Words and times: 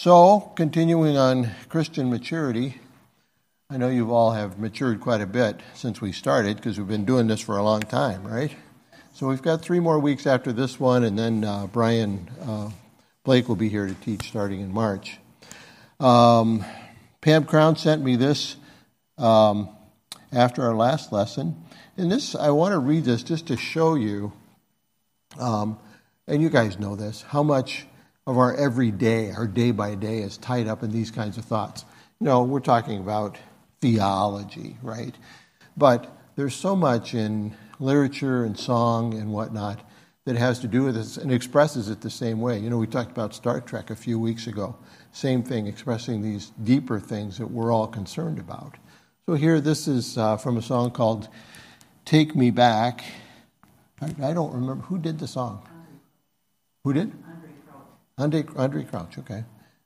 So, 0.00 0.50
continuing 0.56 1.18
on 1.18 1.50
Christian 1.68 2.08
maturity, 2.08 2.80
I 3.68 3.76
know 3.76 3.90
you've 3.90 4.10
all 4.10 4.32
have 4.32 4.58
matured 4.58 4.98
quite 4.98 5.20
a 5.20 5.26
bit 5.26 5.60
since 5.74 6.00
we 6.00 6.10
started 6.10 6.56
because 6.56 6.78
we've 6.78 6.88
been 6.88 7.04
doing 7.04 7.26
this 7.26 7.42
for 7.42 7.58
a 7.58 7.62
long 7.62 7.82
time, 7.82 8.26
right? 8.26 8.50
So, 9.12 9.26
we've 9.26 9.42
got 9.42 9.60
three 9.60 9.78
more 9.78 9.98
weeks 9.98 10.26
after 10.26 10.54
this 10.54 10.80
one, 10.80 11.04
and 11.04 11.18
then 11.18 11.44
uh, 11.44 11.66
Brian 11.66 12.30
uh, 12.40 12.70
Blake 13.24 13.46
will 13.46 13.56
be 13.56 13.68
here 13.68 13.86
to 13.86 13.92
teach 13.92 14.26
starting 14.28 14.62
in 14.62 14.72
March. 14.72 15.18
Um, 16.00 16.64
Pam 17.20 17.44
Crown 17.44 17.76
sent 17.76 18.02
me 18.02 18.16
this 18.16 18.56
um, 19.18 19.68
after 20.32 20.62
our 20.62 20.74
last 20.74 21.12
lesson. 21.12 21.62
And 21.98 22.10
this, 22.10 22.34
I 22.34 22.48
want 22.52 22.72
to 22.72 22.78
read 22.78 23.04
this 23.04 23.22
just 23.22 23.48
to 23.48 23.58
show 23.58 23.96
you, 23.96 24.32
um, 25.38 25.78
and 26.26 26.40
you 26.40 26.48
guys 26.48 26.78
know 26.78 26.96
this, 26.96 27.20
how 27.20 27.42
much 27.42 27.84
of 28.30 28.38
our 28.38 28.54
everyday, 28.54 29.32
our 29.32 29.48
day 29.48 29.72
by 29.72 29.96
day, 29.96 30.18
is 30.18 30.38
tied 30.38 30.68
up 30.68 30.84
in 30.84 30.92
these 30.92 31.10
kinds 31.10 31.36
of 31.36 31.44
thoughts. 31.44 31.84
You 32.20 32.26
know, 32.26 32.44
we're 32.44 32.60
talking 32.60 33.00
about 33.00 33.36
theology, 33.80 34.76
right? 34.82 35.16
But 35.76 36.16
there's 36.36 36.54
so 36.54 36.76
much 36.76 37.12
in 37.12 37.56
literature 37.80 38.44
and 38.44 38.56
song 38.56 39.14
and 39.14 39.32
whatnot 39.32 39.80
that 40.26 40.36
has 40.36 40.60
to 40.60 40.68
do 40.68 40.84
with 40.84 40.94
this 40.94 41.16
and 41.16 41.32
expresses 41.32 41.88
it 41.88 42.02
the 42.02 42.10
same 42.10 42.40
way. 42.40 42.56
You 42.60 42.70
know, 42.70 42.78
we 42.78 42.86
talked 42.86 43.10
about 43.10 43.34
Star 43.34 43.60
Trek 43.60 43.90
a 43.90 43.96
few 43.96 44.16
weeks 44.16 44.46
ago. 44.46 44.76
Same 45.10 45.42
thing, 45.42 45.66
expressing 45.66 46.22
these 46.22 46.52
deeper 46.62 47.00
things 47.00 47.36
that 47.38 47.50
we're 47.50 47.72
all 47.72 47.88
concerned 47.88 48.38
about. 48.38 48.76
So 49.26 49.34
here, 49.34 49.60
this 49.60 49.88
is 49.88 50.16
uh, 50.16 50.36
from 50.36 50.56
a 50.56 50.62
song 50.62 50.92
called 50.92 51.26
Take 52.04 52.36
Me 52.36 52.52
Back. 52.52 53.02
I, 54.00 54.28
I, 54.28 54.32
don't 54.34 54.52
remember 54.52 54.84
who 54.84 54.98
did 54.98 55.18
the 55.18 55.26
song. 55.26 55.66
Who 56.84 56.92
did? 56.92 57.12
Andraé, 58.20 58.44
Andraé 58.54 58.86
Crouch, 58.86 59.18
okay. 59.18 59.44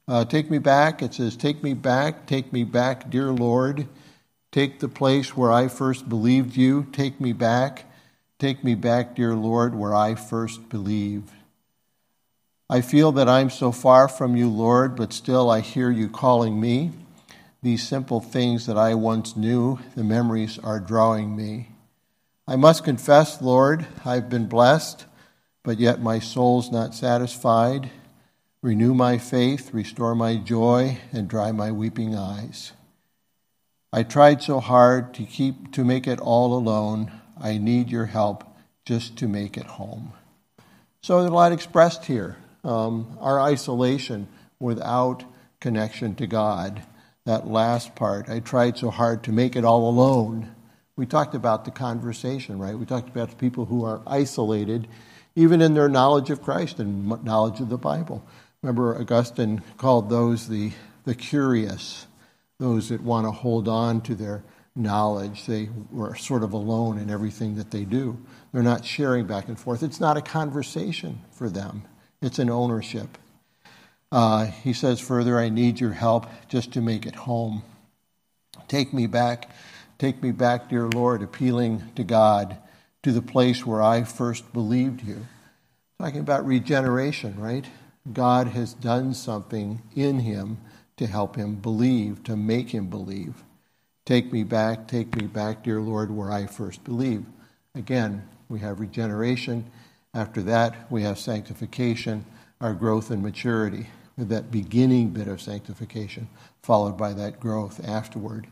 Uh, 0.08 0.24
take 0.24 0.50
me 0.50 0.58
back. 0.58 1.02
It 1.02 1.14
says, 1.14 1.36
Take 1.36 1.62
me 1.62 1.72
back, 1.72 2.26
take 2.26 2.52
me 2.52 2.64
back, 2.64 3.08
dear 3.08 3.30
Lord. 3.30 3.86
Take 4.50 4.80
the 4.80 4.88
place 4.88 5.36
where 5.36 5.52
I 5.52 5.68
first 5.68 6.08
believed 6.08 6.56
you. 6.56 6.86
Take 6.92 7.20
me 7.20 7.32
back. 7.32 7.90
Take 8.40 8.64
me 8.64 8.74
back, 8.74 9.14
dear 9.14 9.34
Lord, 9.34 9.74
where 9.74 9.94
I 9.94 10.16
first 10.16 10.68
believed. 10.68 11.30
I 12.68 12.80
feel 12.80 13.12
that 13.12 13.28
I'm 13.28 13.50
so 13.50 13.70
far 13.70 14.08
from 14.08 14.36
you, 14.36 14.48
Lord, 14.48 14.96
but 14.96 15.12
still 15.12 15.48
I 15.48 15.60
hear 15.60 15.90
you 15.90 16.08
calling 16.08 16.60
me. 16.60 16.90
These 17.62 17.86
simple 17.86 18.20
things 18.20 18.66
that 18.66 18.76
I 18.76 18.94
once 18.94 19.36
knew, 19.36 19.78
the 19.94 20.04
memories 20.04 20.58
are 20.58 20.80
drawing 20.80 21.36
me. 21.36 21.68
I 22.48 22.56
must 22.56 22.84
confess, 22.84 23.40
Lord, 23.40 23.86
I've 24.04 24.28
been 24.28 24.48
blessed, 24.48 25.06
but 25.62 25.78
yet 25.78 26.02
my 26.02 26.18
soul's 26.18 26.72
not 26.72 26.94
satisfied. 26.94 27.90
Renew 28.64 28.94
my 28.94 29.18
faith, 29.18 29.74
restore 29.74 30.14
my 30.14 30.36
joy, 30.36 30.96
and 31.12 31.28
dry 31.28 31.52
my 31.52 31.70
weeping 31.70 32.16
eyes. 32.16 32.72
I 33.92 34.04
tried 34.04 34.42
so 34.42 34.58
hard 34.58 35.12
to 35.16 35.24
keep 35.24 35.70
to 35.72 35.84
make 35.84 36.06
it 36.06 36.18
all 36.18 36.56
alone. 36.56 37.12
I 37.38 37.58
need 37.58 37.90
your 37.90 38.06
help 38.06 38.42
just 38.86 39.18
to 39.18 39.28
make 39.28 39.58
it 39.58 39.66
home. 39.66 40.14
So 41.02 41.18
there's 41.18 41.30
a 41.30 41.34
lot 41.34 41.52
expressed 41.52 42.06
here. 42.06 42.38
Um, 42.64 43.18
our 43.20 43.38
isolation 43.38 44.28
without 44.58 45.24
connection 45.60 46.14
to 46.14 46.26
God. 46.26 46.84
That 47.26 47.46
last 47.46 47.94
part, 47.94 48.30
I 48.30 48.40
tried 48.40 48.78
so 48.78 48.88
hard 48.88 49.22
to 49.24 49.30
make 49.30 49.56
it 49.56 49.66
all 49.66 49.90
alone. 49.90 50.54
We 50.96 51.04
talked 51.04 51.34
about 51.34 51.66
the 51.66 51.70
conversation, 51.70 52.58
right? 52.58 52.78
We 52.78 52.86
talked 52.86 53.10
about 53.10 53.36
people 53.36 53.66
who 53.66 53.84
are 53.84 54.00
isolated, 54.06 54.88
even 55.36 55.60
in 55.60 55.74
their 55.74 55.90
knowledge 55.90 56.30
of 56.30 56.40
Christ 56.40 56.80
and 56.80 57.22
knowledge 57.22 57.60
of 57.60 57.68
the 57.68 57.76
Bible. 57.76 58.24
Remember, 58.64 58.98
Augustine 58.98 59.62
called 59.76 60.08
those 60.08 60.48
the, 60.48 60.72
the 61.04 61.14
curious, 61.14 62.06
those 62.58 62.88
that 62.88 63.02
want 63.02 63.26
to 63.26 63.30
hold 63.30 63.68
on 63.68 64.00
to 64.00 64.14
their 64.14 64.42
knowledge. 64.74 65.44
They 65.44 65.68
were 65.92 66.14
sort 66.14 66.42
of 66.42 66.54
alone 66.54 66.96
in 66.96 67.10
everything 67.10 67.56
that 67.56 67.70
they 67.70 67.84
do. 67.84 68.16
They're 68.54 68.62
not 68.62 68.86
sharing 68.86 69.26
back 69.26 69.48
and 69.48 69.60
forth. 69.60 69.82
It's 69.82 70.00
not 70.00 70.16
a 70.16 70.22
conversation 70.22 71.20
for 71.30 71.50
them, 71.50 71.82
it's 72.22 72.38
an 72.38 72.48
ownership. 72.48 73.18
Uh, 74.10 74.46
he 74.46 74.72
says 74.72 74.98
further, 74.98 75.38
I 75.38 75.50
need 75.50 75.78
your 75.78 75.92
help 75.92 76.26
just 76.48 76.72
to 76.72 76.80
make 76.80 77.04
it 77.04 77.16
home. 77.16 77.64
Take 78.66 78.94
me 78.94 79.06
back, 79.06 79.50
take 79.98 80.22
me 80.22 80.32
back, 80.32 80.70
dear 80.70 80.88
Lord, 80.88 81.20
appealing 81.20 81.82
to 81.96 82.02
God, 82.02 82.56
to 83.02 83.12
the 83.12 83.20
place 83.20 83.66
where 83.66 83.82
I 83.82 84.04
first 84.04 84.54
believed 84.54 85.02
you. 85.02 85.26
Talking 86.00 86.20
about 86.20 86.46
regeneration, 86.46 87.38
right? 87.38 87.66
God 88.12 88.48
has 88.48 88.74
done 88.74 89.14
something 89.14 89.82
in 89.94 90.20
him 90.20 90.58
to 90.96 91.06
help 91.06 91.36
him 91.36 91.56
believe, 91.56 92.22
to 92.24 92.36
make 92.36 92.70
him 92.70 92.86
believe. 92.88 93.42
Take 94.04 94.32
me 94.32 94.44
back, 94.44 94.86
take 94.86 95.16
me 95.16 95.26
back, 95.26 95.64
dear 95.64 95.80
Lord, 95.80 96.10
where 96.10 96.30
I 96.30 96.46
first 96.46 96.84
believed. 96.84 97.26
Again, 97.74 98.28
we 98.48 98.60
have 98.60 98.78
regeneration. 98.78 99.70
After 100.12 100.42
that, 100.42 100.90
we 100.90 101.02
have 101.02 101.18
sanctification, 101.18 102.26
our 102.60 102.74
growth 102.74 103.10
and 103.10 103.22
maturity, 103.22 103.88
with 104.16 104.28
that 104.28 104.50
beginning 104.50 105.10
bit 105.10 105.26
of 105.26 105.40
sanctification, 105.40 106.28
followed 106.62 106.98
by 106.98 107.14
that 107.14 107.40
growth 107.40 107.86
afterward. 107.88 108.46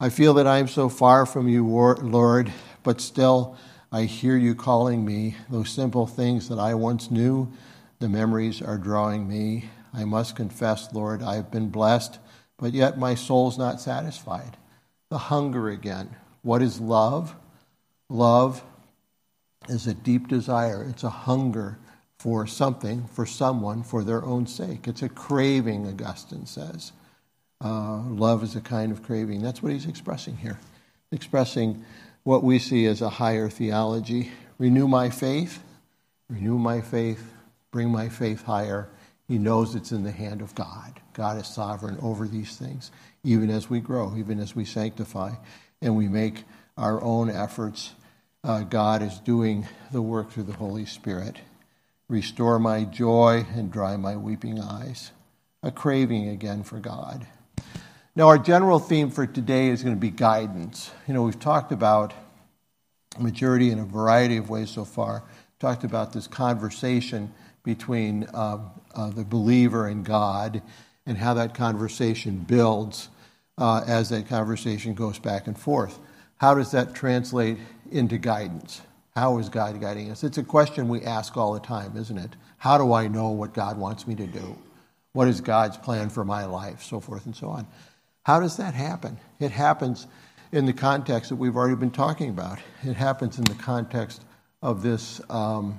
I 0.00 0.08
feel 0.08 0.32
that 0.34 0.46
I 0.46 0.58
am 0.58 0.68
so 0.68 0.88
far 0.88 1.26
from 1.26 1.46
you, 1.46 1.66
Lord, 1.66 2.52
but 2.82 3.02
still 3.02 3.56
I 3.92 4.04
hear 4.04 4.36
you 4.36 4.54
calling 4.54 5.04
me. 5.04 5.36
Those 5.50 5.68
simple 5.68 6.06
things 6.06 6.48
that 6.48 6.58
I 6.58 6.72
once 6.72 7.10
knew 7.10 7.52
the 8.00 8.08
memories 8.08 8.60
are 8.60 8.78
drawing 8.78 9.28
me. 9.28 9.70
I 9.94 10.04
must 10.04 10.34
confess, 10.34 10.92
Lord, 10.92 11.22
I 11.22 11.36
have 11.36 11.50
been 11.50 11.68
blessed, 11.68 12.18
but 12.58 12.72
yet 12.72 12.98
my 12.98 13.14
soul's 13.14 13.58
not 13.58 13.80
satisfied. 13.80 14.56
The 15.10 15.18
hunger 15.18 15.68
again. 15.68 16.16
What 16.42 16.62
is 16.62 16.80
love? 16.80 17.36
Love 18.08 18.64
is 19.68 19.86
a 19.86 19.94
deep 19.94 20.26
desire, 20.26 20.82
it's 20.82 21.04
a 21.04 21.10
hunger 21.10 21.78
for 22.18 22.46
something, 22.46 23.06
for 23.06 23.24
someone, 23.24 23.82
for 23.82 24.02
their 24.02 24.24
own 24.24 24.46
sake. 24.46 24.88
It's 24.88 25.02
a 25.02 25.08
craving, 25.08 25.86
Augustine 25.86 26.46
says. 26.46 26.92
Uh, 27.62 28.02
love 28.02 28.42
is 28.42 28.56
a 28.56 28.60
kind 28.60 28.90
of 28.92 29.02
craving. 29.02 29.42
That's 29.42 29.62
what 29.62 29.72
he's 29.72 29.86
expressing 29.86 30.36
here. 30.36 30.58
Expressing 31.12 31.84
what 32.22 32.42
we 32.42 32.58
see 32.58 32.86
as 32.86 33.00
a 33.00 33.08
higher 33.08 33.48
theology. 33.48 34.32
Renew 34.58 34.88
my 34.88 35.08
faith, 35.08 35.62
renew 36.28 36.58
my 36.58 36.80
faith, 36.80 37.32
bring 37.70 37.90
my 37.90 38.08
faith 38.08 38.44
higher. 38.44 38.88
He 39.28 39.38
knows 39.38 39.74
it's 39.74 39.92
in 39.92 40.02
the 40.02 40.10
hand 40.10 40.42
of 40.42 40.54
God. 40.54 41.00
God 41.12 41.38
is 41.38 41.46
sovereign 41.46 41.98
over 42.02 42.26
these 42.26 42.56
things, 42.56 42.90
even 43.22 43.50
as 43.50 43.70
we 43.70 43.80
grow, 43.80 44.16
even 44.16 44.40
as 44.40 44.56
we 44.56 44.64
sanctify, 44.64 45.32
and 45.80 45.96
we 45.96 46.08
make 46.08 46.44
our 46.76 47.02
own 47.02 47.30
efforts. 47.30 47.92
Uh, 48.42 48.60
God 48.62 49.02
is 49.02 49.18
doing 49.20 49.68
the 49.92 50.02
work 50.02 50.30
through 50.30 50.44
the 50.44 50.54
Holy 50.54 50.86
Spirit. 50.86 51.36
Restore 52.08 52.58
my 52.58 52.84
joy 52.84 53.46
and 53.54 53.70
dry 53.70 53.96
my 53.96 54.16
weeping 54.16 54.60
eyes. 54.60 55.12
A 55.62 55.70
craving 55.70 56.28
again 56.28 56.64
for 56.64 56.78
God. 56.78 57.26
Now, 58.16 58.28
our 58.28 58.38
general 58.38 58.80
theme 58.80 59.10
for 59.10 59.26
today 59.26 59.68
is 59.68 59.82
going 59.82 59.94
to 59.94 60.00
be 60.00 60.10
guidance. 60.10 60.90
You 61.06 61.14
know, 61.14 61.22
we've 61.22 61.38
talked 61.38 61.70
about 61.70 62.12
maturity 63.18 63.70
in 63.70 63.78
a 63.78 63.84
variety 63.84 64.38
of 64.38 64.50
ways 64.50 64.70
so 64.70 64.84
far. 64.84 65.22
Talked 65.60 65.84
about 65.84 66.12
this 66.12 66.26
conversation 66.26 67.32
between 67.62 68.24
uh, 68.34 68.58
uh, 68.94 69.10
the 69.10 69.24
believer 69.24 69.86
and 69.86 70.04
God 70.04 70.62
and 71.06 71.18
how 71.18 71.34
that 71.34 71.54
conversation 71.54 72.38
builds 72.38 73.08
uh, 73.58 73.82
as 73.86 74.08
that 74.10 74.28
conversation 74.28 74.94
goes 74.94 75.18
back 75.18 75.46
and 75.46 75.58
forth. 75.58 75.98
How 76.36 76.54
does 76.54 76.70
that 76.72 76.94
translate 76.94 77.58
into 77.90 78.16
guidance? 78.16 78.80
How 79.14 79.38
is 79.38 79.48
God 79.48 79.80
guiding 79.80 80.10
us? 80.10 80.24
It's 80.24 80.38
a 80.38 80.42
question 80.42 80.88
we 80.88 81.02
ask 81.02 81.36
all 81.36 81.52
the 81.52 81.60
time, 81.60 81.96
isn't 81.96 82.16
it? 82.16 82.30
How 82.58 82.78
do 82.78 82.92
I 82.92 83.08
know 83.08 83.30
what 83.30 83.52
God 83.52 83.76
wants 83.76 84.06
me 84.06 84.14
to 84.14 84.26
do? 84.26 84.56
What 85.12 85.28
is 85.28 85.40
God's 85.40 85.76
plan 85.76 86.08
for 86.08 86.24
my 86.24 86.44
life? 86.44 86.82
So 86.82 87.00
forth 87.00 87.26
and 87.26 87.34
so 87.34 87.48
on. 87.48 87.66
How 88.22 88.40
does 88.40 88.56
that 88.58 88.74
happen? 88.74 89.18
It 89.40 89.50
happens 89.50 90.06
in 90.52 90.66
the 90.66 90.72
context 90.72 91.30
that 91.30 91.36
we've 91.36 91.56
already 91.56 91.76
been 91.76 91.90
talking 91.90 92.30
about. 92.30 92.58
It 92.82 92.94
happens 92.94 93.38
in 93.38 93.44
the 93.44 93.54
context 93.54 94.22
of 94.62 94.82
this 94.82 95.20
um, 95.28 95.78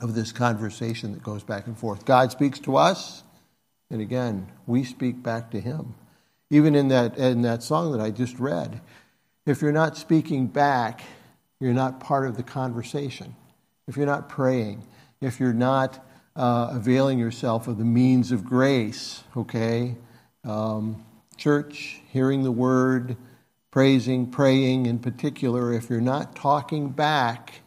of 0.00 0.14
this 0.14 0.32
conversation 0.32 1.12
that 1.12 1.22
goes 1.22 1.42
back 1.42 1.66
and 1.66 1.78
forth. 1.78 2.04
God 2.04 2.32
speaks 2.32 2.58
to 2.60 2.76
us, 2.76 3.22
and 3.90 4.00
again, 4.00 4.50
we 4.66 4.84
speak 4.84 5.22
back 5.22 5.50
to 5.52 5.60
Him. 5.60 5.94
Even 6.50 6.74
in 6.74 6.88
that, 6.88 7.16
in 7.16 7.42
that 7.42 7.62
song 7.62 7.92
that 7.92 8.00
I 8.00 8.10
just 8.10 8.38
read, 8.38 8.80
if 9.46 9.62
you're 9.62 9.72
not 9.72 9.96
speaking 9.96 10.46
back, 10.46 11.02
you're 11.60 11.72
not 11.72 12.00
part 12.00 12.26
of 12.26 12.36
the 12.36 12.42
conversation. 12.42 13.36
If 13.86 13.96
you're 13.96 14.06
not 14.06 14.28
praying, 14.28 14.86
if 15.20 15.38
you're 15.38 15.52
not 15.52 16.04
uh, 16.36 16.68
availing 16.72 17.18
yourself 17.18 17.68
of 17.68 17.78
the 17.78 17.84
means 17.84 18.32
of 18.32 18.44
grace, 18.44 19.22
okay? 19.36 19.96
Um, 20.44 21.04
church, 21.36 22.00
hearing 22.10 22.42
the 22.42 22.52
word, 22.52 23.16
praising, 23.70 24.30
praying 24.30 24.86
in 24.86 24.98
particular, 24.98 25.72
if 25.72 25.90
you're 25.90 26.00
not 26.00 26.34
talking 26.34 26.90
back, 26.90 27.60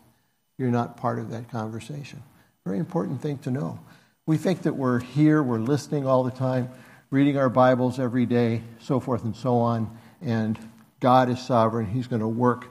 you're 0.58 0.72
not 0.72 0.98
part 0.98 1.20
of 1.20 1.30
that 1.32 1.50
conversation. 1.52 2.22
Very 2.66 2.80
important 2.80 3.22
thing 3.22 3.38
to 3.40 3.52
know. 3.52 3.80
We 4.26 4.38
think 4.38 4.64
that 4.64 4.74
we're 4.74 5.00
here, 5.00 5.42
we're 5.42 5.60
listening 5.60 6.06
all 6.06 6.24
the 6.24 6.32
time, 6.32 6.70
reading 7.12 7.38
our 7.38 7.50
Bibles 7.50 8.00
every 8.00 8.26
day, 8.26 8.62
so 8.80 9.00
forth 9.00 9.24
and 9.24 9.36
so 9.36 9.58
on, 9.58 9.98
and 10.22 10.60
God 11.00 11.30
is 11.30 11.40
sovereign. 11.40 11.86
He's 11.86 12.08
going 12.08 12.22
to 12.22 12.28
work 12.28 12.68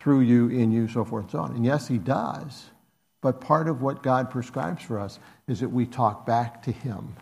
through 0.00 0.20
you, 0.20 0.48
in 0.48 0.72
you, 0.72 0.88
so 0.88 1.04
forth 1.04 1.24
and 1.24 1.30
so 1.30 1.38
on. 1.38 1.54
And 1.54 1.64
yes, 1.64 1.86
He 1.86 1.98
does. 1.98 2.66
But 3.20 3.40
part 3.40 3.68
of 3.68 3.80
what 3.80 4.02
God 4.02 4.30
prescribes 4.30 4.82
for 4.82 4.98
us 4.98 5.18
is 5.46 5.60
that 5.60 5.68
we 5.68 5.86
talk 5.86 6.26
back 6.26 6.62
to 6.64 6.72
Him. 6.72 7.14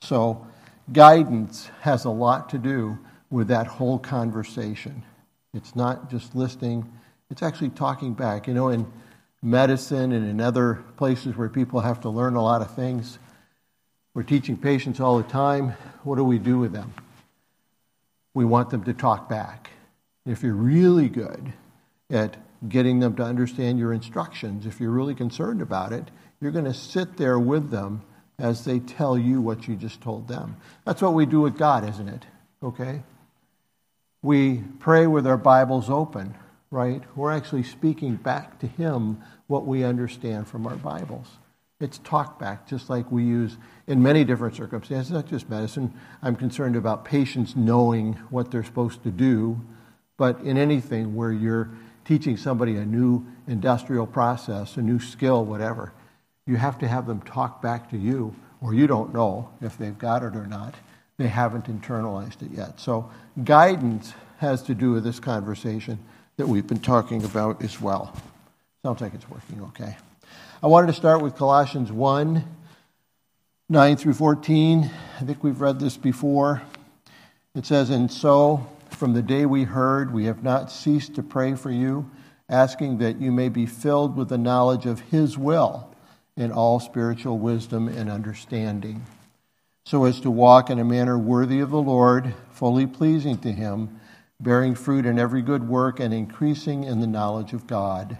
So, 0.00 0.46
guidance 0.92 1.70
has 1.80 2.04
a 2.04 2.10
lot 2.10 2.48
to 2.50 2.58
do 2.58 2.98
with 3.30 3.48
that 3.48 3.66
whole 3.66 3.98
conversation. 3.98 5.04
It's 5.54 5.76
not 5.76 6.10
just 6.10 6.34
listening, 6.34 6.90
it's 7.30 7.42
actually 7.42 7.70
talking 7.70 8.14
back. 8.14 8.46
You 8.46 8.54
know, 8.54 8.68
in 8.68 8.86
medicine 9.42 10.12
and 10.12 10.28
in 10.28 10.40
other 10.40 10.84
places 10.96 11.36
where 11.36 11.48
people 11.48 11.80
have 11.80 12.00
to 12.02 12.08
learn 12.08 12.36
a 12.36 12.42
lot 12.42 12.62
of 12.62 12.74
things, 12.74 13.18
we're 14.14 14.22
teaching 14.22 14.56
patients 14.56 15.00
all 15.00 15.16
the 15.16 15.28
time. 15.28 15.70
What 16.04 16.16
do 16.16 16.24
we 16.24 16.38
do 16.38 16.58
with 16.58 16.72
them? 16.72 16.94
We 18.34 18.44
want 18.44 18.70
them 18.70 18.84
to 18.84 18.92
talk 18.92 19.28
back. 19.28 19.70
If 20.24 20.42
you're 20.42 20.54
really 20.54 21.08
good 21.08 21.52
at 22.10 22.36
getting 22.68 23.00
them 23.00 23.16
to 23.16 23.24
understand 23.24 23.78
your 23.78 23.92
instructions, 23.92 24.66
if 24.66 24.80
you're 24.80 24.90
really 24.90 25.14
concerned 25.14 25.60
about 25.60 25.92
it, 25.92 26.10
you're 26.40 26.52
going 26.52 26.64
to 26.66 26.74
sit 26.74 27.16
there 27.16 27.38
with 27.38 27.70
them 27.70 28.02
as 28.38 28.64
they 28.64 28.78
tell 28.78 29.18
you 29.18 29.40
what 29.40 29.66
you 29.66 29.76
just 29.76 30.00
told 30.00 30.28
them. 30.28 30.56
That's 30.84 31.02
what 31.02 31.14
we 31.14 31.26
do 31.26 31.40
with 31.40 31.56
God, 31.56 31.88
isn't 31.88 32.08
it? 32.08 32.24
Okay? 32.62 33.02
We 34.22 34.62
pray 34.78 35.06
with 35.06 35.26
our 35.26 35.36
Bibles 35.36 35.90
open, 35.90 36.34
right? 36.72 37.02
We're 37.14 37.30
actually 37.30 37.62
speaking 37.64 38.16
back 38.16 38.58
to 38.60 38.66
Him 38.66 39.22
what 39.46 39.66
we 39.66 39.84
understand 39.84 40.48
from 40.48 40.66
our 40.66 40.74
Bibles. 40.74 41.28
It's 41.80 41.98
talk 41.98 42.38
back, 42.38 42.66
just 42.66 42.88
like 42.88 43.12
we 43.12 43.24
use 43.24 43.58
in 43.86 44.02
many 44.02 44.24
different 44.24 44.56
circumstances, 44.56 45.12
not 45.12 45.28
just 45.28 45.50
medicine. 45.50 45.92
I'm 46.22 46.34
concerned 46.34 46.74
about 46.74 47.04
patients 47.04 47.54
knowing 47.54 48.14
what 48.30 48.50
they're 48.50 48.64
supposed 48.64 49.02
to 49.02 49.10
do, 49.10 49.60
but 50.16 50.40
in 50.40 50.56
anything 50.56 51.14
where 51.14 51.32
you're 51.32 51.70
teaching 52.06 52.38
somebody 52.38 52.76
a 52.76 52.86
new 52.86 53.26
industrial 53.46 54.06
process, 54.06 54.76
a 54.78 54.82
new 54.82 54.98
skill, 54.98 55.44
whatever, 55.44 55.92
you 56.46 56.56
have 56.56 56.78
to 56.78 56.88
have 56.88 57.06
them 57.06 57.20
talk 57.20 57.60
back 57.60 57.90
to 57.90 57.98
you, 57.98 58.34
or 58.62 58.72
you 58.72 58.86
don't 58.86 59.12
know 59.12 59.50
if 59.60 59.76
they've 59.76 59.98
got 59.98 60.22
it 60.22 60.34
or 60.34 60.46
not. 60.46 60.74
They 61.18 61.28
haven't 61.28 61.66
internalized 61.66 62.40
it 62.42 62.52
yet. 62.52 62.80
So, 62.80 63.10
guidance 63.44 64.14
has 64.38 64.62
to 64.62 64.74
do 64.74 64.92
with 64.92 65.04
this 65.04 65.20
conversation 65.20 65.98
that 66.36 66.46
we've 66.46 66.66
been 66.66 66.80
talking 66.80 67.24
about 67.24 67.62
as 67.62 67.80
well. 67.80 68.16
Sounds 68.82 69.00
like 69.00 69.14
it's 69.14 69.28
working 69.28 69.62
okay. 69.62 69.96
I 70.62 70.66
wanted 70.66 70.88
to 70.88 70.92
start 70.92 71.22
with 71.22 71.36
Colossians 71.36 71.92
1 71.92 72.44
9 73.68 73.96
through 73.96 74.12
14. 74.12 74.90
I 75.18 75.24
think 75.24 75.42
we've 75.42 75.60
read 75.60 75.80
this 75.80 75.96
before. 75.96 76.62
It 77.54 77.64
says, 77.64 77.88
And 77.88 78.10
so 78.12 78.66
from 78.90 79.14
the 79.14 79.22
day 79.22 79.46
we 79.46 79.64
heard, 79.64 80.12
we 80.12 80.26
have 80.26 80.42
not 80.42 80.70
ceased 80.70 81.14
to 81.14 81.22
pray 81.22 81.54
for 81.54 81.70
you, 81.70 82.10
asking 82.48 82.98
that 82.98 83.20
you 83.20 83.32
may 83.32 83.48
be 83.48 83.64
filled 83.64 84.16
with 84.16 84.28
the 84.28 84.38
knowledge 84.38 84.84
of 84.84 85.00
His 85.00 85.38
will 85.38 85.88
in 86.36 86.52
all 86.52 86.80
spiritual 86.80 87.38
wisdom 87.38 87.88
and 87.88 88.10
understanding, 88.10 89.04
so 89.84 90.04
as 90.04 90.20
to 90.20 90.30
walk 90.30 90.70
in 90.70 90.78
a 90.78 90.84
manner 90.84 91.18
worthy 91.18 91.60
of 91.60 91.70
the 91.70 91.82
Lord, 91.82 92.34
fully 92.50 92.86
pleasing 92.86 93.38
to 93.38 93.52
Him, 93.52 94.00
bearing 94.42 94.74
fruit 94.74 95.06
in 95.06 95.18
every 95.18 95.40
good 95.40 95.68
work 95.68 96.00
and 96.00 96.12
increasing 96.12 96.84
in 96.84 97.00
the 97.00 97.06
knowledge 97.06 97.52
of 97.52 97.66
God, 97.66 98.18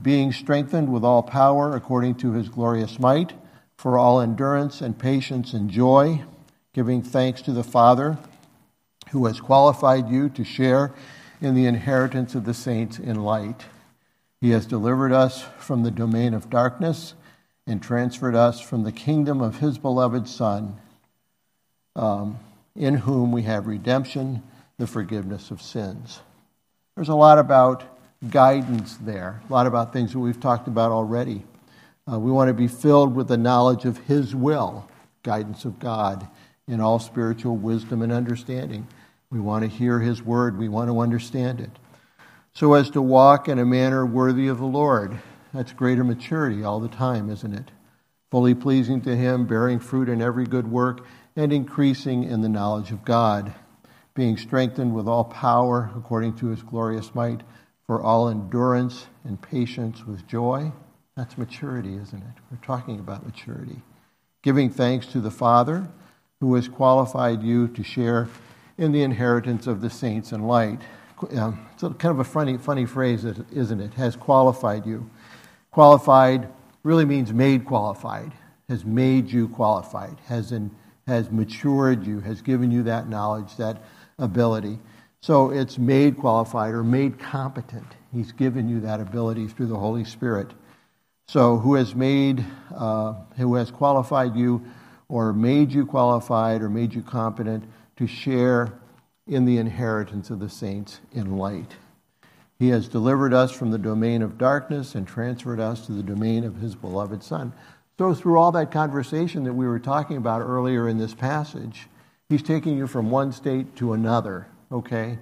being 0.00 0.32
strengthened 0.32 0.90
with 0.90 1.04
all 1.04 1.22
power 1.22 1.76
according 1.76 2.14
to 2.16 2.32
His 2.32 2.48
glorious 2.48 2.98
might, 2.98 3.34
for 3.76 3.98
all 3.98 4.20
endurance 4.20 4.80
and 4.80 4.98
patience 4.98 5.52
and 5.52 5.68
joy, 5.68 6.22
giving 6.72 7.02
thanks 7.02 7.42
to 7.42 7.52
the 7.52 7.64
Father 7.64 8.16
who 9.10 9.26
has 9.26 9.40
qualified 9.40 10.08
you 10.08 10.28
to 10.30 10.44
share 10.44 10.92
in 11.40 11.54
the 11.54 11.66
inheritance 11.66 12.34
of 12.34 12.44
the 12.44 12.54
saints 12.54 12.98
in 12.98 13.22
light. 13.22 13.66
He 14.40 14.50
has 14.50 14.64
delivered 14.64 15.12
us 15.12 15.42
from 15.58 15.82
the 15.82 15.90
domain 15.90 16.32
of 16.32 16.48
darkness 16.48 17.14
and 17.66 17.82
transferred 17.82 18.34
us 18.34 18.60
from 18.60 18.84
the 18.84 18.92
kingdom 18.92 19.40
of 19.40 19.58
his 19.58 19.76
beloved 19.78 20.26
Son, 20.28 20.80
um, 21.94 22.38
in 22.74 22.94
whom 22.94 23.32
we 23.32 23.42
have 23.42 23.66
redemption, 23.66 24.42
the 24.82 24.86
forgiveness 24.88 25.52
of 25.52 25.62
sins. 25.62 26.18
There's 26.96 27.08
a 27.08 27.14
lot 27.14 27.38
about 27.38 27.84
guidance 28.28 28.96
there, 28.96 29.40
a 29.48 29.52
lot 29.52 29.68
about 29.68 29.92
things 29.92 30.10
that 30.12 30.18
we've 30.18 30.40
talked 30.40 30.66
about 30.66 30.90
already. 30.90 31.44
Uh, 32.10 32.18
we 32.18 32.32
want 32.32 32.48
to 32.48 32.52
be 32.52 32.66
filled 32.66 33.14
with 33.14 33.28
the 33.28 33.36
knowledge 33.36 33.84
of 33.84 33.96
his 33.98 34.34
will, 34.34 34.90
guidance 35.22 35.64
of 35.64 35.78
God 35.78 36.26
in 36.66 36.80
all 36.80 36.98
spiritual 36.98 37.56
wisdom 37.56 38.02
and 38.02 38.10
understanding. 38.10 38.88
We 39.30 39.38
want 39.38 39.62
to 39.62 39.68
hear 39.68 40.00
His 40.00 40.20
word, 40.20 40.58
we 40.58 40.68
want 40.68 40.90
to 40.90 40.98
understand 40.98 41.60
it. 41.60 41.70
So 42.52 42.74
as 42.74 42.90
to 42.90 43.00
walk 43.00 43.46
in 43.48 43.60
a 43.60 43.64
manner 43.64 44.04
worthy 44.04 44.48
of 44.48 44.58
the 44.58 44.64
Lord. 44.64 45.16
That's 45.54 45.72
greater 45.72 46.02
maturity 46.02 46.64
all 46.64 46.80
the 46.80 46.88
time, 46.88 47.30
isn't 47.30 47.54
it? 47.54 47.70
Fully 48.32 48.56
pleasing 48.56 49.00
to 49.02 49.14
Him, 49.14 49.46
bearing 49.46 49.78
fruit 49.78 50.08
in 50.08 50.20
every 50.20 50.44
good 50.44 50.68
work, 50.68 51.06
and 51.36 51.52
increasing 51.52 52.24
in 52.24 52.40
the 52.40 52.48
knowledge 52.48 52.90
of 52.90 53.04
God, 53.04 53.54
being 54.14 54.36
strengthened 54.36 54.94
with 54.94 55.08
all 55.08 55.24
power 55.24 55.90
according 55.96 56.36
to 56.36 56.48
His 56.48 56.62
glorious 56.62 57.14
might, 57.14 57.42
for 57.86 58.00
all 58.00 58.28
endurance 58.28 59.06
and 59.24 59.40
patience 59.40 60.06
with 60.06 60.26
joy. 60.26 60.72
That's 61.16 61.36
maturity, 61.36 61.96
isn't 61.96 62.22
it? 62.22 62.42
We're 62.50 62.56
talking 62.58 62.98
about 62.98 63.26
maturity. 63.26 63.82
Giving 64.42 64.70
thanks 64.70 65.06
to 65.08 65.20
the 65.20 65.30
Father 65.30 65.88
who 66.40 66.54
has 66.54 66.68
qualified 66.68 67.42
you 67.42 67.68
to 67.68 67.82
share 67.82 68.28
in 68.78 68.92
the 68.92 69.02
inheritance 69.02 69.66
of 69.66 69.80
the 69.80 69.90
saints 69.90 70.32
in 70.32 70.42
light. 70.42 70.80
Um, 71.36 71.66
it's 71.72 71.82
kind 71.82 72.06
of 72.06 72.18
a 72.18 72.24
funny, 72.24 72.56
funny 72.56 72.86
phrase, 72.86 73.24
isn't 73.24 73.80
it? 73.80 73.94
Has 73.94 74.16
qualified 74.16 74.86
you. 74.86 75.08
Qualified 75.70 76.48
really 76.82 77.04
means 77.04 77.32
made 77.32 77.64
qualified, 77.64 78.32
has 78.68 78.84
made 78.84 79.30
you 79.30 79.48
qualified, 79.48 80.16
has, 80.26 80.50
in, 80.50 80.70
has 81.06 81.30
matured 81.30 82.06
you, 82.06 82.20
has 82.20 82.42
given 82.42 82.70
you 82.70 82.82
that 82.82 83.08
knowledge, 83.08 83.56
that 83.56 83.82
ability. 84.18 84.78
So 85.20 85.50
it's 85.50 85.78
made 85.78 86.18
qualified 86.18 86.74
or 86.74 86.82
made 86.82 87.18
competent. 87.18 87.86
He's 88.12 88.32
given 88.32 88.68
you 88.68 88.80
that 88.80 89.00
ability 89.00 89.48
through 89.48 89.66
the 89.66 89.78
Holy 89.78 90.04
Spirit. 90.04 90.50
So 91.28 91.58
who 91.58 91.74
has 91.74 91.94
made, 91.94 92.44
uh, 92.74 93.14
who 93.36 93.54
has 93.54 93.70
qualified 93.70 94.36
you 94.36 94.64
or 95.08 95.32
made 95.32 95.72
you 95.72 95.86
qualified 95.86 96.62
or 96.62 96.68
made 96.68 96.92
you 96.94 97.02
competent 97.02 97.64
to 97.96 98.06
share 98.06 98.72
in 99.26 99.44
the 99.44 99.58
inheritance 99.58 100.30
of 100.30 100.40
the 100.40 100.48
saints 100.48 101.00
in 101.12 101.36
light. 101.36 101.76
He 102.58 102.68
has 102.68 102.88
delivered 102.88 103.32
us 103.34 103.50
from 103.50 103.70
the 103.70 103.78
domain 103.78 104.22
of 104.22 104.38
darkness 104.38 104.94
and 104.94 105.06
transferred 105.06 105.60
us 105.60 105.86
to 105.86 105.92
the 105.92 106.02
domain 106.02 106.44
of 106.44 106.56
his 106.56 106.74
beloved 106.74 107.22
Son. 107.22 107.52
So, 107.98 108.14
through 108.14 108.38
all 108.38 108.52
that 108.52 108.70
conversation 108.70 109.44
that 109.44 109.52
we 109.52 109.66
were 109.66 109.78
talking 109.78 110.16
about 110.16 110.40
earlier 110.40 110.88
in 110.88 110.98
this 110.98 111.14
passage, 111.14 111.88
he's 112.32 112.42
taking 112.42 112.76
you 112.76 112.86
from 112.86 113.10
one 113.10 113.32
state 113.32 113.76
to 113.76 113.92
another, 113.92 114.46
okay? 114.70 115.18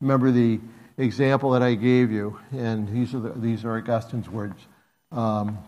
Remember 0.00 0.30
the 0.30 0.60
example 0.98 1.50
that 1.50 1.62
I 1.62 1.74
gave 1.74 2.10
you, 2.10 2.38
and 2.52 2.88
these 2.88 3.14
are, 3.14 3.20
the, 3.20 3.32
these 3.36 3.64
are 3.64 3.76
Augustine's 3.76 4.28
words 4.28 4.60
um, 5.10 5.58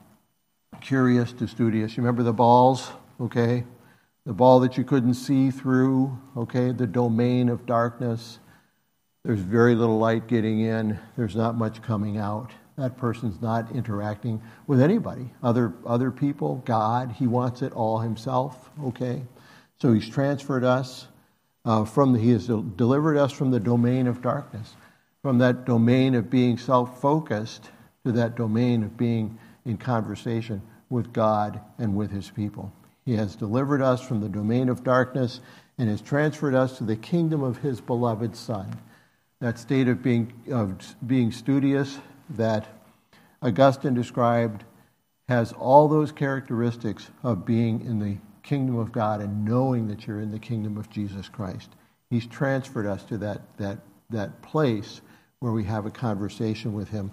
curious 0.80 1.32
to 1.34 1.46
studious. 1.46 1.96
You 1.96 2.02
remember 2.02 2.22
the 2.22 2.32
balls, 2.32 2.90
okay? 3.20 3.64
the 4.26 4.32
ball 4.32 4.60
that 4.60 4.78
you 4.78 4.84
couldn't 4.84 5.14
see 5.14 5.50
through, 5.50 6.18
okay, 6.36 6.72
the 6.72 6.86
domain 6.86 7.48
of 7.48 7.66
darkness. 7.66 8.38
There's 9.22 9.40
very 9.40 9.74
little 9.74 9.98
light 9.98 10.26
getting 10.26 10.60
in, 10.60 10.98
there's 11.16 11.36
not 11.36 11.56
much 11.56 11.82
coming 11.82 12.16
out. 12.16 12.50
That 12.76 12.96
person's 12.96 13.40
not 13.40 13.70
interacting 13.72 14.42
with 14.66 14.80
anybody, 14.80 15.30
other, 15.42 15.74
other 15.86 16.10
people, 16.10 16.62
God. 16.64 17.12
He 17.12 17.26
wants 17.26 17.62
it 17.62 17.72
all 17.72 17.98
himself, 17.98 18.70
okay? 18.82 19.22
So 19.80 19.92
he's 19.92 20.08
transferred 20.08 20.64
us 20.64 21.08
uh, 21.64 21.84
from 21.84 22.12
the, 22.12 22.18
he 22.18 22.30
has 22.30 22.46
delivered 22.46 23.16
us 23.16 23.32
from 23.32 23.50
the 23.50 23.60
domain 23.60 24.06
of 24.06 24.22
darkness, 24.22 24.74
from 25.22 25.38
that 25.38 25.64
domain 25.64 26.14
of 26.14 26.30
being 26.30 26.58
self 26.58 27.00
focused 27.00 27.70
to 28.04 28.12
that 28.12 28.36
domain 28.36 28.82
of 28.82 28.96
being 28.96 29.38
in 29.64 29.76
conversation 29.76 30.62
with 30.90 31.12
God 31.12 31.60
and 31.78 31.96
with 31.96 32.10
his 32.10 32.30
people. 32.30 32.72
He 33.04 33.16
has 33.16 33.36
delivered 33.36 33.82
us 33.82 34.00
from 34.00 34.20
the 34.20 34.28
domain 34.28 34.68
of 34.68 34.84
darkness 34.84 35.40
and 35.78 35.88
has 35.88 36.00
transferred 36.00 36.54
us 36.54 36.78
to 36.78 36.84
the 36.84 36.96
kingdom 36.96 37.42
of 37.42 37.58
his 37.58 37.80
beloved 37.80 38.36
Son. 38.36 38.78
That 39.40 39.58
state 39.58 39.88
of 39.88 40.02
being, 40.02 40.32
of 40.50 40.78
being 41.06 41.32
studious 41.32 41.98
that 42.30 42.66
Augustine 43.42 43.94
described 43.94 44.64
has 45.28 45.52
all 45.52 45.88
those 45.88 46.12
characteristics 46.12 47.10
of 47.22 47.44
being 47.44 47.80
in 47.80 47.98
the 47.98 48.16
kingdom 48.44 48.78
of 48.78 48.92
God 48.92 49.20
and 49.20 49.44
knowing 49.44 49.88
that 49.88 50.06
you're 50.06 50.20
in 50.20 50.30
the 50.30 50.38
kingdom 50.38 50.76
of 50.76 50.88
Jesus 50.90 51.28
Christ. 51.28 51.70
He's 52.10 52.26
transferred 52.26 52.86
us 52.86 53.02
to 53.04 53.18
that, 53.18 53.40
that, 53.56 53.78
that 54.10 54.40
place 54.42 55.00
where 55.40 55.52
we 55.52 55.64
have 55.64 55.86
a 55.86 55.90
conversation 55.90 56.72
with 56.72 56.88
Him, 56.90 57.10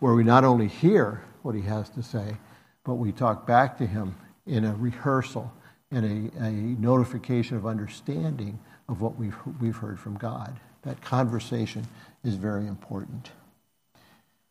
where 0.00 0.14
we 0.14 0.24
not 0.24 0.44
only 0.44 0.68
hear 0.68 1.22
what 1.42 1.54
He 1.54 1.62
has 1.62 1.88
to 1.90 2.02
say, 2.02 2.36
but 2.84 2.94
we 2.94 3.12
talk 3.12 3.46
back 3.46 3.78
to 3.78 3.86
Him 3.86 4.14
in 4.46 4.64
a 4.64 4.74
rehearsal 4.74 5.52
and 5.90 6.32
a, 6.38 6.50
notification 6.80 7.56
of 7.56 7.66
understanding 7.66 8.58
of 8.88 9.00
what 9.00 9.16
we've, 9.16 9.36
we've 9.60 9.76
heard 9.76 10.00
from 10.00 10.16
God. 10.16 10.58
That 10.82 11.00
conversation 11.00 11.86
is 12.24 12.34
very 12.34 12.66
important. 12.66 13.30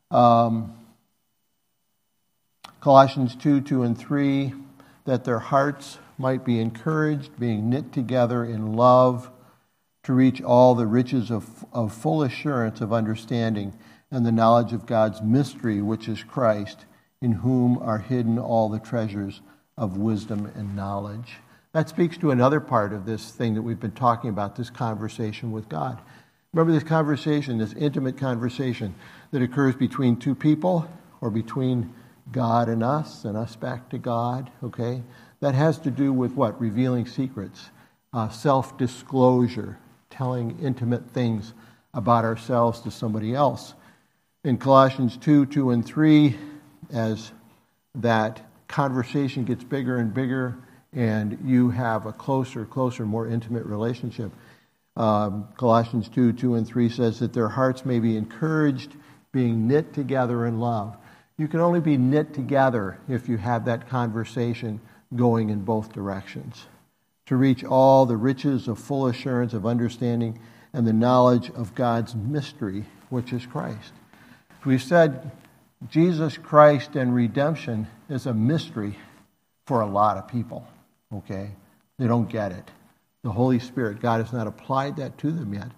Um, 0.09 0.73
Colossians 2.79 3.35
2 3.35 3.61
2 3.61 3.83
and 3.83 3.97
3, 3.97 4.53
that 5.05 5.23
their 5.23 5.39
hearts 5.39 5.97
might 6.21 6.45
be 6.45 6.59
encouraged, 6.59 7.37
being 7.39 7.69
knit 7.69 7.91
together 7.91 8.45
in 8.45 8.73
love, 8.73 9.31
to 10.03 10.13
reach 10.13 10.41
all 10.41 10.75
the 10.75 10.87
riches 10.87 11.29
of, 11.29 11.65
of 11.73 11.93
full 11.93 12.23
assurance 12.23 12.79
of 12.81 12.93
understanding 12.93 13.73
and 14.09 14.25
the 14.25 14.31
knowledge 14.31 14.73
of 14.73 14.85
God's 14.85 15.21
mystery, 15.21 15.81
which 15.81 16.07
is 16.07 16.23
Christ, 16.23 16.85
in 17.21 17.33
whom 17.33 17.77
are 17.79 17.99
hidden 17.99 18.39
all 18.39 18.69
the 18.69 18.79
treasures 18.79 19.41
of 19.77 19.97
wisdom 19.97 20.51
and 20.55 20.75
knowledge. 20.75 21.37
That 21.73 21.87
speaks 21.87 22.17
to 22.17 22.31
another 22.31 22.59
part 22.59 22.93
of 22.93 23.05
this 23.05 23.31
thing 23.31 23.53
that 23.55 23.61
we've 23.61 23.79
been 23.79 23.91
talking 23.91 24.29
about 24.29 24.55
this 24.55 24.69
conversation 24.69 25.51
with 25.51 25.69
God. 25.69 25.99
Remember 26.53 26.73
this 26.73 26.83
conversation, 26.87 27.57
this 27.57 27.73
intimate 27.73 28.17
conversation 28.17 28.93
that 29.31 29.41
occurs 29.41 29.75
between 29.75 30.17
two 30.17 30.35
people 30.35 30.89
or 31.21 31.29
between 31.29 31.93
God 32.31 32.67
and 32.67 32.83
us 32.83 33.23
and 33.23 33.37
us 33.37 33.55
back 33.55 33.89
to 33.89 33.97
God, 33.97 34.51
okay? 34.61 35.01
That 35.41 35.55
has 35.55 35.79
to 35.79 35.91
do 35.91 36.13
with 36.13 36.33
what? 36.33 36.61
Revealing 36.61 37.07
secrets, 37.07 37.69
uh, 38.13 38.29
self 38.29 38.77
disclosure, 38.77 39.77
telling 40.09 40.57
intimate 40.61 41.09
things 41.09 41.53
about 41.93 42.23
ourselves 42.23 42.79
to 42.81 42.91
somebody 42.91 43.33
else. 43.33 43.73
In 44.43 44.57
Colossians 44.57 45.17
2 45.17 45.47
2 45.47 45.71
and 45.71 45.83
3, 45.83 46.37
as 46.93 47.31
that 47.95 48.41
conversation 48.67 49.43
gets 49.43 49.63
bigger 49.63 49.97
and 49.97 50.13
bigger, 50.13 50.57
and 50.93 51.39
you 51.43 51.71
have 51.71 52.05
a 52.05 52.13
closer, 52.13 52.65
closer, 52.65 53.05
more 53.05 53.27
intimate 53.27 53.65
relationship. 53.65 54.31
Um, 54.95 55.47
Colossians 55.57 56.07
2 56.09 56.33
2 56.33 56.53
and 56.53 56.67
3 56.67 56.87
says 56.87 57.19
that 57.19 57.33
their 57.33 57.49
hearts 57.49 57.83
may 57.83 57.99
be 57.99 58.15
encouraged, 58.15 58.95
being 59.31 59.67
knit 59.67 59.91
together 59.91 60.45
in 60.45 60.59
love. 60.59 60.97
You 61.37 61.47
can 61.47 61.61
only 61.61 61.79
be 61.79 61.97
knit 61.97 62.35
together 62.35 62.99
if 63.09 63.27
you 63.27 63.37
have 63.37 63.65
that 63.65 63.89
conversation 63.89 64.79
going 65.15 65.49
in 65.49 65.61
both 65.61 65.93
directions. 65.93 66.65
To 67.27 67.35
reach 67.35 67.63
all 67.63 68.05
the 68.05 68.17
riches 68.17 68.67
of 68.67 68.79
full 68.79 69.07
assurance 69.07 69.53
of 69.53 69.65
understanding 69.65 70.39
and 70.73 70.85
the 70.85 70.93
knowledge 70.93 71.49
of 71.51 71.75
God's 71.75 72.15
mystery, 72.15 72.85
which 73.09 73.33
is 73.33 73.45
Christ. 73.45 73.93
We've 74.65 74.81
said 74.81 75.31
Jesus 75.89 76.37
Christ 76.37 76.95
and 76.95 77.15
redemption 77.15 77.87
is 78.09 78.25
a 78.25 78.33
mystery 78.33 78.97
for 79.65 79.81
a 79.81 79.87
lot 79.87 80.17
of 80.17 80.27
people, 80.27 80.67
okay? 81.13 81.51
They 81.97 82.07
don't 82.07 82.29
get 82.29 82.51
it. 82.51 82.69
The 83.23 83.31
Holy 83.31 83.59
Spirit, 83.59 84.01
God 84.01 84.21
has 84.21 84.33
not 84.33 84.47
applied 84.47 84.97
that 84.97 85.17
to 85.19 85.31
them 85.31 85.53
yet. 85.53 85.71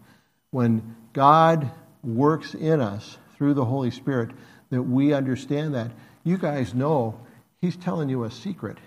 When 0.52 0.96
God 1.14 1.70
works 2.04 2.54
in 2.54 2.82
us 2.82 3.18
through 3.38 3.54
the 3.54 3.66
Holy 3.66 3.92
Spirit, 3.92 4.32
that 4.74 4.82
we 4.82 5.14
understand 5.14 5.76
that. 5.76 5.92
You 6.24 6.38
guys 6.38 6.74
know 6.74 7.20
He's 7.62 7.76
telling 7.76 8.10
you 8.10 8.24
a 8.24 8.32
secret. 8.32 8.80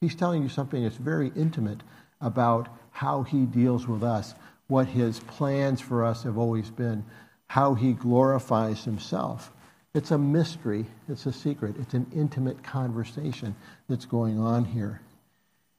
He's 0.00 0.14
telling 0.14 0.42
you 0.42 0.48
something 0.48 0.82
that's 0.82 0.96
very 0.96 1.32
intimate 1.34 1.82
about 2.20 2.68
how 2.90 3.22
He 3.22 3.46
deals 3.46 3.86
with 3.86 4.02
us, 4.02 4.34
what 4.68 4.88
His 4.88 5.20
plans 5.20 5.80
for 5.80 6.04
us 6.04 6.22
have 6.24 6.38
always 6.38 6.70
been, 6.70 7.04
how 7.46 7.74
He 7.74 7.92
glorifies 7.92 8.84
Himself. 8.84 9.52
It's 9.94 10.10
a 10.10 10.18
mystery, 10.18 10.84
it's 11.08 11.24
a 11.24 11.32
secret, 11.32 11.76
it's 11.78 11.94
an 11.94 12.06
intimate 12.14 12.62
conversation 12.62 13.56
that's 13.88 14.04
going 14.04 14.38
on 14.38 14.66
here. 14.66 15.00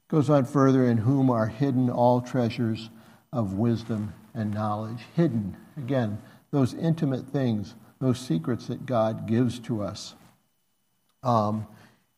It 0.08 0.12
goes 0.12 0.30
on 0.30 0.46
further, 0.46 0.86
in 0.86 0.98
whom 0.98 1.30
are 1.30 1.48
hidden 1.48 1.90
all 1.90 2.22
treasures 2.22 2.90
of 3.32 3.54
wisdom 3.54 4.14
and 4.34 4.54
knowledge. 4.54 5.02
Hidden, 5.16 5.56
again, 5.78 6.20
those 6.50 6.74
intimate 6.74 7.28
things, 7.28 7.76
those 8.00 8.20
secrets 8.20 8.68
that 8.68 8.86
God 8.88 9.28
gives 9.28 9.60
to 9.60 9.84
us, 9.84 10.16
um, 11.22 11.68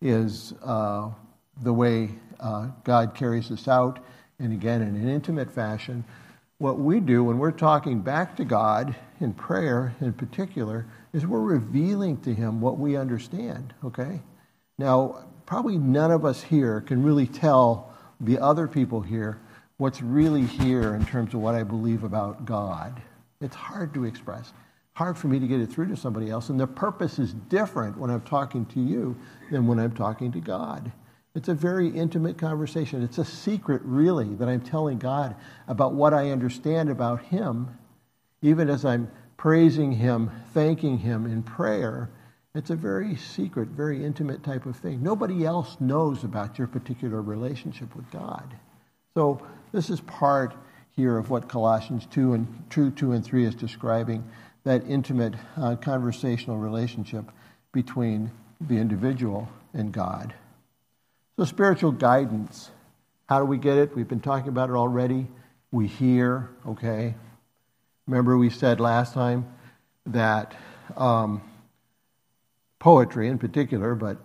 is 0.02 0.54
uh, 0.64 1.10
the 1.62 1.74
way 1.74 2.10
uh, 2.40 2.68
God 2.84 3.16
carries 3.16 3.52
us 3.52 3.68
out, 3.68 4.00
and 4.40 4.54
again, 4.54 4.82
in 4.82 4.96
an 4.96 5.10
intimate 5.10 5.52
fashion. 5.52 6.04
What 6.58 6.80
we 6.80 7.00
do 7.00 7.24
when 7.24 7.38
we're 7.38 7.52
talking 7.52 8.02
back 8.02 8.36
to 8.38 8.46
God 8.46 8.96
in 9.20 9.34
prayer, 9.34 9.96
in 10.02 10.14
particular, 10.14 10.86
is 11.14 11.26
we're 11.26 11.40
revealing 11.40 12.18
to 12.22 12.34
him 12.34 12.62
what 12.62 12.78
we 12.78 12.98
understand, 12.98 13.74
okay? 13.84 14.22
Now, 14.78 15.26
probably 15.46 15.78
none 15.78 16.12
of 16.12 16.26
us 16.26 16.42
here 16.44 16.82
can 16.82 17.04
really 17.04 17.28
tell 17.28 17.94
the 18.20 18.40
other 18.40 18.68
people 18.68 19.02
here 19.02 19.40
what's 19.78 20.02
really 20.02 20.46
here 20.46 20.96
in 20.96 21.06
terms 21.06 21.34
of 21.34 21.40
what 21.40 21.56
I 21.56 21.64
believe 21.64 22.04
about 22.04 22.46
God. 22.46 23.02
It's 23.42 23.56
hard 23.56 23.94
to 23.94 24.04
express, 24.04 24.52
hard 24.94 25.18
for 25.18 25.28
me 25.28 25.40
to 25.40 25.48
get 25.48 25.62
it 25.62 25.68
through 25.68 25.88
to 25.88 25.96
somebody 25.96 26.30
else, 26.30 26.50
and 26.50 26.60
the 26.60 26.68
purpose 26.68 27.20
is 27.20 27.34
different 27.34 27.98
when 27.98 28.10
I'm 28.10 28.22
talking 28.22 28.66
to 28.68 28.82
you 28.82 29.16
than 29.50 29.66
when 29.66 29.80
I'm 29.80 29.96
talking 29.96 30.32
to 30.34 30.42
God. 30.42 30.92
It's 31.40 31.48
a 31.48 31.54
very 31.54 31.88
intimate 31.88 32.38
conversation. 32.38 33.02
It's 33.02 33.18
a 33.18 33.24
secret, 33.24 33.82
really, 33.86 34.36
that 34.36 34.50
I'm 34.50 34.60
telling 34.60 35.00
God 35.00 35.38
about 35.70 35.94
what 35.94 36.14
I 36.14 36.32
understand 36.32 36.90
about 36.90 37.22
Him, 37.22 37.78
even 38.42 38.70
as 38.70 38.84
I'm 38.84 39.10
praising 39.38 39.94
Him, 39.94 40.32
thanking 40.54 40.98
Him 40.98 41.26
in 41.26 41.42
prayer, 41.44 42.10
it's 42.54 42.72
a 42.72 42.76
very 42.76 43.16
secret, 43.16 43.70
very 43.70 44.04
intimate 44.04 44.44
type 44.44 44.66
of 44.66 44.76
thing. 44.76 45.02
Nobody 45.02 45.46
else 45.46 45.78
knows 45.80 46.26
about 46.26 46.58
your 46.58 46.68
particular 46.68 47.22
relationship 47.22 47.96
with 47.96 48.12
God. 48.12 48.54
So 49.14 49.42
this 49.72 49.90
is 49.90 50.02
part 50.02 50.54
here 50.92 51.18
of 51.18 51.30
what 51.30 51.48
Colossians 51.48 52.06
2 52.08 52.34
and 52.34 52.64
2, 52.70 52.92
2 52.92 53.14
and 53.14 53.24
3 53.24 53.46
is 53.46 53.56
describing, 53.56 54.30
that 54.66 54.86
intimate 54.90 55.36
uh, 55.56 55.78
conversational 55.78 56.58
relationship 56.58 57.32
between 57.72 58.30
the 58.60 58.76
individual 58.76 59.48
and 59.74 59.94
God. 59.94 60.34
So 61.40 61.46
spiritual 61.46 61.94
guidance. 61.94 62.70
How 63.30 63.40
do 63.40 63.46
we 63.46 63.58
get 63.58 63.78
it? 63.78 63.96
We've 63.96 64.10
been 64.10 64.20
talking 64.20 64.50
about 64.50 64.70
it 64.70 64.74
already. 64.74 65.26
We 65.72 65.88
hear, 65.88 66.50
okay? 66.68 67.16
Remember, 68.08 68.38
we 68.38 68.50
said 68.50 68.82
last 68.82 69.14
time 69.14 69.48
that 70.06 70.54
um, 70.98 71.42
poetry 72.78 73.30
in 73.30 73.38
particular, 73.38 73.96
but 73.96 74.18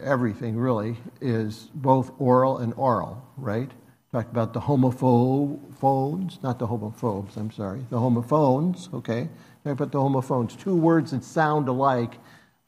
everything 0.00 0.56
really, 0.56 0.98
is 1.20 1.68
both 1.74 2.12
oral 2.20 2.58
and 2.58 2.72
aural, 2.74 3.20
right? 3.36 3.72
Talked 4.12 4.30
about 4.30 4.52
the 4.52 4.60
homophones, 4.60 6.38
not 6.40 6.60
the 6.60 6.68
homophobes, 6.68 7.36
I'm 7.36 7.50
sorry, 7.50 7.84
the 7.90 7.98
homophones, 7.98 8.88
okay? 8.94 9.28
Talked 9.64 9.80
about 9.80 9.90
the 9.90 10.00
homophones, 10.00 10.54
two 10.54 10.76
words 10.76 11.10
that 11.10 11.24
sound 11.24 11.66
alike 11.66 12.18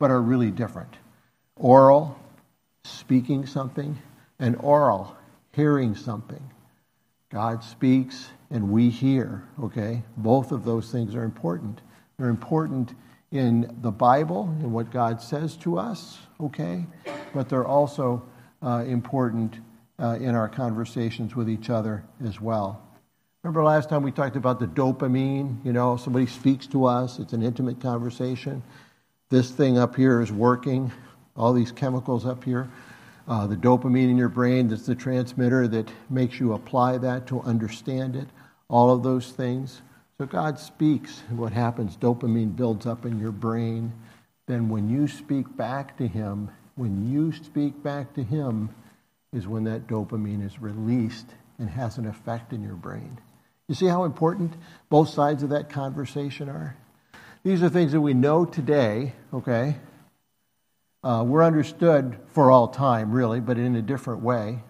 but 0.00 0.10
are 0.10 0.20
really 0.20 0.50
different. 0.50 0.96
Oral, 1.54 2.18
speaking 2.84 3.46
something, 3.46 3.98
and 4.38 4.56
aural, 4.56 5.16
hearing 5.52 5.94
something. 5.94 6.50
God 7.30 7.64
speaks 7.64 8.28
and 8.50 8.70
we 8.70 8.90
hear, 8.90 9.44
okay? 9.62 10.02
Both 10.16 10.52
of 10.52 10.64
those 10.64 10.90
things 10.92 11.14
are 11.14 11.24
important. 11.24 11.80
They're 12.18 12.28
important 12.28 12.94
in 13.30 13.78
the 13.80 13.90
Bible 13.90 14.54
and 14.60 14.72
what 14.72 14.90
God 14.90 15.22
says 15.22 15.56
to 15.58 15.78
us, 15.78 16.18
okay? 16.40 16.84
But 17.32 17.48
they're 17.48 17.66
also 17.66 18.22
uh, 18.62 18.84
important 18.86 19.58
uh, 19.98 20.18
in 20.20 20.34
our 20.34 20.48
conversations 20.48 21.34
with 21.34 21.48
each 21.48 21.70
other 21.70 22.04
as 22.24 22.40
well. 22.40 22.82
Remember 23.42 23.64
last 23.64 23.88
time 23.88 24.02
we 24.02 24.12
talked 24.12 24.36
about 24.36 24.60
the 24.60 24.66
dopamine? 24.66 25.64
You 25.64 25.72
know, 25.72 25.96
somebody 25.96 26.26
speaks 26.26 26.66
to 26.68 26.84
us, 26.84 27.18
it's 27.18 27.32
an 27.32 27.42
intimate 27.42 27.80
conversation. 27.80 28.62
This 29.30 29.50
thing 29.50 29.78
up 29.78 29.96
here 29.96 30.20
is 30.20 30.30
working, 30.30 30.92
all 31.36 31.52
these 31.52 31.72
chemicals 31.72 32.26
up 32.26 32.44
here 32.44 32.68
uh, 33.28 33.46
the 33.46 33.56
dopamine 33.56 34.10
in 34.10 34.16
your 34.16 34.28
brain 34.28 34.68
that's 34.68 34.86
the 34.86 34.94
transmitter 34.94 35.68
that 35.68 35.88
makes 36.10 36.40
you 36.40 36.54
apply 36.54 36.98
that 36.98 37.26
to 37.28 37.40
understand 37.42 38.16
it, 38.16 38.28
all 38.68 38.90
of 38.90 39.02
those 39.02 39.30
things. 39.30 39.82
So 40.18 40.26
God 40.26 40.58
speaks, 40.58 41.22
and 41.28 41.38
what 41.38 41.52
happens? 41.52 41.96
Dopamine 41.96 42.56
builds 42.56 42.86
up 42.86 43.06
in 43.06 43.18
your 43.18 43.32
brain. 43.32 43.92
Then 44.46 44.68
when 44.68 44.88
you 44.88 45.06
speak 45.06 45.56
back 45.56 45.96
to 45.98 46.06
Him, 46.06 46.50
when 46.74 47.10
you 47.10 47.32
speak 47.32 47.82
back 47.82 48.12
to 48.14 48.22
Him, 48.22 48.70
is 49.32 49.48
when 49.48 49.64
that 49.64 49.86
dopamine 49.86 50.44
is 50.44 50.60
released 50.60 51.26
and 51.58 51.70
has 51.70 51.96
an 51.96 52.06
effect 52.06 52.52
in 52.52 52.62
your 52.62 52.74
brain. 52.74 53.18
You 53.68 53.74
see 53.74 53.86
how 53.86 54.04
important 54.04 54.52
both 54.90 55.08
sides 55.08 55.42
of 55.42 55.50
that 55.50 55.70
conversation 55.70 56.50
are? 56.50 56.76
These 57.42 57.62
are 57.62 57.70
things 57.70 57.92
that 57.92 58.00
we 58.00 58.14
know 58.14 58.44
today, 58.44 59.14
okay? 59.32 59.76
Uh, 61.04 61.24
we're 61.26 61.42
understood 61.42 62.16
for 62.28 62.52
all 62.52 62.68
time, 62.68 63.10
really, 63.10 63.40
but 63.40 63.58
in 63.58 63.74
a 63.74 63.82
different 63.82 64.22
way. 64.22 64.60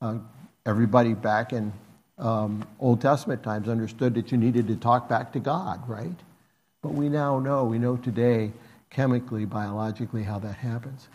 Uh, 0.00 0.18
everybody 0.64 1.12
back 1.12 1.52
in 1.52 1.72
um, 2.18 2.64
Old 2.78 3.00
Testament 3.00 3.42
times 3.42 3.68
understood 3.68 4.14
that 4.14 4.30
you 4.30 4.38
needed 4.38 4.68
to 4.68 4.76
talk 4.76 5.08
back 5.08 5.32
to 5.32 5.40
God, 5.40 5.88
right? 5.88 6.14
But 6.82 6.94
we 6.94 7.08
now 7.08 7.40
know, 7.40 7.64
we 7.64 7.80
know 7.80 7.96
today, 7.96 8.52
chemically, 8.90 9.44
biologically, 9.44 10.22
how 10.22 10.38
that 10.38 10.56
happens. 10.56 11.08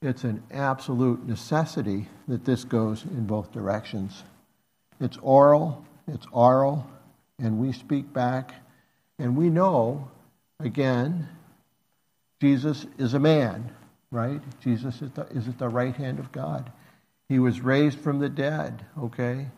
it's 0.00 0.24
an 0.24 0.42
absolute 0.50 1.24
necessity 1.28 2.08
that 2.26 2.44
this 2.44 2.64
goes 2.64 3.04
in 3.04 3.24
both 3.24 3.52
directions. 3.52 4.24
It's 5.00 5.16
oral, 5.18 5.84
it's 6.08 6.26
oral, 6.32 6.90
and 7.38 7.60
we 7.60 7.72
speak 7.72 8.12
back, 8.12 8.52
and 9.20 9.36
we 9.36 9.48
know, 9.48 10.10
again, 10.58 11.28
Jesus 12.40 12.84
is 12.98 13.14
a 13.14 13.20
man, 13.20 13.70
right? 14.12 14.40
Jesus 14.62 15.02
is, 15.02 15.10
the, 15.10 15.22
is 15.28 15.48
at 15.48 15.58
the 15.58 15.68
right 15.68 15.96
hand 15.96 16.20
of 16.20 16.30
God. 16.30 16.70
He 17.28 17.40
was 17.40 17.62
raised 17.62 17.98
from 17.98 18.20
the 18.20 18.28
dead, 18.28 18.84
okay? 19.00 19.48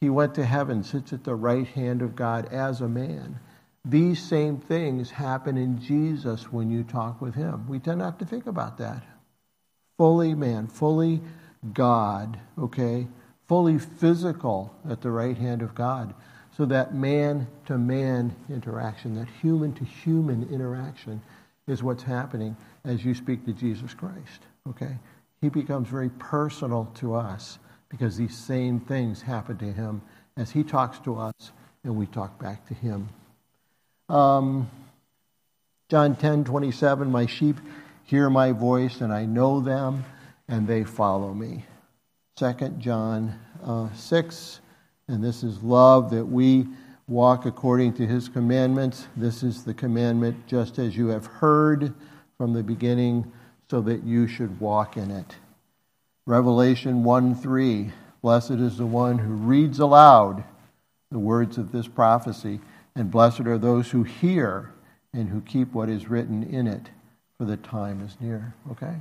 He 0.00 0.10
went 0.10 0.34
to 0.34 0.44
heaven, 0.44 0.82
sits 0.82 1.12
at 1.12 1.22
the 1.22 1.34
right 1.34 1.66
hand 1.66 2.02
of 2.02 2.16
God 2.16 2.52
as 2.52 2.80
a 2.80 2.88
man. 2.88 3.38
These 3.84 4.20
same 4.20 4.58
things 4.58 5.10
happen 5.10 5.56
in 5.56 5.80
Jesus 5.80 6.50
when 6.50 6.70
you 6.70 6.82
talk 6.82 7.20
with 7.20 7.34
him. 7.34 7.68
We 7.68 7.78
tend 7.78 7.98
not 7.98 8.18
to 8.20 8.24
think 8.24 8.46
about 8.46 8.78
that. 8.78 9.04
Fully 9.98 10.34
man, 10.34 10.68
fully 10.68 11.20
God, 11.72 12.40
okay? 12.58 13.06
Fully 13.46 13.78
physical 13.78 14.74
at 14.88 15.02
the 15.02 15.10
right 15.10 15.36
hand 15.36 15.62
of 15.62 15.74
God. 15.74 16.14
So 16.56 16.64
that 16.66 16.94
man 16.94 17.46
to 17.66 17.76
man 17.76 18.34
interaction, 18.48 19.16
that 19.16 19.28
human 19.40 19.74
to 19.74 19.84
human 19.84 20.48
interaction, 20.50 21.20
is 21.66 21.82
what's 21.82 22.02
happening 22.02 22.56
as 22.84 23.04
you 23.04 23.14
speak 23.14 23.44
to 23.46 23.52
Jesus 23.52 23.94
Christ, 23.94 24.46
okay? 24.68 24.96
He 25.40 25.48
becomes 25.48 25.88
very 25.88 26.08
personal 26.10 26.90
to 26.94 27.14
us 27.14 27.58
because 27.88 28.16
these 28.16 28.36
same 28.36 28.80
things 28.80 29.22
happen 29.22 29.58
to 29.58 29.72
him 29.72 30.02
as 30.36 30.50
he 30.50 30.62
talks 30.62 30.98
to 31.00 31.16
us 31.18 31.52
and 31.84 31.96
we 31.96 32.06
talk 32.06 32.40
back 32.40 32.66
to 32.68 32.74
him. 32.74 33.08
Um, 34.08 34.70
John 35.88 36.16
10 36.16 36.44
27, 36.44 37.10
my 37.10 37.26
sheep 37.26 37.56
hear 38.04 38.30
my 38.30 38.52
voice, 38.52 39.00
and 39.00 39.12
I 39.12 39.24
know 39.24 39.60
them, 39.60 40.04
and 40.48 40.66
they 40.66 40.84
follow 40.84 41.34
me. 41.34 41.64
2 42.36 42.52
John 42.78 43.38
uh, 43.64 43.92
6, 43.92 44.60
and 45.08 45.22
this 45.22 45.42
is 45.42 45.62
love 45.62 46.10
that 46.10 46.24
we 46.24 46.66
walk 47.08 47.46
according 47.46 47.92
to 47.94 48.06
his 48.06 48.28
commandments. 48.28 49.06
This 49.16 49.42
is 49.42 49.64
the 49.64 49.74
commandment, 49.74 50.46
just 50.46 50.78
as 50.78 50.96
you 50.96 51.08
have 51.08 51.26
heard 51.26 51.94
from 52.42 52.54
the 52.54 52.62
beginning, 52.64 53.30
so 53.70 53.80
that 53.80 54.02
you 54.02 54.26
should 54.26 54.58
walk 54.58 54.96
in 54.96 55.12
it. 55.12 55.36
Revelation 56.26 57.04
1 57.04 57.36
3, 57.36 57.92
blessed 58.20 58.50
is 58.50 58.78
the 58.78 58.84
one 58.84 59.18
who 59.18 59.32
reads 59.32 59.78
aloud 59.78 60.42
the 61.12 61.20
words 61.20 61.56
of 61.56 61.70
this 61.70 61.86
prophecy 61.86 62.58
and 62.96 63.12
blessed 63.12 63.42
are 63.42 63.58
those 63.58 63.92
who 63.92 64.02
hear 64.02 64.72
and 65.12 65.28
who 65.28 65.40
keep 65.42 65.72
what 65.72 65.88
is 65.88 66.10
written 66.10 66.42
in 66.42 66.66
it, 66.66 66.90
for 67.38 67.44
the 67.44 67.56
time 67.58 68.04
is 68.04 68.16
near. 68.20 68.52
Okay? 68.72 68.96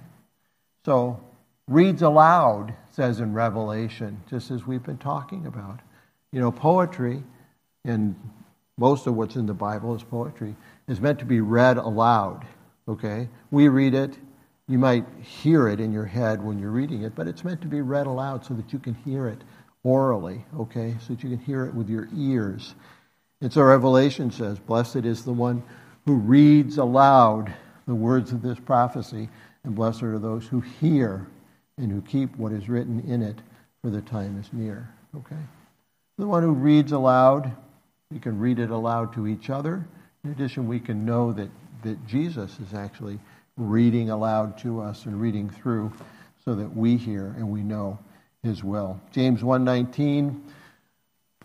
So, 0.86 1.20
reads 1.68 2.04
aloud, 2.04 2.76
says 2.92 3.20
in 3.22 3.34
Revelation, 3.34 4.22
just 4.30 4.52
as 4.52 4.68
we've 4.68 4.84
been 4.84 5.00
talking 5.00 5.48
about. 5.48 5.80
You 6.32 6.42
know, 6.42 6.52
poetry, 6.52 7.24
and 7.86 8.14
most 8.78 9.08
of 9.08 9.16
what's 9.16 9.36
in 9.36 9.48
the 9.48 9.56
Bible 9.56 9.96
is 9.96 10.04
poetry, 10.04 10.56
is 10.88 11.02
meant 11.02 11.18
to 11.18 11.26
be 11.26 11.42
read 11.42 11.78
aloud. 11.78 12.46
Okay? 12.92 13.28
We 13.52 13.68
read 13.68 13.94
it. 13.94 14.18
You 14.68 14.78
might 14.78 15.06
hear 15.22 15.68
it 15.68 15.80
in 15.80 15.92
your 15.92 16.06
head 16.06 16.44
when 16.44 16.60
you're 16.60 16.72
reading 16.72 17.04
it, 17.04 17.16
but 17.16 17.28
it's 17.28 17.44
meant 17.44 17.62
to 17.62 17.68
be 17.68 17.82
read 17.82 18.08
aloud 18.08 18.46
so 18.46 18.54
that 18.54 18.72
you 18.72 18.80
can 18.80 18.94
hear 18.94 19.28
it 19.28 19.42
aurally, 19.86 20.44
okay? 20.58 20.96
So 21.02 21.14
that 21.14 21.24
you 21.24 21.30
can 21.30 21.40
hear 21.40 21.66
it 21.66 21.74
with 21.74 21.90
your 21.90 22.08
ears. 22.16 22.76
And 23.42 23.52
so 23.52 23.64
Revelation 23.64 24.32
says, 24.32 24.60
Blessed 24.60 24.98
is 24.98 25.26
the 25.26 25.34
one 25.34 25.64
who 26.06 26.16
reads 26.16 26.78
aloud 26.78 27.54
the 27.88 27.96
words 27.96 28.32
of 28.32 28.42
this 28.42 28.60
prophecy, 28.60 29.30
and 29.64 29.76
blessed 29.76 30.04
are 30.04 30.20
those 30.20 30.48
who 30.48 30.62
hear 30.62 31.28
and 31.78 31.92
who 31.92 32.02
keep 32.02 32.36
what 32.38 32.52
is 32.52 32.70
written 32.70 33.00
in 33.02 33.22
it, 33.22 33.38
for 33.82 33.90
the 33.90 34.02
time 34.02 34.40
is 34.40 34.54
near. 34.54 34.90
Okay? 35.16 35.42
The 36.18 36.28
one 36.28 36.44
who 36.44 36.54
reads 36.54 36.92
aloud, 36.92 37.52
we 38.12 38.20
can 38.20 38.40
read 38.40 38.60
it 38.60 38.70
aloud 38.70 39.14
to 39.14 39.28
each 39.28 39.50
other. 39.50 39.86
In 40.24 40.32
addition, 40.32 40.68
we 40.68 40.80
can 40.80 41.06
know 41.06 41.34
that, 41.34 41.50
that 41.84 42.06
Jesus 42.08 42.60
is 42.60 42.74
actually 42.74 43.20
reading 43.58 44.10
aloud 44.10 44.58
to 44.60 44.82
us 44.82 45.06
and 45.06 45.20
reading 45.20 45.50
through 45.50 45.92
so 46.44 46.56
that 46.56 46.76
we 46.76 46.98
hear 46.98 47.34
and 47.38 47.50
we 47.50 47.62
know 47.62 48.00
his 48.44 48.64
will. 48.64 49.00
James 49.12 49.44
119 49.44 50.42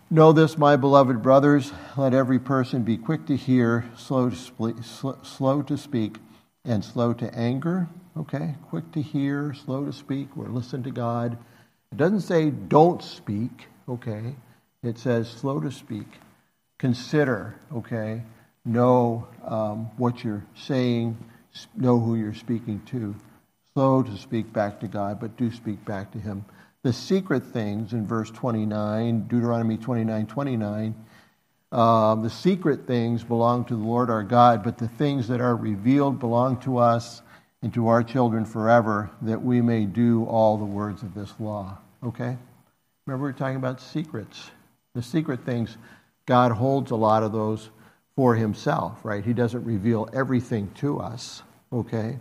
Know 0.09 0.31
this, 0.31 0.57
my 0.57 0.77
beloved 0.77 1.21
brothers, 1.21 1.73
let 1.97 2.13
every 2.13 2.39
person 2.39 2.83
be 2.83 2.95
quick 2.95 3.25
to 3.25 3.35
hear, 3.35 3.83
slow 3.97 4.29
to, 4.29 4.35
speak, 4.37 4.75
slow 5.23 5.61
to 5.63 5.77
speak, 5.77 6.15
and 6.63 6.83
slow 6.83 7.11
to 7.15 7.33
anger. 7.35 7.89
Okay, 8.15 8.55
quick 8.69 8.89
to 8.93 9.01
hear, 9.01 9.53
slow 9.53 9.83
to 9.83 9.91
speak, 9.91 10.29
or 10.37 10.47
listen 10.47 10.81
to 10.83 10.91
God. 10.91 11.37
It 11.91 11.97
doesn't 11.97 12.21
say 12.21 12.51
don't 12.51 13.03
speak, 13.03 13.67
okay? 13.89 14.37
It 14.81 14.97
says 14.97 15.29
slow 15.29 15.59
to 15.59 15.71
speak. 15.71 16.07
Consider, 16.79 17.55
okay? 17.73 18.21
Know 18.67 19.27
um, 19.43 19.89
what 19.97 20.23
you're 20.23 20.45
saying, 20.55 21.17
know 21.75 21.99
who 21.99 22.15
you're 22.15 22.35
speaking 22.35 22.81
to. 22.87 23.15
Slow 23.73 24.03
to 24.03 24.17
speak 24.17 24.53
back 24.53 24.79
to 24.81 24.87
God, 24.87 25.19
but 25.19 25.37
do 25.37 25.51
speak 25.51 25.83
back 25.85 26.11
to 26.11 26.19
Him 26.19 26.45
the 26.87 26.93
secret 26.93 27.43
things 27.43 27.91
in 27.91 28.07
verse 28.07 28.31
29, 28.31 29.27
Deuteronomy 29.27 29.75
29 29.75 30.25
29. 30.25 30.95
Uh, 31.69 32.15
the 32.15 32.29
secret 32.29 32.87
things 32.87 33.25
belong 33.25 33.65
to 33.65 33.75
the 33.75 33.83
Lord 33.83 34.09
our 34.09 34.23
God, 34.23 34.63
but 34.63 34.77
the 34.77 34.87
things 34.87 35.27
that 35.27 35.41
are 35.41 35.55
revealed 35.55 36.17
belong 36.17 36.57
to 36.61 36.77
us 36.77 37.21
and 37.61 37.73
to 37.73 37.89
our 37.89 38.03
children 38.03 38.45
forever, 38.45 39.09
that 39.21 39.43
we 39.43 39.61
may 39.61 39.85
do 39.85 40.23
all 40.27 40.57
the 40.57 40.63
words 40.63 41.03
of 41.03 41.13
this 41.13 41.33
law. 41.39 41.77
Okay? 42.05 42.37
Remember, 43.05 43.25
we 43.25 43.31
are 43.31 43.33
talking 43.33 43.57
about 43.57 43.81
secrets. 43.81 44.49
The 44.95 45.01
secret 45.01 45.43
things, 45.43 45.75
God 46.25 46.53
holds 46.53 46.91
a 46.91 46.95
lot 46.95 47.23
of 47.23 47.33
those 47.33 47.69
for 48.17 48.33
himself, 48.33 49.05
right? 49.05 49.23
He 49.23 49.31
doesn't 49.31 49.63
reveal 49.63 50.09
everything 50.11 50.71
to 50.77 50.99
us. 50.99 51.43
Okay? 51.71 52.17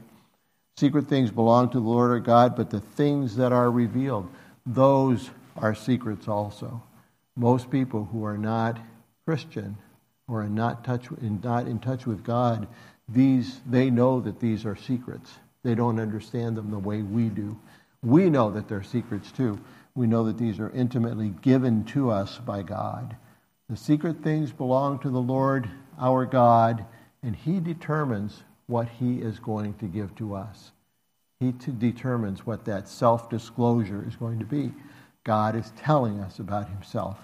Secret 0.77 1.09
things 1.09 1.31
belong 1.31 1.71
to 1.71 1.81
the 1.81 1.89
Lord 1.89 2.11
our 2.11 2.21
God, 2.21 2.55
but 2.55 2.69
the 2.69 2.81
things 2.81 3.35
that 3.37 3.51
are 3.51 3.71
revealed, 3.71 4.29
those 4.67 5.31
are 5.57 5.75
secrets 5.75 6.29
also. 6.29 6.83
Most 7.35 7.71
people 7.71 8.05
who 8.13 8.27
are 8.27 8.37
not 8.37 8.79
Christian 9.25 9.79
or 10.29 10.43
are 10.43 10.51
not, 10.51 10.85
touch, 10.85 11.09
not 11.23 11.67
in 11.67 11.79
touch 11.79 12.05
with 12.05 12.23
God, 12.23 12.69
these, 13.09 13.61
they 13.67 13.89
know 13.89 14.21
that 14.21 14.39
these 14.39 14.67
are 14.67 14.77
secrets. 14.77 15.33
They 15.63 15.75
don't 15.75 15.99
understand 15.99 16.59
them 16.59 16.71
the 16.71 16.79
way 16.79 17.01
we 17.01 17.31
do. 17.31 17.59
We 18.03 18.29
know 18.29 18.51
that 18.51 18.69
they're 18.69 18.83
secrets 18.83 19.33
too. 19.33 19.59
We 19.95 20.07
know 20.07 20.25
that 20.25 20.37
these 20.37 20.59
are 20.59 20.69
intimately 20.71 21.31
given 21.41 21.85
to 21.87 22.11
us 22.11 22.37
by 22.37 22.63
God. 22.63 23.17
The 23.71 23.79
secret 23.79 24.23
things 24.23 24.53
belong 24.53 24.99
to 24.99 25.11
the 25.11 25.21
Lord 25.21 25.71
our 25.99 26.27
God, 26.27 26.85
and 27.23 27.35
He 27.35 27.61
determines 27.61 28.43
what 28.67 28.89
He 28.89 29.19
is 29.19 29.39
going 29.39 29.75
to 29.75 29.87
give 29.87 30.15
to 30.17 30.35
us. 30.35 30.73
He 31.41 31.53
determines 31.79 32.47
what 32.47 32.65
that 32.65 32.89
self 32.89 33.29
disclosure 33.29 34.05
is 34.07 34.17
going 34.17 34.39
to 34.39 34.47
be. 34.47 34.73
God 35.25 35.57
is 35.57 35.73
telling 35.77 36.21
us 36.21 36.39
about 36.39 36.69
Himself. 36.69 37.19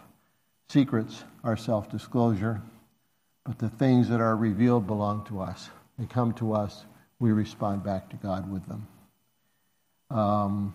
Secrets 0.68 1.24
are 1.44 1.56
self 1.56 1.90
disclosure, 1.90 2.60
but 3.44 3.58
the 3.58 3.68
things 3.68 4.08
that 4.08 4.20
are 4.20 4.36
revealed 4.36 4.86
belong 4.86 5.24
to 5.26 5.40
us. 5.40 5.70
They 5.98 6.06
come 6.06 6.32
to 6.34 6.54
us, 6.54 6.84
we 7.18 7.32
respond 7.32 7.84
back 7.84 8.10
to 8.10 8.16
God 8.16 8.50
with 8.50 8.66
them. 8.66 8.86
Um, 10.10 10.74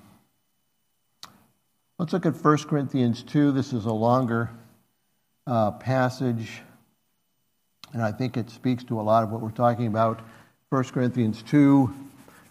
let's 1.99 2.13
look 2.13 2.25
at 2.25 2.35
1 2.35 2.57
Corinthians 2.59 3.23
2. 3.23 3.51
This 3.51 3.73
is 3.73 3.85
a 3.85 3.91
longer 3.91 4.49
uh, 5.45 5.71
passage, 5.71 6.61
and 7.93 8.01
I 8.01 8.11
think 8.11 8.37
it 8.37 8.49
speaks 8.49 8.83
to 8.85 8.99
a 8.99 9.03
lot 9.03 9.23
of 9.23 9.31
what 9.31 9.41
we're 9.41 9.49
talking 9.51 9.87
about. 9.87 10.21
1 10.69 10.83
Corinthians 10.85 11.41
2 11.43 11.93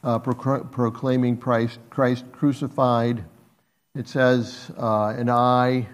uh, 0.03 0.19
proclaiming 0.19 1.37
Christ, 1.37 1.79
Christ, 1.91 2.25
crucified. 2.33 3.25
It 3.95 4.09
says, 4.09 4.71
uh, 4.79 5.09
And 5.09 5.31
I, 5.31 5.89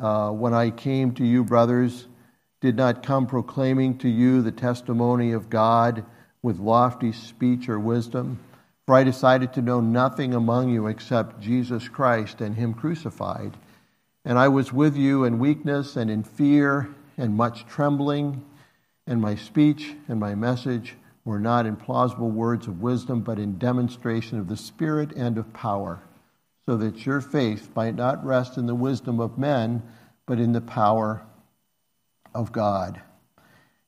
uh, 0.00 0.30
when 0.30 0.54
I 0.54 0.70
came 0.70 1.12
to 1.14 1.24
you, 1.24 1.44
brothers, 1.44 2.06
did 2.60 2.76
not 2.76 3.02
come 3.02 3.26
proclaiming 3.26 3.98
to 3.98 4.08
you 4.08 4.42
the 4.42 4.52
testimony 4.52 5.32
of 5.32 5.50
God 5.50 6.04
with 6.42 6.58
lofty 6.58 7.12
speech 7.12 7.68
or 7.68 7.80
wisdom. 7.80 8.38
For 8.86 8.94
I 8.94 9.04
decided 9.04 9.52
to 9.54 9.62
know 9.62 9.80
nothing 9.80 10.34
among 10.34 10.70
you 10.70 10.86
except 10.86 11.40
Jesus 11.40 11.88
Christ 11.88 12.40
and 12.40 12.56
Him 12.56 12.74
crucified. 12.74 13.56
And 14.24 14.38
I 14.38 14.48
was 14.48 14.72
with 14.72 14.96
you 14.96 15.24
in 15.24 15.38
weakness 15.38 15.96
and 15.96 16.10
in 16.10 16.22
fear 16.22 16.94
and 17.20 17.36
much 17.36 17.66
trembling, 17.66 18.44
and 19.06 19.20
my 19.20 19.34
speech 19.34 19.94
and 20.08 20.18
my 20.18 20.34
message 20.34 20.96
were 21.24 21.38
not 21.38 21.66
in 21.66 21.76
plausible 21.76 22.30
words 22.30 22.66
of 22.66 22.80
wisdom, 22.80 23.20
but 23.20 23.38
in 23.38 23.58
demonstration 23.58 24.38
of 24.38 24.48
the 24.48 24.56
Spirit 24.56 25.12
and 25.12 25.38
of 25.38 25.52
power, 25.52 26.00
so 26.66 26.76
that 26.76 27.04
your 27.06 27.20
faith 27.20 27.70
might 27.76 27.94
not 27.94 28.24
rest 28.24 28.56
in 28.56 28.66
the 28.66 28.74
wisdom 28.74 29.20
of 29.20 29.38
men, 29.38 29.82
but 30.26 30.40
in 30.40 30.52
the 30.52 30.60
power 30.60 31.22
of 32.34 32.52
God. 32.52 33.00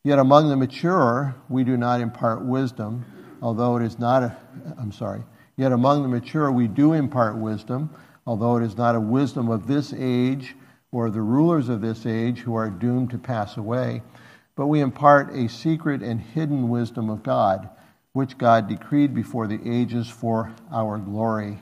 Yet 0.05 0.19
among 0.19 0.49
the 0.49 0.57
mature, 0.57 1.35
we 1.49 1.65
do 1.65 1.77
not 1.77 2.01
impart 2.01 2.45
wisdom, 2.45 3.05
although 3.41 3.77
it 3.77 3.83
is 3.85 3.99
not, 3.99 4.23
a, 4.23 4.37
I'm 4.79 4.93
sorry, 4.93 5.23
Yet 5.57 5.73
among 5.73 6.03
the 6.03 6.09
mature 6.09 6.51
we 6.51 6.67
do 6.67 6.93
impart 6.93 7.37
wisdom, 7.37 7.91
although 8.27 8.57
it 8.57 8.65
is 8.65 8.77
not 8.77 8.95
a 8.95 9.01
wisdom 9.01 9.49
of 9.49 9.67
this 9.67 9.93
age 9.97 10.57
or 10.93 11.11
the 11.11 11.23
rulers 11.23 11.69
of 11.69 11.81
this 11.81 12.05
age 12.07 12.41
who 12.41 12.55
are 12.55 12.71
doomed 12.71 13.11
to 13.11 13.19
pass 13.19 13.57
away, 13.57 14.03
but 14.55 14.67
we 14.67 14.81
impart 14.81 15.35
a 15.35 15.49
secret 15.49 16.03
and 16.03 16.21
hidden 16.21 16.69
wisdom 16.69 17.09
of 17.09 17.23
God, 17.23 17.71
which 18.13 18.37
God 18.37 18.69
decreed 18.69 19.15
before 19.15 19.47
the 19.47 19.61
ages 19.65 20.09
for 20.09 20.53
our 20.71 20.99
glory. 20.99 21.59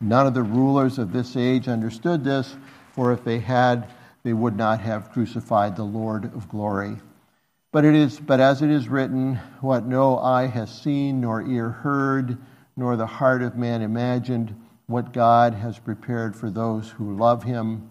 None 0.00 0.26
of 0.26 0.34
the 0.34 0.42
rulers 0.42 0.98
of 0.98 1.12
this 1.12 1.36
age 1.36 1.68
understood 1.68 2.24
this, 2.24 2.56
for 2.92 3.12
if 3.12 3.22
they 3.22 3.38
had, 3.38 3.88
they 4.22 4.32
would 4.32 4.56
not 4.56 4.80
have 4.80 5.12
crucified 5.12 5.76
the 5.76 5.84
Lord 5.84 6.24
of 6.24 6.48
glory. 6.48 6.96
But 7.72 7.84
it 7.84 7.94
is 7.94 8.18
but 8.18 8.40
as 8.40 8.62
it 8.62 8.70
is 8.70 8.88
written, 8.88 9.36
what 9.60 9.84
no 9.84 10.18
eye 10.18 10.46
has 10.46 10.72
seen, 10.72 11.20
nor 11.20 11.42
ear 11.42 11.68
heard, 11.68 12.38
nor 12.74 12.96
the 12.96 13.06
heart 13.06 13.42
of 13.42 13.56
man 13.56 13.82
imagined, 13.82 14.58
what 14.86 15.12
God 15.12 15.52
has 15.52 15.78
prepared 15.78 16.34
for 16.34 16.48
those 16.48 16.90
who 16.90 17.16
love 17.16 17.42
him. 17.42 17.90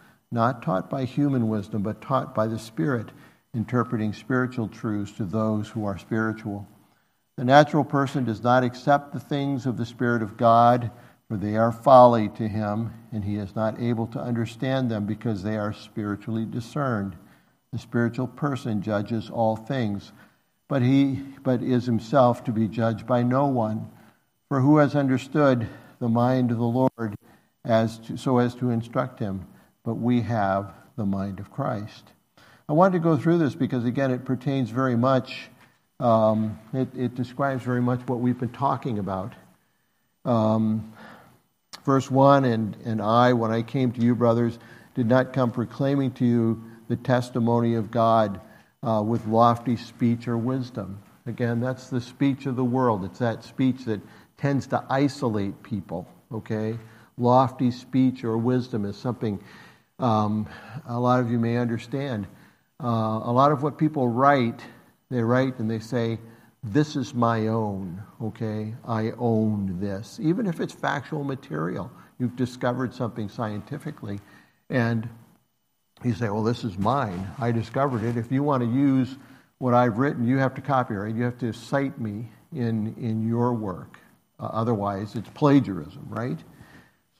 not 0.31 0.63
taught 0.63 0.89
by 0.89 1.05
human 1.05 1.49
wisdom, 1.49 1.81
but 1.81 2.01
taught 2.01 2.33
by 2.33 2.47
the 2.47 2.59
Spirit, 2.59 3.09
interpreting 3.53 4.13
spiritual 4.13 4.67
truths 4.67 5.11
to 5.13 5.25
those 5.25 5.67
who 5.69 5.85
are 5.85 5.97
spiritual. 5.97 6.67
The 7.37 7.45
natural 7.45 7.83
person 7.83 8.23
does 8.23 8.43
not 8.43 8.63
accept 8.63 9.13
the 9.13 9.19
things 9.19 9.65
of 9.65 9.77
the 9.77 9.85
Spirit 9.85 10.21
of 10.21 10.37
God, 10.37 10.91
for 11.27 11.37
they 11.37 11.57
are 11.57 11.71
folly 11.71 12.29
to 12.29 12.47
him, 12.47 12.93
and 13.11 13.23
he 13.23 13.37
is 13.37 13.55
not 13.55 13.79
able 13.79 14.07
to 14.07 14.19
understand 14.19 14.89
them 14.89 15.05
because 15.05 15.43
they 15.43 15.57
are 15.57 15.73
spiritually 15.73 16.45
discerned. 16.45 17.15
The 17.73 17.79
spiritual 17.79 18.27
person 18.27 18.81
judges 18.81 19.29
all 19.29 19.55
things, 19.55 20.11
but 20.67 20.81
he 20.81 21.23
but 21.43 21.61
is 21.61 21.85
himself 21.85 22.43
to 22.45 22.51
be 22.51 22.67
judged 22.67 23.07
by 23.07 23.23
no 23.23 23.47
one. 23.47 23.89
For 24.49 24.59
who 24.59 24.77
has 24.77 24.95
understood 24.95 25.67
the 25.99 26.09
mind 26.09 26.51
of 26.51 26.57
the 26.57 26.63
Lord 26.63 27.15
as 27.63 27.99
to, 27.99 28.17
so 28.17 28.37
as 28.39 28.53
to 28.55 28.69
instruct 28.69 29.19
him? 29.19 29.45
But 29.83 29.95
we 29.95 30.21
have 30.21 30.73
the 30.95 31.05
mind 31.05 31.39
of 31.39 31.51
Christ. 31.51 32.03
I 32.69 32.73
wanted 32.73 32.93
to 32.93 32.99
go 32.99 33.17
through 33.17 33.39
this 33.39 33.55
because, 33.55 33.85
again, 33.85 34.11
it 34.11 34.25
pertains 34.25 34.69
very 34.69 34.95
much 34.95 35.49
um, 36.01 36.59
it, 36.73 36.87
it, 36.97 37.15
describes 37.15 37.63
very 37.63 37.81
much 37.81 37.99
what 38.07 38.19
we've 38.19 38.39
been 38.39 38.49
talking 38.49 38.97
about. 38.97 39.33
Um, 40.25 40.93
verse 41.85 42.09
1 42.09 42.43
and, 42.43 42.75
and 42.83 43.01
I, 43.01 43.33
when 43.33 43.51
I 43.51 43.61
came 43.61 43.91
to 43.91 44.01
you, 44.01 44.15
brothers, 44.15 44.57
did 44.95 45.05
not 45.05 45.31
come 45.31 45.51
proclaiming 45.51 46.11
to 46.13 46.25
you 46.25 46.63
the 46.87 46.95
testimony 46.95 47.75
of 47.75 47.91
God 47.91 48.41
uh, 48.81 49.03
with 49.05 49.27
lofty 49.27 49.77
speech 49.77 50.27
or 50.27 50.39
wisdom. 50.39 51.03
Again, 51.27 51.59
that's 51.59 51.89
the 51.89 52.01
speech 52.01 52.47
of 52.47 52.55
the 52.55 52.63
world. 52.63 53.05
It's 53.05 53.19
that 53.19 53.43
speech 53.43 53.85
that 53.85 54.01
tends 54.37 54.65
to 54.67 54.83
isolate 54.89 55.61
people, 55.61 56.07
okay? 56.33 56.79
Lofty 57.19 57.69
speech 57.69 58.23
or 58.23 58.39
wisdom 58.39 58.85
is 58.85 58.97
something 58.97 59.39
um, 60.01 60.47
a 60.87 60.99
lot 60.99 61.19
of 61.19 61.31
you 61.31 61.39
may 61.39 61.57
understand. 61.57 62.27
Uh, 62.83 63.21
a 63.23 63.31
lot 63.31 63.51
of 63.51 63.63
what 63.63 63.77
people 63.77 64.07
write 64.07 64.61
they 65.11 65.21
write 65.21 65.59
and 65.59 65.69
they 65.69 65.79
say, 65.79 66.17
This 66.63 66.95
is 66.95 67.13
my 67.13 67.47
own, 67.47 68.01
okay? 68.23 68.73
I 68.87 69.11
own 69.19 69.77
this. 69.79 70.19
Even 70.21 70.47
if 70.47 70.59
it's 70.61 70.73
factual 70.73 71.23
material, 71.23 71.91
you've 72.17 72.37
discovered 72.37 72.93
something 72.93 73.27
scientifically, 73.27 74.19
and 74.69 75.07
you 76.03 76.13
say, 76.13 76.29
Well, 76.29 76.43
this 76.43 76.63
is 76.63 76.77
mine. 76.77 77.29
I 77.37 77.51
discovered 77.51 78.03
it. 78.03 78.17
If 78.17 78.31
you 78.31 78.41
want 78.41 78.63
to 78.63 78.69
use 78.69 79.17
what 79.57 79.73
I've 79.73 79.97
written, 79.97 80.25
you 80.25 80.37
have 80.37 80.55
to 80.55 80.61
copyright. 80.61 81.13
You 81.13 81.23
have 81.23 81.37
to 81.39 81.51
cite 81.51 81.99
me 81.99 82.31
in, 82.53 82.95
in 82.97 83.27
your 83.27 83.53
work. 83.53 83.99
Uh, 84.39 84.45
otherwise, 84.45 85.15
it's 85.15 85.29
plagiarism, 85.31 86.07
right? 86.09 86.39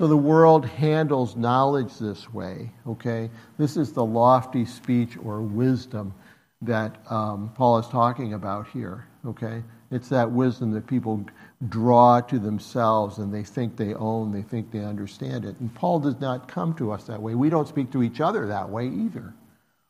So 0.02 0.08
the 0.08 0.18
world 0.18 0.66
handles 0.66 1.36
knowledge 1.36 2.00
this 2.00 2.34
way, 2.34 2.72
okay? 2.88 3.30
This 3.60 3.78
is 3.78 3.94
the 3.94 4.04
lofty 4.04 4.66
speech 4.66 5.16
or 5.24 5.44
wisdom 5.44 6.16
that 6.64 6.98
um, 7.12 7.52
Paul 7.54 7.78
is 7.78 7.88
talking 7.88 8.34
about 8.34 8.68
here, 8.68 9.06
okay? 9.28 9.62
It's 9.92 10.10
that 10.10 10.32
wisdom 10.32 10.72
that 10.72 10.88
people 10.88 11.24
draw 11.70 12.20
to 12.20 12.40
themselves 12.40 13.20
and 13.20 13.32
they 13.32 13.44
think 13.44 13.78
they 13.78 13.94
own, 13.94 14.32
they 14.32 14.42
think 14.42 14.72
they 14.72 14.84
understand 14.84 15.46
it. 15.46 15.60
And 15.60 15.72
Paul 15.76 16.00
does 16.00 16.20
not 16.20 16.48
come 16.48 16.74
to 16.78 16.92
us 16.92 17.04
that 17.04 17.22
way. 17.22 17.36
We 17.36 17.52
don't 17.52 17.68
speak 17.68 17.92
to 17.92 18.02
each 18.02 18.22
other 18.22 18.48
that 18.48 18.70
way 18.70 18.88
either. 18.88 19.36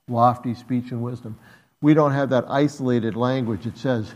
Lofty 0.10 0.56
speech 0.56 0.91
and 0.91 1.02
wisdom. 1.02 1.39
We 1.82 1.93
don't 1.93 2.12
have 2.12 2.32
that 2.32 2.43
isolated 2.50 3.15
language. 3.15 3.65
It 3.65 3.78
says, 3.78 4.13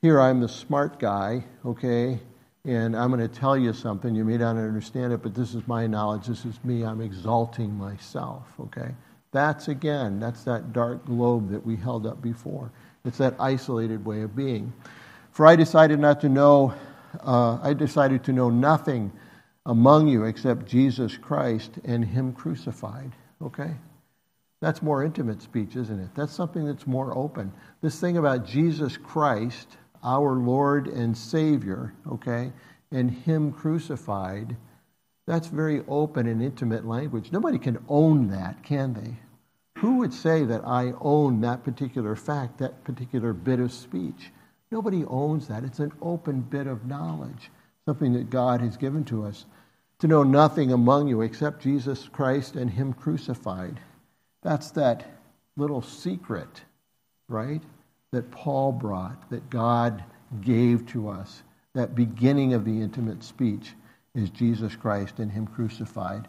Here 0.00 0.18
I'm 0.18 0.40
the 0.40 0.48
smart 0.48 0.98
guy, 0.98 1.44
okay, 1.62 2.20
and 2.66 2.96
I'm 2.96 3.12
going 3.12 3.26
to 3.26 3.32
tell 3.32 3.56
you 3.56 3.72
something. 3.72 4.14
You 4.14 4.24
may 4.24 4.38
not 4.38 4.56
understand 4.56 5.12
it, 5.12 5.22
but 5.22 5.34
this 5.34 5.54
is 5.54 5.66
my 5.68 5.86
knowledge. 5.86 6.26
This 6.26 6.44
is 6.44 6.58
me. 6.64 6.84
I'm 6.84 7.00
exalting 7.00 7.72
myself, 7.72 8.42
okay? 8.58 8.92
That's 9.30 9.68
again, 9.68 10.18
that's 10.18 10.42
that 10.44 10.72
dark 10.72 11.04
globe 11.06 11.50
that 11.50 11.64
we 11.64 11.76
held 11.76 12.06
up 12.06 12.20
before. 12.20 12.72
It's 13.04 13.18
that 13.18 13.34
isolated 13.38 14.04
way 14.04 14.22
of 14.22 14.34
being. 14.34 14.72
For 15.30 15.46
I 15.46 15.54
decided 15.54 16.00
not 16.00 16.20
to 16.22 16.28
know, 16.28 16.74
uh, 17.22 17.58
I 17.62 17.72
decided 17.72 18.24
to 18.24 18.32
know 18.32 18.50
nothing 18.50 19.12
among 19.64 20.08
you 20.08 20.24
except 20.24 20.66
Jesus 20.66 21.16
Christ 21.16 21.78
and 21.84 22.04
Him 22.04 22.32
crucified. 22.32 23.12
Okay? 23.40 23.76
That's 24.60 24.82
more 24.82 25.04
intimate 25.04 25.40
speech, 25.40 25.76
isn't 25.76 26.00
it? 26.00 26.08
That's 26.16 26.32
something 26.32 26.64
that's 26.64 26.86
more 26.86 27.16
open. 27.16 27.52
This 27.80 28.00
thing 28.00 28.16
about 28.16 28.44
Jesus 28.44 28.96
Christ, 28.96 29.76
our 30.06 30.36
Lord 30.36 30.86
and 30.86 31.18
Savior, 31.18 31.92
okay, 32.10 32.52
and 32.92 33.10
Him 33.10 33.52
crucified, 33.52 34.56
that's 35.26 35.48
very 35.48 35.82
open 35.88 36.28
and 36.28 36.40
intimate 36.40 36.86
language. 36.86 37.32
Nobody 37.32 37.58
can 37.58 37.84
own 37.88 38.28
that, 38.30 38.62
can 38.62 38.94
they? 38.94 39.16
Who 39.80 39.98
would 39.98 40.14
say 40.14 40.44
that 40.44 40.64
I 40.64 40.94
own 41.00 41.40
that 41.40 41.64
particular 41.64 42.14
fact, 42.14 42.58
that 42.58 42.84
particular 42.84 43.32
bit 43.32 43.58
of 43.58 43.72
speech? 43.72 44.30
Nobody 44.70 45.04
owns 45.04 45.48
that. 45.48 45.64
It's 45.64 45.80
an 45.80 45.92
open 46.00 46.40
bit 46.40 46.68
of 46.68 46.86
knowledge, 46.86 47.50
something 47.84 48.12
that 48.12 48.30
God 48.30 48.60
has 48.60 48.76
given 48.76 49.04
to 49.06 49.26
us. 49.26 49.44
To 50.00 50.06
know 50.06 50.22
nothing 50.22 50.72
among 50.72 51.08
you 51.08 51.22
except 51.22 51.62
Jesus 51.62 52.08
Christ 52.08 52.54
and 52.54 52.70
Him 52.70 52.92
crucified. 52.92 53.80
That's 54.42 54.70
that 54.72 55.04
little 55.56 55.82
secret, 55.82 56.62
right? 57.28 57.62
That 58.16 58.30
Paul 58.30 58.72
brought, 58.72 59.28
that 59.28 59.50
God 59.50 60.02
gave 60.40 60.86
to 60.86 61.10
us. 61.10 61.42
That 61.74 61.94
beginning 61.94 62.54
of 62.54 62.64
the 62.64 62.80
intimate 62.80 63.22
speech 63.22 63.74
is 64.14 64.30
Jesus 64.30 64.74
Christ 64.74 65.18
and 65.18 65.30
Him 65.30 65.46
crucified. 65.46 66.26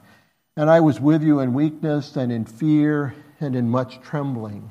And 0.58 0.70
I 0.70 0.82
was 0.82 1.00
with 1.00 1.24
you 1.24 1.40
in 1.40 1.54
weakness 1.54 2.18
and 2.18 2.30
in 2.30 2.44
fear 2.44 3.16
and 3.40 3.56
in 3.56 3.70
much 3.70 4.02
trembling. 4.02 4.70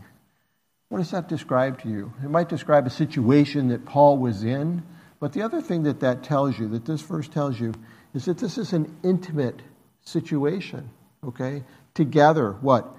What 0.91 0.99
does 0.99 1.13
that 1.13 1.27
describe 1.27 1.81
to 1.85 1.89
you? 1.89 2.13
It 2.23 2.29
might 2.29 2.51
describe 2.51 2.87
a 2.87 2.91
situation 2.91 3.69
that 3.69 3.87
Paul 3.87 4.19
was 4.19 4.45
in, 4.45 4.83
but 5.19 5.33
the 5.33 5.41
other 5.41 5.63
thing 5.63 5.85
that 5.85 6.01
that 6.01 6.23
tells 6.23 6.59
you, 6.59 6.69
that 6.69 6.85
this 6.85 7.01
verse 7.01 7.29
tells 7.29 7.59
you, 7.59 7.73
is 8.13 8.27
that 8.27 8.37
this 8.37 8.59
is 8.59 8.75
an 8.75 8.95
intimate 9.03 9.63
situation, 10.03 10.91
okay? 11.25 11.65
Together, 11.95 12.53
what? 12.61 12.95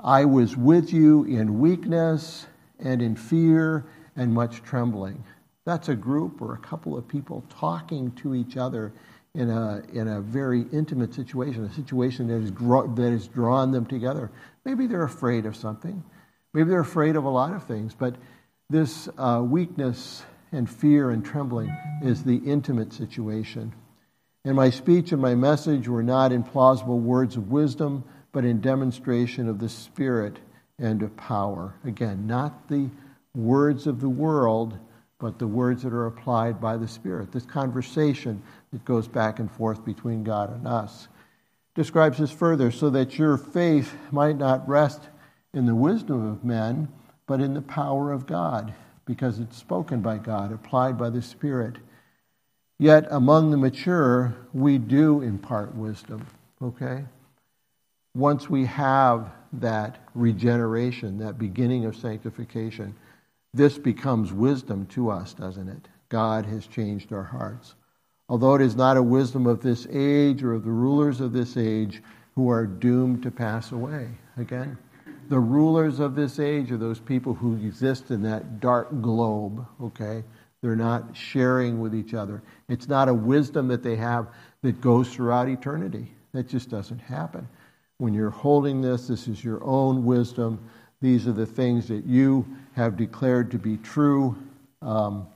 I 0.00 0.24
was 0.24 0.56
with 0.56 0.92
you 0.92 1.22
in 1.22 1.60
weakness 1.60 2.44
and 2.78 3.02
in 3.02 3.16
fear 3.16 3.86
and 4.16 4.32
much 4.32 4.62
trembling. 4.62 5.24
That's 5.64 5.88
a 5.88 5.96
group 5.96 6.40
or 6.40 6.54
a 6.54 6.58
couple 6.58 6.96
of 6.96 7.08
people 7.08 7.44
talking 7.50 8.12
to 8.12 8.34
each 8.34 8.56
other 8.56 8.92
in 9.34 9.50
a, 9.50 9.82
in 9.92 10.08
a 10.08 10.20
very 10.20 10.64
intimate 10.72 11.12
situation, 11.12 11.64
a 11.64 11.74
situation 11.74 12.28
that, 12.28 12.42
is 12.42 12.50
that 12.50 13.10
has 13.10 13.28
drawn 13.28 13.70
them 13.70 13.84
together. 13.84 14.30
Maybe 14.64 14.86
they're 14.86 15.02
afraid 15.02 15.44
of 15.44 15.54
something. 15.54 16.02
Maybe 16.54 16.70
they're 16.70 16.80
afraid 16.80 17.16
of 17.16 17.24
a 17.24 17.28
lot 17.28 17.52
of 17.52 17.64
things, 17.64 17.94
but 17.94 18.16
this 18.70 19.08
uh, 19.18 19.42
weakness 19.44 20.22
and 20.52 20.68
fear 20.68 21.10
and 21.10 21.24
trembling 21.24 21.76
is 22.02 22.24
the 22.24 22.36
intimate 22.36 22.92
situation. 22.92 23.74
And 24.44 24.56
my 24.56 24.70
speech 24.70 25.12
and 25.12 25.20
my 25.20 25.34
message 25.34 25.88
were 25.88 26.02
not 26.02 26.32
in 26.32 26.42
plausible 26.42 26.98
words 26.98 27.36
of 27.36 27.50
wisdom, 27.50 28.04
but 28.32 28.44
in 28.44 28.60
demonstration 28.60 29.48
of 29.48 29.58
the 29.58 29.68
Spirit 29.68 30.38
and 30.78 31.02
of 31.02 31.16
power. 31.16 31.74
Again, 31.84 32.26
not 32.26 32.68
the 32.68 32.88
words 33.34 33.86
of 33.86 34.00
the 34.00 34.08
world, 34.08 34.78
but 35.18 35.38
the 35.38 35.46
words 35.46 35.82
that 35.82 35.92
are 35.92 36.06
applied 36.06 36.60
by 36.60 36.76
the 36.76 36.88
Spirit. 36.88 37.32
This 37.32 37.46
conversation 37.46 38.42
that 38.72 38.84
goes 38.84 39.08
back 39.08 39.38
and 39.38 39.50
forth 39.50 39.84
between 39.84 40.24
God 40.24 40.52
and 40.52 40.66
us 40.66 41.08
describes 41.74 42.18
this 42.18 42.30
further 42.30 42.70
so 42.70 42.90
that 42.90 43.18
your 43.18 43.36
faith 43.36 43.94
might 44.10 44.36
not 44.36 44.68
rest 44.68 45.02
in 45.52 45.66
the 45.66 45.74
wisdom 45.74 46.26
of 46.26 46.44
men, 46.44 46.88
but 47.26 47.40
in 47.40 47.54
the 47.54 47.62
power 47.62 48.12
of 48.12 48.26
God, 48.26 48.74
because 49.04 49.38
it's 49.38 49.56
spoken 49.56 50.00
by 50.00 50.18
God, 50.18 50.52
applied 50.52 50.98
by 50.98 51.10
the 51.10 51.22
Spirit. 51.22 51.76
Yet 52.78 53.06
among 53.10 53.50
the 53.50 53.56
mature, 53.56 54.36
we 54.52 54.76
do 54.76 55.22
impart 55.22 55.74
wisdom, 55.74 56.26
okay? 56.60 57.04
Once 58.16 58.48
we 58.48 58.64
have 58.64 59.30
that 59.52 59.98
regeneration, 60.14 61.18
that 61.18 61.38
beginning 61.38 61.84
of 61.84 61.94
sanctification, 61.94 62.94
this 63.54 63.78
becomes 63.78 64.32
wisdom 64.32 64.86
to 64.86 65.10
us, 65.10 65.34
doesn't 65.34 65.68
it? 65.68 65.88
God 66.08 66.46
has 66.46 66.66
changed 66.66 67.12
our 67.12 67.22
hearts 67.22 67.74
although 68.28 68.54
it 68.54 68.62
is 68.62 68.76
not 68.76 68.96
a 68.96 69.02
wisdom 69.02 69.46
of 69.46 69.62
this 69.62 69.86
age 69.90 70.42
or 70.42 70.54
of 70.54 70.64
the 70.64 70.70
rulers 70.70 71.20
of 71.20 71.32
this 71.32 71.56
age 71.56 72.02
who 72.34 72.50
are 72.50 72.66
doomed 72.66 73.22
to 73.22 73.30
pass 73.30 73.72
away. 73.72 74.08
Again, 74.36 74.76
the 75.28 75.38
rulers 75.38 76.00
of 76.00 76.14
this 76.14 76.38
age 76.38 76.70
are 76.70 76.76
those 76.76 77.00
people 77.00 77.34
who 77.34 77.54
exist 77.56 78.10
in 78.10 78.22
that 78.22 78.60
dark 78.60 79.00
globe, 79.00 79.66
okay? 79.80 80.22
They're 80.62 80.76
not 80.76 81.16
sharing 81.16 81.80
with 81.80 81.94
each 81.94 82.14
other. 82.14 82.42
It's 82.68 82.88
not 82.88 83.08
a 83.08 83.14
wisdom 83.14 83.68
that 83.68 83.82
they 83.82 83.96
have 83.96 84.28
that 84.62 84.80
goes 84.80 85.08
throughout 85.08 85.48
eternity. 85.48 86.12
That 86.32 86.48
just 86.48 86.68
doesn't 86.68 86.98
happen. 86.98 87.48
When 87.98 88.14
you're 88.14 88.30
holding 88.30 88.80
this, 88.80 89.08
this 89.08 89.28
is 89.28 89.42
your 89.42 89.62
own 89.64 90.04
wisdom. 90.04 90.58
These 91.00 91.26
are 91.26 91.32
the 91.32 91.46
things 91.46 91.88
that 91.88 92.04
you 92.04 92.46
have 92.74 92.96
declared 92.96 93.50
to 93.52 93.58
be 93.58 93.76
true. 93.78 94.36
Um, 94.82 95.26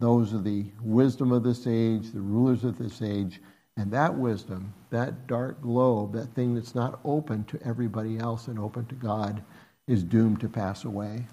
those 0.00 0.34
are 0.34 0.40
the 0.40 0.66
wisdom 0.82 1.32
of 1.32 1.42
this 1.42 1.66
age, 1.66 2.12
the 2.12 2.20
rulers 2.20 2.64
of 2.64 2.78
this 2.78 3.02
age. 3.02 3.40
And 3.76 3.92
that 3.92 4.14
wisdom, 4.14 4.74
that 4.90 5.28
dark 5.28 5.62
globe, 5.62 6.12
that 6.14 6.34
thing 6.34 6.54
that's 6.54 6.74
not 6.74 6.98
open 7.04 7.44
to 7.44 7.60
everybody 7.64 8.18
else 8.18 8.48
and 8.48 8.58
open 8.58 8.86
to 8.86 8.94
God, 8.96 9.42
is 9.86 10.02
doomed 10.02 10.40
to 10.40 10.48
pass 10.48 10.84
away. 10.84 11.26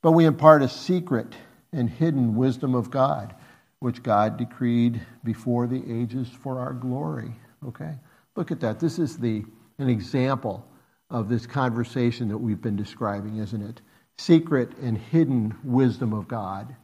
But 0.00 0.12
we 0.12 0.24
impart 0.24 0.62
a 0.62 0.68
secret 0.68 1.34
and 1.72 1.90
hidden 1.90 2.36
wisdom 2.36 2.74
of 2.74 2.90
God, 2.90 3.34
which 3.80 4.02
God 4.02 4.36
decreed 4.36 5.00
before 5.24 5.66
the 5.66 5.82
ages 5.92 6.28
for 6.28 6.60
our 6.60 6.72
glory. 6.72 7.32
Okay? 7.66 7.94
Look 8.36 8.50
at 8.50 8.60
that. 8.60 8.78
This 8.78 8.98
is 8.98 9.18
the, 9.18 9.44
an 9.82 9.90
example 9.90 10.66
of 11.10 11.28
this 11.28 11.46
conversation 11.46 12.28
that 12.28 12.38
we've 12.38 12.62
been 12.62 12.76
describing, 12.76 13.38
isn't 13.38 13.62
it? 13.62 13.80
Secret 14.16 14.76
and 14.78 14.96
hidden 14.96 15.54
wisdom 15.62 16.12
of 16.12 16.28
God. 16.28 16.74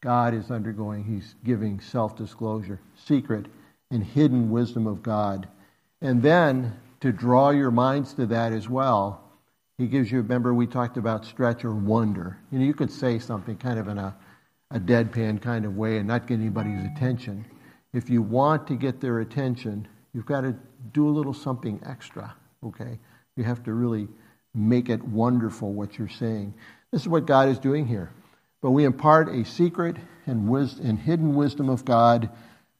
God 0.00 0.34
is 0.34 0.50
undergoing, 0.50 1.04
he's 1.04 1.34
giving 1.44 1.80
self 1.80 2.16
disclosure, 2.16 2.80
secret 2.94 3.46
and 3.90 4.02
hidden 4.04 4.50
wisdom 4.50 4.86
of 4.86 5.02
God. 5.02 5.48
And 6.00 6.22
then 6.22 6.76
to 7.00 7.12
draw 7.12 7.50
your 7.50 7.70
minds 7.70 8.14
to 8.14 8.26
that 8.26 8.52
as 8.52 8.68
well, 8.68 9.22
he 9.76 9.86
gives 9.86 10.10
you, 10.10 10.18
remember, 10.18 10.52
we 10.52 10.66
talked 10.66 10.96
about 10.96 11.24
stretch 11.24 11.64
or 11.64 11.74
wonder. 11.74 12.38
You 12.50 12.58
know, 12.58 12.64
you 12.64 12.74
could 12.74 12.90
say 12.90 13.18
something 13.18 13.56
kind 13.56 13.78
of 13.78 13.88
in 13.88 13.98
a, 13.98 14.16
a 14.70 14.80
deadpan 14.80 15.40
kind 15.40 15.64
of 15.64 15.76
way 15.76 15.98
and 15.98 16.08
not 16.08 16.26
get 16.26 16.34
anybody's 16.34 16.84
attention. 16.84 17.46
If 17.92 18.10
you 18.10 18.20
want 18.20 18.66
to 18.68 18.74
get 18.74 19.00
their 19.00 19.20
attention, 19.20 19.86
you've 20.12 20.26
got 20.26 20.42
to 20.42 20.56
do 20.92 21.08
a 21.08 21.10
little 21.10 21.34
something 21.34 21.80
extra, 21.86 22.34
okay? 22.64 22.98
You 23.36 23.44
have 23.44 23.62
to 23.64 23.72
really 23.72 24.08
make 24.54 24.88
it 24.88 25.02
wonderful 25.04 25.72
what 25.72 25.98
you're 25.98 26.08
saying. 26.08 26.54
This 26.90 27.02
is 27.02 27.08
what 27.08 27.26
God 27.26 27.48
is 27.48 27.58
doing 27.58 27.86
here. 27.86 28.10
But 28.60 28.70
we 28.72 28.84
impart 28.84 29.28
a 29.28 29.44
secret 29.44 29.96
and, 30.26 30.48
wisdom, 30.48 30.86
and 30.86 30.98
hidden 30.98 31.34
wisdom 31.34 31.68
of 31.68 31.84
God, 31.84 32.28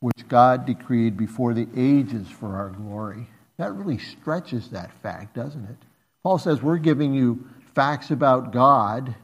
which 0.00 0.26
God 0.28 0.66
decreed 0.66 1.16
before 1.16 1.54
the 1.54 1.68
ages 1.76 2.28
for 2.28 2.56
our 2.56 2.70
glory. 2.70 3.28
That 3.58 3.74
really 3.74 3.98
stretches 3.98 4.70
that 4.70 4.92
fact, 5.02 5.34
doesn't 5.34 5.64
it? 5.64 5.76
Paul 6.22 6.38
says 6.38 6.62
we're 6.62 6.78
giving 6.78 7.14
you 7.14 7.48
facts 7.74 8.10
about 8.10 8.52
God, 8.52 9.14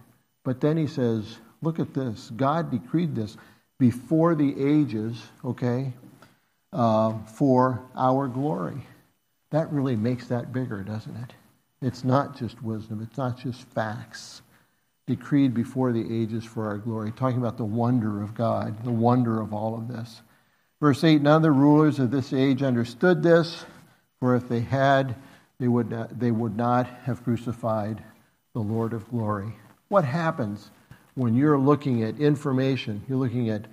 but 0.44 0.60
then 0.60 0.76
he 0.76 0.86
says, 0.86 1.38
look 1.62 1.78
at 1.78 1.94
this. 1.94 2.30
God 2.36 2.70
decreed 2.70 3.14
this 3.14 3.36
before 3.78 4.34
the 4.34 4.54
ages, 4.58 5.20
okay, 5.44 5.92
uh, 6.74 7.16
for 7.26 7.82
our 7.96 8.28
glory. 8.28 8.86
That 9.50 9.72
really 9.72 9.96
makes 9.96 10.26
that 10.26 10.52
bigger, 10.52 10.82
doesn't 10.82 11.16
it? 11.16 11.32
It's 11.80 12.04
not 12.04 12.36
just 12.36 12.62
wisdom, 12.62 13.00
it's 13.02 13.16
not 13.16 13.38
just 13.38 13.62
facts 13.68 14.42
decreed 15.06 15.52
before 15.52 15.92
the 15.92 16.22
ages 16.22 16.44
for 16.44 16.66
our 16.66 16.78
glory, 16.78 17.12
talking 17.12 17.38
about 17.38 17.58
the 17.58 17.64
wonder 17.64 18.22
of 18.22 18.34
God, 18.34 18.82
the 18.84 18.90
wonder 18.90 19.40
of 19.40 19.52
all 19.52 19.74
of 19.74 19.88
this. 19.88 20.22
Verse 20.80 21.04
8 21.04 21.22
None 21.22 21.36
of 21.36 21.42
the 21.42 21.50
rulers 21.50 21.98
of 21.98 22.10
this 22.10 22.32
age 22.32 22.62
understood 22.62 23.22
this, 23.22 23.64
for 24.18 24.34
if 24.34 24.48
they 24.48 24.60
had, 24.60 25.14
they 25.60 25.68
would 25.68 25.90
not, 25.90 26.18
they 26.18 26.30
would 26.30 26.56
not 26.56 26.86
have 27.04 27.22
crucified 27.22 28.02
the 28.54 28.60
Lord 28.60 28.92
of 28.92 29.08
glory. 29.10 29.54
What 29.88 30.04
happens 30.04 30.70
when 31.14 31.34
you're 31.34 31.58
looking 31.58 32.02
at 32.02 32.18
information, 32.18 33.02
you're 33.08 33.18
looking 33.18 33.50
at 33.50 33.66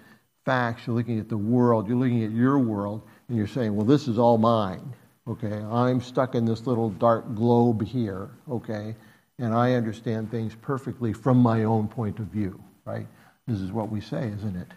facts, 0.45 0.87
you're 0.87 0.95
looking 0.95 1.19
at 1.19 1.29
the 1.29 1.37
world, 1.37 1.87
you're 1.87 1.97
looking 1.97 2.23
at 2.23 2.31
your 2.31 2.59
world, 2.59 3.01
and 3.27 3.37
you're 3.37 3.47
saying, 3.47 3.75
well, 3.75 3.85
this 3.85 4.07
is 4.07 4.17
all 4.17 4.37
mine, 4.37 4.93
okay? 5.27 5.61
I'm 5.71 6.01
stuck 6.01 6.35
in 6.35 6.45
this 6.45 6.67
little 6.67 6.89
dark 6.89 7.35
globe 7.35 7.85
here, 7.85 8.29
okay? 8.49 8.95
and 9.41 9.55
I 9.55 9.73
understand 9.73 10.29
things 10.29 10.55
perfectly 10.61 11.13
from 11.13 11.37
my 11.37 11.63
own 11.63 11.87
point 11.87 12.19
of 12.19 12.27
view, 12.27 12.61
right? 12.85 13.07
This 13.47 13.59
is 13.59 13.71
what 13.71 13.89
we 13.89 13.99
say, 13.99 14.27
isn't 14.27 14.55
it? 14.55 14.67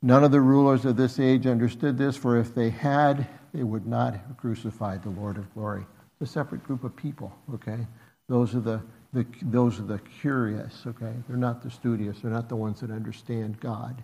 None 0.00 0.24
of 0.24 0.32
the 0.32 0.40
rulers 0.40 0.86
of 0.86 0.96
this 0.96 1.20
age 1.20 1.46
understood 1.46 1.98
this, 1.98 2.16
for 2.16 2.38
if 2.38 2.54
they 2.54 2.70
had, 2.70 3.28
they 3.52 3.62
would 3.62 3.86
not 3.86 4.14
have 4.14 4.36
crucified 4.38 5.02
the 5.02 5.10
Lord 5.10 5.36
of 5.36 5.52
glory. 5.52 5.84
It's 6.20 6.30
a 6.30 6.32
separate 6.32 6.64
group 6.64 6.84
of 6.84 6.96
people, 6.96 7.32
okay? 7.54 7.86
Those 8.28 8.54
are 8.54 8.60
the, 8.60 8.82
the, 9.12 9.26
those 9.42 9.78
are 9.78 9.84
the 9.84 9.98
curious, 9.98 10.84
okay? 10.86 11.12
They're 11.28 11.36
not 11.36 11.62
the 11.62 11.70
studious. 11.70 12.20
They're 12.20 12.30
not 12.30 12.48
the 12.48 12.56
ones 12.56 12.80
that 12.80 12.90
understand 12.90 13.60
God. 13.60 14.02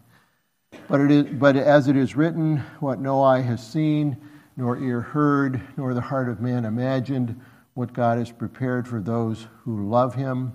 But, 0.88 1.00
it 1.00 1.10
is, 1.10 1.24
but 1.26 1.56
as 1.56 1.88
it 1.88 1.96
is 1.96 2.16
written, 2.16 2.58
what 2.80 2.98
no 2.98 3.22
eye 3.22 3.40
has 3.40 3.66
seen, 3.66 4.16
nor 4.56 4.78
ear 4.78 5.00
heard, 5.00 5.60
nor 5.76 5.94
the 5.94 6.00
heart 6.00 6.28
of 6.28 6.40
man 6.40 6.64
imagined, 6.64 7.40
what 7.74 7.92
God 7.92 8.18
has 8.18 8.32
prepared 8.32 8.88
for 8.88 9.00
those 9.00 9.46
who 9.64 9.88
love 9.88 10.14
Him. 10.14 10.52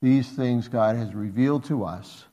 These 0.00 0.30
things 0.30 0.68
God 0.68 0.96
has 0.96 1.14
revealed 1.14 1.64
to 1.64 1.84
us 1.84 2.24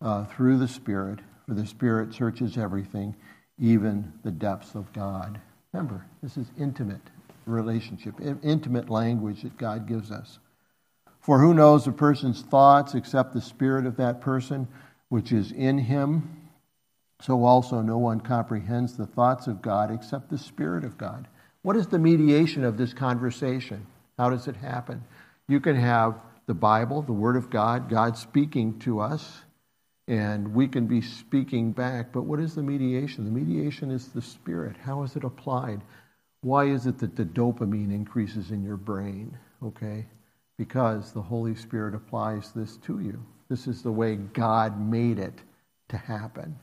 uh, 0.00 0.24
through 0.24 0.58
the 0.58 0.68
Spirit, 0.68 1.20
for 1.46 1.54
the 1.54 1.66
Spirit 1.66 2.12
searches 2.12 2.58
everything, 2.58 3.14
even 3.58 4.12
the 4.24 4.32
depths 4.32 4.74
of 4.74 4.92
God. 4.92 5.40
Remember, 5.72 6.04
this 6.22 6.36
is 6.36 6.50
intimate 6.58 7.00
relationship, 7.46 8.14
intimate 8.42 8.90
language 8.90 9.42
that 9.42 9.56
God 9.56 9.86
gives 9.86 10.10
us. 10.10 10.40
For 11.20 11.40
who 11.40 11.54
knows 11.54 11.86
a 11.86 11.92
person's 11.92 12.42
thoughts 12.42 12.94
except 12.94 13.32
the 13.32 13.40
spirit 13.40 13.86
of 13.86 13.96
that 13.96 14.20
person 14.20 14.68
which 15.08 15.32
is 15.32 15.52
in 15.52 15.78
him? 15.78 16.48
So 17.20 17.44
also 17.44 17.80
no 17.80 17.98
one 17.98 18.20
comprehends 18.20 18.96
the 18.96 19.06
thoughts 19.06 19.46
of 19.46 19.62
God 19.62 19.90
except 19.90 20.28
the 20.28 20.38
Spirit 20.38 20.84
of 20.84 20.98
God. 20.98 21.28
What 21.62 21.76
is 21.76 21.86
the 21.86 21.98
mediation 21.98 22.64
of 22.64 22.76
this 22.76 22.92
conversation? 22.92 23.86
How 24.18 24.30
does 24.30 24.48
it 24.48 24.56
happen? 24.56 25.02
You 25.48 25.60
can 25.60 25.76
have 25.76 26.20
the 26.46 26.54
Bible, 26.54 27.02
the 27.02 27.12
Word 27.12 27.36
of 27.36 27.50
God, 27.50 27.88
God 27.88 28.16
speaking 28.16 28.78
to 28.80 29.00
us, 29.00 29.42
and 30.08 30.54
we 30.54 30.68
can 30.68 30.86
be 30.86 31.00
speaking 31.00 31.72
back. 31.72 32.12
But 32.12 32.22
what 32.22 32.38
is 32.38 32.54
the 32.54 32.62
mediation? 32.62 33.24
The 33.24 33.30
mediation 33.30 33.90
is 33.90 34.08
the 34.08 34.22
Spirit. 34.22 34.76
How 34.76 35.02
is 35.02 35.16
it 35.16 35.24
applied? 35.24 35.82
Why 36.42 36.66
is 36.66 36.86
it 36.86 36.98
that 36.98 37.16
the 37.16 37.24
dopamine 37.24 37.92
increases 37.92 38.50
in 38.50 38.62
your 38.62 38.76
brain? 38.76 39.36
Okay? 39.62 40.06
Because 40.56 41.12
the 41.12 41.22
Holy 41.22 41.56
Spirit 41.56 41.94
applies 41.94 42.52
this 42.52 42.76
to 42.78 43.00
you. 43.00 43.24
This 43.48 43.66
is 43.66 43.82
the 43.82 43.92
way 43.92 44.16
God 44.16 44.80
made 44.80 45.18
it 45.18 45.34
to 45.88 45.96
happen. 45.96 46.58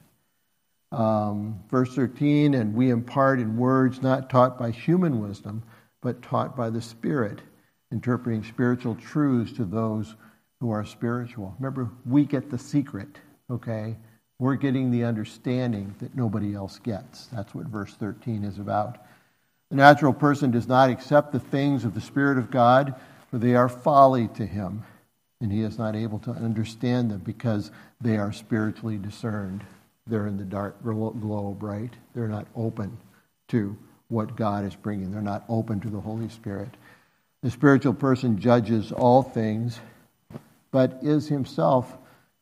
Um, 0.91 1.63
verse 1.69 1.95
13, 1.95 2.53
and 2.53 2.75
we 2.75 2.91
impart 2.91 3.39
in 3.39 3.57
words 3.57 4.01
not 4.01 4.29
taught 4.29 4.59
by 4.59 4.69
human 4.69 5.19
wisdom, 5.19 5.63
but 6.01 6.21
taught 6.21 6.55
by 6.55 6.69
the 6.69 6.81
Spirit, 6.81 7.39
interpreting 7.91 8.43
spiritual 8.43 8.95
truths 8.95 9.53
to 9.53 9.65
those 9.65 10.15
who 10.59 10.69
are 10.69 10.85
spiritual. 10.85 11.55
Remember, 11.57 11.89
we 12.05 12.25
get 12.25 12.51
the 12.51 12.59
secret, 12.59 13.17
okay? 13.49 13.95
We're 14.39 14.55
getting 14.55 14.91
the 14.91 15.05
understanding 15.05 15.95
that 15.99 16.15
nobody 16.15 16.53
else 16.53 16.79
gets. 16.79 17.27
That's 17.27 17.55
what 17.55 17.67
verse 17.67 17.93
13 17.95 18.43
is 18.43 18.59
about. 18.59 18.97
The 19.69 19.77
natural 19.77 20.13
person 20.13 20.51
does 20.51 20.67
not 20.67 20.89
accept 20.89 21.31
the 21.31 21.39
things 21.39 21.85
of 21.85 21.95
the 21.95 22.01
Spirit 22.01 22.37
of 22.37 22.51
God, 22.51 22.93
for 23.31 23.39
they 23.39 23.55
are 23.55 23.69
folly 23.69 24.27
to 24.35 24.45
him, 24.45 24.83
and 25.43 25.51
he 25.51 25.61
is 25.61 25.77
not 25.77 25.95
able 25.95 26.17
to 26.17 26.31
understand 26.31 27.11
them 27.11 27.19
because 27.19 27.69
they 28.01 28.17
are 28.17 28.33
spiritually 28.33 28.97
discerned 28.97 29.63
they're 30.07 30.27
in 30.27 30.37
the 30.37 30.43
dark 30.43 30.81
globe, 30.83 31.63
right? 31.63 31.93
They're 32.13 32.27
not 32.27 32.47
open 32.55 32.97
to 33.49 33.77
what 34.09 34.35
God 34.35 34.65
is 34.65 34.75
bringing. 34.75 35.11
They're 35.11 35.21
not 35.21 35.45
open 35.47 35.79
to 35.81 35.89
the 35.89 35.99
Holy 35.99 36.29
Spirit. 36.29 36.69
The 37.41 37.51
spiritual 37.51 37.93
person 37.93 38.39
judges 38.39 38.91
all 38.91 39.23
things, 39.23 39.79
but 40.71 40.99
is 41.01 41.27
himself 41.27 41.97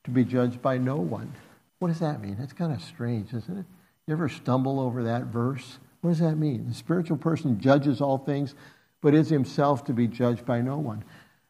to 0.05 0.11
be 0.11 0.23
judged 0.23 0.61
by 0.61 0.77
no 0.77 0.97
one. 0.97 1.31
What 1.79 1.89
does 1.89 1.99
that 1.99 2.21
mean? 2.21 2.37
That's 2.39 2.53
kind 2.53 2.73
of 2.73 2.81
strange, 2.81 3.33
isn't 3.33 3.59
it? 3.59 3.65
You 4.07 4.13
ever 4.13 4.29
stumble 4.29 4.79
over 4.79 5.03
that 5.03 5.25
verse? 5.25 5.77
What 6.01 6.11
does 6.11 6.19
that 6.19 6.35
mean? 6.35 6.67
The 6.67 6.73
spiritual 6.73 7.17
person 7.17 7.59
judges 7.59 8.01
all 8.01 8.17
things, 8.17 8.55
but 9.01 9.13
is 9.13 9.29
himself 9.29 9.85
to 9.85 9.93
be 9.93 10.07
judged 10.07 10.45
by 10.45 10.61
no 10.61 10.77
one. 10.77 11.03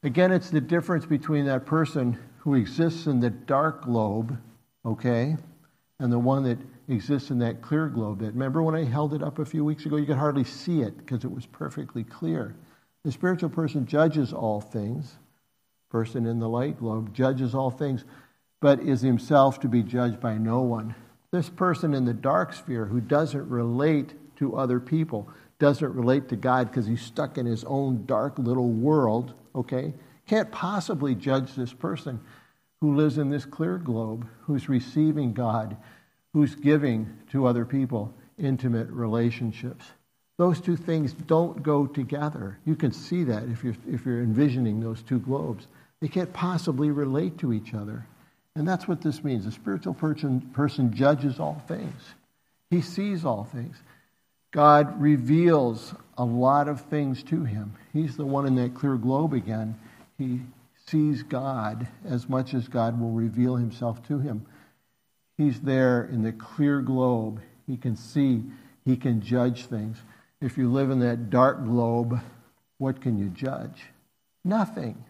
Again, 0.04 0.32
it's 0.32 0.50
the 0.50 0.62
difference 0.62 1.06
between 1.06 1.46
that 1.46 1.66
person 1.66 2.18
who 2.40 2.56
exists 2.56 3.06
in 3.06 3.20
the 3.20 3.30
dark 3.30 3.84
globe, 3.84 4.38
okay, 4.84 5.38
and 6.00 6.12
the 6.12 6.18
one 6.18 6.44
that 6.44 6.58
exists 6.88 7.30
in 7.30 7.38
that 7.40 7.62
clear 7.62 7.88
globe. 7.88 8.20
That 8.20 8.34
remember 8.34 8.64
when 8.64 8.76
I 8.76 8.84
held 8.84 9.14
it 9.14 9.22
up 9.22 9.38
a 9.38 9.46
few 9.46 9.64
weeks 9.64 9.86
ago, 9.86 9.98
you 9.98 10.08
could 10.08 10.18
hardly 10.18 10.44
see 10.44 10.82
it 10.82 10.98
because 10.98 11.24
it 11.24 11.32
was 11.32 11.46
perfectly 11.46 12.04
clear. 12.04 12.56
The 13.04 13.12
spiritual 13.12 13.50
person 13.50 13.86
judges 13.86 14.34
all 14.34 14.60
things. 14.60 15.18
Person 15.90 16.26
in 16.26 16.40
the 16.40 16.50
light 16.50 16.80
globe 16.80 17.14
judges 17.14 17.54
all 17.54 17.70
things, 17.70 18.04
but 18.60 18.80
is 18.80 19.02
himself 19.02 19.60
to 19.60 19.68
be 19.68 19.84
judged 19.84 20.20
by 20.20 20.38
no 20.38 20.62
one. 20.62 20.96
This 21.32 21.50
person 21.50 21.94
in 21.94 22.06
the 22.06 22.14
dark 22.14 22.54
sphere 22.54 22.86
who 22.86 23.02
doesn't 23.02 23.50
relate 23.50 24.14
to 24.38 24.56
other 24.56 24.80
people, 24.80 25.30
doesn't 25.62 25.94
relate 25.94 26.28
to 26.30 26.36
God 26.36 26.68
because 26.68 26.88
he's 26.88 27.04
stuck 27.04 27.38
in 27.38 27.46
his 27.46 27.64
own 27.66 28.08
dark 28.08 28.40
little 28.40 28.70
world, 28.70 29.36
okay? 29.56 29.94
Can't 30.28 30.52
possibly 30.52 31.14
judge 31.14 31.54
this 31.54 31.72
person 31.72 32.20
who 32.82 32.96
lives 32.96 33.20
in 33.20 33.30
this 33.30 33.46
clear 33.46 33.78
globe, 33.78 34.28
who's 34.42 34.68
receiving 34.68 35.34
God, 35.34 35.78
who's 36.34 36.56
giving 36.56 37.16
to 37.32 37.46
other 37.46 37.64
people 37.64 38.12
intimate 38.40 38.90
relationships. 38.90 39.86
Those 40.38 40.60
two 40.60 40.76
things 40.76 41.14
don't 41.14 41.62
go 41.62 41.86
together. 41.86 42.58
You 42.66 42.76
can 42.76 42.92
see 42.92 43.24
that 43.26 43.44
if 43.44 43.64
you're, 43.64 43.76
if 43.88 44.04
you're 44.04 44.24
envisioning 44.24 44.80
those 44.80 45.04
two 45.04 45.20
globes. 45.20 45.68
They 46.02 46.08
can't 46.08 46.34
possibly 46.34 46.90
relate 46.90 47.38
to 47.38 47.54
each 47.54 47.76
other. 47.76 48.08
And 48.56 48.68
that's 48.68 48.88
what 48.88 49.02
this 49.02 49.24
means. 49.24 49.46
A 49.46 49.52
spiritual 49.52 49.94
person, 49.94 50.42
person 50.54 50.92
judges 50.92 51.40
all 51.40 51.62
things, 51.68 52.02
he 52.72 52.82
sees 52.82 53.26
all 53.26 53.44
things. 53.44 53.78
God 54.52 55.02
reveals 55.02 55.94
a 56.18 56.26
lot 56.26 56.68
of 56.68 56.82
things 56.82 57.24
to 57.24 57.44
him. 57.44 57.74
He's 57.94 58.18
the 58.18 58.26
one 58.26 58.46
in 58.46 58.56
that 58.56 58.76
clear 58.76 58.96
globe 58.96 59.34
again. 59.34 59.80
He 60.18 60.42
sees 60.86 61.24
God 61.24 61.88
as 62.06 62.28
much 62.28 62.54
as 62.54 62.68
God 62.68 63.00
will 63.00 63.12
reveal 63.12 63.56
himself 63.56 64.06
to 64.08 64.20
him. 64.20 64.46
He's 65.38 65.62
there 65.62 66.04
in 66.04 66.22
the 66.22 66.34
clear 66.34 66.82
globe. 66.82 67.42
He 67.66 67.78
can 67.78 67.96
see, 67.96 68.44
he 68.84 68.98
can 68.98 69.22
judge 69.22 69.66
things. 69.66 69.98
If 70.42 70.58
you 70.58 70.70
live 70.72 70.92
in 70.92 71.00
that 71.00 71.30
dark 71.30 71.64
globe, 71.64 72.20
what 72.78 73.02
can 73.02 73.18
you 73.18 73.30
judge? 73.30 73.86
Nothing, 74.44 75.04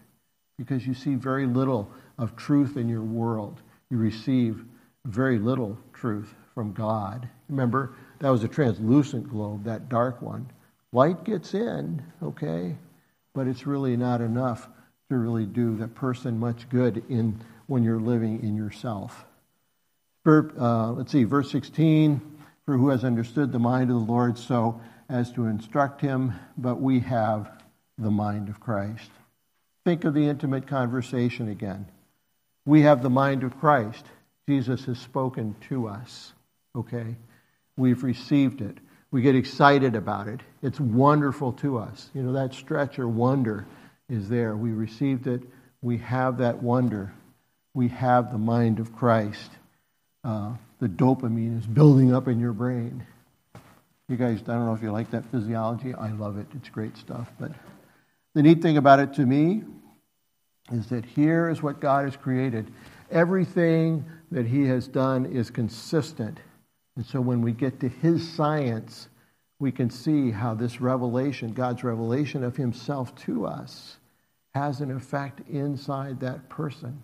because 0.57 0.85
you 0.85 0.93
see 0.93 1.15
very 1.15 1.47
little 1.47 1.89
of 2.17 2.35
truth 2.35 2.77
in 2.77 2.87
your 2.87 3.01
world. 3.01 3.61
You 3.89 3.97
receive 3.97 4.63
very 5.05 5.39
little 5.39 5.77
truth 5.93 6.35
from 6.53 6.73
God. 6.73 7.27
Remember, 7.49 7.95
that 8.21 8.29
was 8.29 8.43
a 8.43 8.47
translucent 8.47 9.27
globe, 9.27 9.63
that 9.63 9.89
dark 9.89 10.21
one. 10.21 10.49
Light 10.93 11.23
gets 11.23 11.55
in, 11.55 12.03
okay, 12.21 12.75
but 13.33 13.47
it's 13.47 13.65
really 13.65 13.97
not 13.97 14.21
enough 14.21 14.69
to 15.09 15.17
really 15.17 15.45
do 15.45 15.75
that 15.77 15.95
person 15.95 16.37
much 16.37 16.69
good 16.69 17.03
in 17.09 17.41
when 17.65 17.83
you're 17.83 17.99
living 17.99 18.43
in 18.43 18.55
yourself. 18.55 19.25
Uh, 20.25 20.91
let's 20.91 21.11
see, 21.11 21.23
verse 21.23 21.49
16 21.51 22.21
For 22.65 22.77
who 22.77 22.89
has 22.89 23.03
understood 23.03 23.51
the 23.51 23.59
mind 23.59 23.89
of 23.89 23.95
the 23.95 24.11
Lord 24.11 24.37
so 24.37 24.79
as 25.09 25.31
to 25.33 25.47
instruct 25.47 25.99
him, 25.99 26.33
but 26.57 26.79
we 26.79 26.99
have 26.99 27.49
the 27.97 28.11
mind 28.11 28.49
of 28.49 28.59
Christ. 28.59 29.09
Think 29.83 30.03
of 30.03 30.13
the 30.13 30.27
intimate 30.27 30.67
conversation 30.67 31.49
again. 31.49 31.87
We 32.65 32.81
have 32.81 33.01
the 33.01 33.09
mind 33.09 33.43
of 33.43 33.59
Christ. 33.59 34.05
Jesus 34.47 34.85
has 34.85 34.99
spoken 34.99 35.55
to 35.69 35.87
us, 35.87 36.33
okay? 36.75 37.15
We've 37.77 38.03
received 38.03 38.61
it. 38.61 38.77
We 39.11 39.21
get 39.21 39.35
excited 39.35 39.95
about 39.95 40.27
it. 40.27 40.39
It's 40.61 40.79
wonderful 40.79 41.53
to 41.53 41.77
us. 41.77 42.09
You 42.13 42.23
know, 42.23 42.33
that 42.33 42.53
stretch 42.53 42.97
or 42.97 43.07
wonder 43.07 43.65
is 44.09 44.29
there. 44.29 44.55
We 44.55 44.71
received 44.71 45.27
it. 45.27 45.41
We 45.81 45.97
have 45.97 46.37
that 46.37 46.61
wonder. 46.61 47.13
We 47.73 47.89
have 47.89 48.31
the 48.31 48.37
mind 48.37 48.79
of 48.79 48.95
Christ. 48.95 49.51
Uh, 50.23 50.53
the 50.79 50.87
dopamine 50.87 51.59
is 51.59 51.65
building 51.65 52.13
up 52.13 52.27
in 52.27 52.39
your 52.39 52.53
brain. 52.53 53.05
You 54.07 54.17
guys, 54.17 54.41
I 54.43 54.53
don't 54.53 54.65
know 54.65 54.73
if 54.73 54.81
you 54.81 54.91
like 54.91 55.11
that 55.11 55.25
physiology. 55.31 55.93
I 55.93 56.11
love 56.11 56.37
it. 56.37 56.47
It's 56.55 56.69
great 56.69 56.95
stuff. 56.97 57.31
But 57.39 57.51
the 58.33 58.43
neat 58.43 58.61
thing 58.61 58.77
about 58.77 58.99
it 58.99 59.13
to 59.15 59.25
me 59.25 59.63
is 60.71 60.87
that 60.87 61.05
here 61.05 61.49
is 61.49 61.61
what 61.61 61.79
God 61.79 62.05
has 62.05 62.15
created. 62.15 62.71
Everything 63.09 64.05
that 64.31 64.45
He 64.45 64.65
has 64.67 64.87
done 64.87 65.25
is 65.25 65.49
consistent 65.49 66.39
and 67.01 67.09
so 67.09 67.19
when 67.19 67.41
we 67.41 67.51
get 67.51 67.79
to 67.79 67.89
his 67.89 68.31
science, 68.31 69.07
we 69.57 69.71
can 69.71 69.89
see 69.89 70.29
how 70.29 70.53
this 70.53 70.79
revelation, 70.79 71.51
God's 71.51 71.83
revelation 71.83 72.43
of 72.43 72.55
himself 72.55 73.15
to 73.25 73.47
us, 73.47 73.97
has 74.53 74.81
an 74.81 74.91
effect 74.91 75.41
inside 75.49 76.19
that 76.19 76.47
person. 76.47 77.01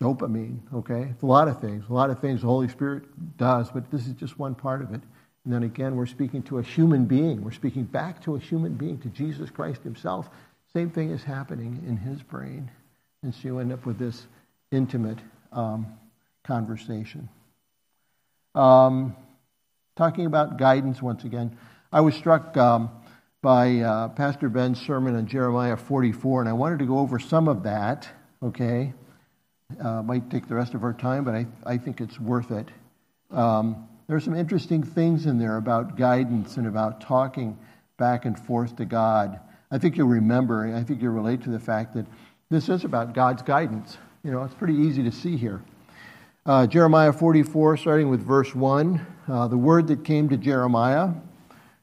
Dopamine, 0.00 0.60
okay? 0.72 1.08
It's 1.10 1.22
A 1.22 1.26
lot 1.26 1.46
of 1.46 1.60
things. 1.60 1.84
A 1.90 1.92
lot 1.92 2.08
of 2.08 2.20
things 2.20 2.40
the 2.40 2.46
Holy 2.46 2.68
Spirit 2.68 3.02
does, 3.36 3.70
but 3.70 3.90
this 3.90 4.06
is 4.06 4.14
just 4.14 4.38
one 4.38 4.54
part 4.54 4.80
of 4.80 4.94
it. 4.94 5.02
And 5.44 5.52
then 5.52 5.64
again, 5.64 5.94
we're 5.94 6.06
speaking 6.06 6.42
to 6.44 6.60
a 6.60 6.62
human 6.62 7.04
being. 7.04 7.44
We're 7.44 7.50
speaking 7.50 7.84
back 7.84 8.22
to 8.22 8.36
a 8.36 8.38
human 8.38 8.76
being, 8.76 8.98
to 9.00 9.10
Jesus 9.10 9.50
Christ 9.50 9.82
himself. 9.82 10.30
Same 10.72 10.88
thing 10.88 11.10
is 11.10 11.22
happening 11.22 11.84
in 11.86 11.98
his 11.98 12.22
brain. 12.22 12.70
And 13.22 13.34
so 13.34 13.40
you 13.44 13.58
end 13.58 13.74
up 13.74 13.84
with 13.84 13.98
this 13.98 14.26
intimate 14.72 15.18
um, 15.52 15.86
conversation. 16.44 17.28
Um, 18.56 19.14
talking 19.96 20.24
about 20.24 20.56
guidance 20.56 21.02
once 21.02 21.24
again, 21.24 21.58
I 21.92 22.00
was 22.00 22.14
struck 22.14 22.56
um, 22.56 22.88
by 23.42 23.80
uh, 23.80 24.08
Pastor 24.08 24.48
Ben's 24.48 24.80
sermon 24.80 25.14
on 25.14 25.26
Jeremiah 25.26 25.76
44, 25.76 26.40
and 26.40 26.48
I 26.48 26.54
wanted 26.54 26.78
to 26.78 26.86
go 26.86 26.98
over 26.98 27.18
some 27.18 27.48
of 27.48 27.64
that, 27.64 28.08
okay? 28.42 28.94
Uh, 29.78 30.02
might 30.02 30.30
take 30.30 30.48
the 30.48 30.54
rest 30.54 30.72
of 30.72 30.84
our 30.84 30.94
time, 30.94 31.22
but 31.22 31.34
I, 31.34 31.46
I 31.66 31.76
think 31.76 32.00
it's 32.00 32.18
worth 32.18 32.50
it. 32.50 32.70
Um, 33.30 33.86
there 34.08 34.16
are 34.16 34.20
some 34.20 34.34
interesting 34.34 34.82
things 34.82 35.26
in 35.26 35.38
there 35.38 35.58
about 35.58 35.98
guidance 35.98 36.56
and 36.56 36.66
about 36.66 37.02
talking 37.02 37.58
back 37.98 38.24
and 38.24 38.38
forth 38.38 38.74
to 38.76 38.86
God. 38.86 39.38
I 39.70 39.76
think 39.76 39.98
you'll 39.98 40.08
remember, 40.08 40.74
I 40.74 40.82
think 40.82 41.02
you'll 41.02 41.12
relate 41.12 41.42
to 41.42 41.50
the 41.50 41.60
fact 41.60 41.92
that 41.92 42.06
this 42.48 42.70
is 42.70 42.84
about 42.84 43.12
God's 43.12 43.42
guidance. 43.42 43.98
You 44.24 44.30
know, 44.30 44.44
it's 44.44 44.54
pretty 44.54 44.76
easy 44.76 45.02
to 45.02 45.12
see 45.12 45.36
here. 45.36 45.62
Uh, 46.46 46.64
Jeremiah 46.64 47.12
44, 47.12 47.76
starting 47.76 48.08
with 48.08 48.24
verse 48.24 48.54
1. 48.54 49.04
Uh, 49.26 49.48
the 49.48 49.58
word 49.58 49.88
that 49.88 50.04
came 50.04 50.28
to 50.28 50.36
Jeremiah 50.36 51.10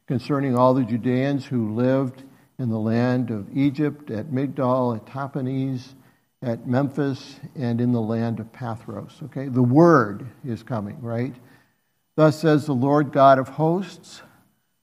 concerning 0.08 0.58
all 0.58 0.73
the 0.73 0.86
Judeans 0.86 1.45
who 1.45 1.73
lived 1.73 2.23
in 2.58 2.69
the 2.69 2.80
land 2.80 3.30
of 3.30 3.49
Egypt, 3.54 4.10
at 4.10 4.28
Migdol, 4.28 4.95
at 4.95 5.06
Tahpanhes, 5.06 5.95
at 6.41 6.65
Memphis, 6.65 7.41
and 7.58 7.82
in 7.82 7.91
the 7.91 7.99
land 7.99 8.39
of 8.39 8.54
Pathros. 8.54 9.21
Okay, 9.23 9.49
the 9.49 9.62
word 9.62 10.28
is 10.45 10.63
coming, 10.63 11.02
right? 11.02 11.36
Thus 12.15 12.39
says 12.39 12.65
the 12.65 12.71
Lord 12.71 13.12
God 13.12 13.39
of 13.39 13.49
hosts, 13.49 14.21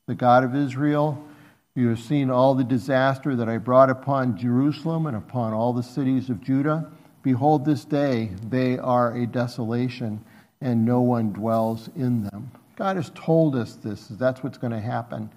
the 0.06 0.14
God 0.14 0.44
of 0.44 0.54
Israel. 0.54 1.26
You 1.74 1.88
have 1.88 2.00
seen 2.00 2.28
all 2.28 2.54
the 2.54 2.64
disaster 2.64 3.34
that 3.34 3.48
I 3.48 3.56
brought 3.56 3.88
upon 3.88 4.36
Jerusalem 4.36 5.06
and 5.06 5.16
upon 5.16 5.54
all 5.54 5.72
the 5.72 5.82
cities 5.82 6.28
of 6.28 6.42
Judah. 6.42 6.92
Behold, 7.22 7.64
this 7.64 7.84
day 7.84 8.30
they 8.48 8.78
are 8.78 9.14
a 9.14 9.26
desolation, 9.26 10.24
and 10.60 10.84
no 10.84 11.00
one 11.00 11.32
dwells 11.32 11.88
in 11.96 12.24
them. 12.24 12.50
God 12.76 12.96
has 12.96 13.10
told 13.14 13.56
us 13.56 13.74
this. 13.74 14.06
That's 14.08 14.42
what's 14.42 14.58
going 14.58 14.72
to 14.72 14.80
happen. 14.80 15.30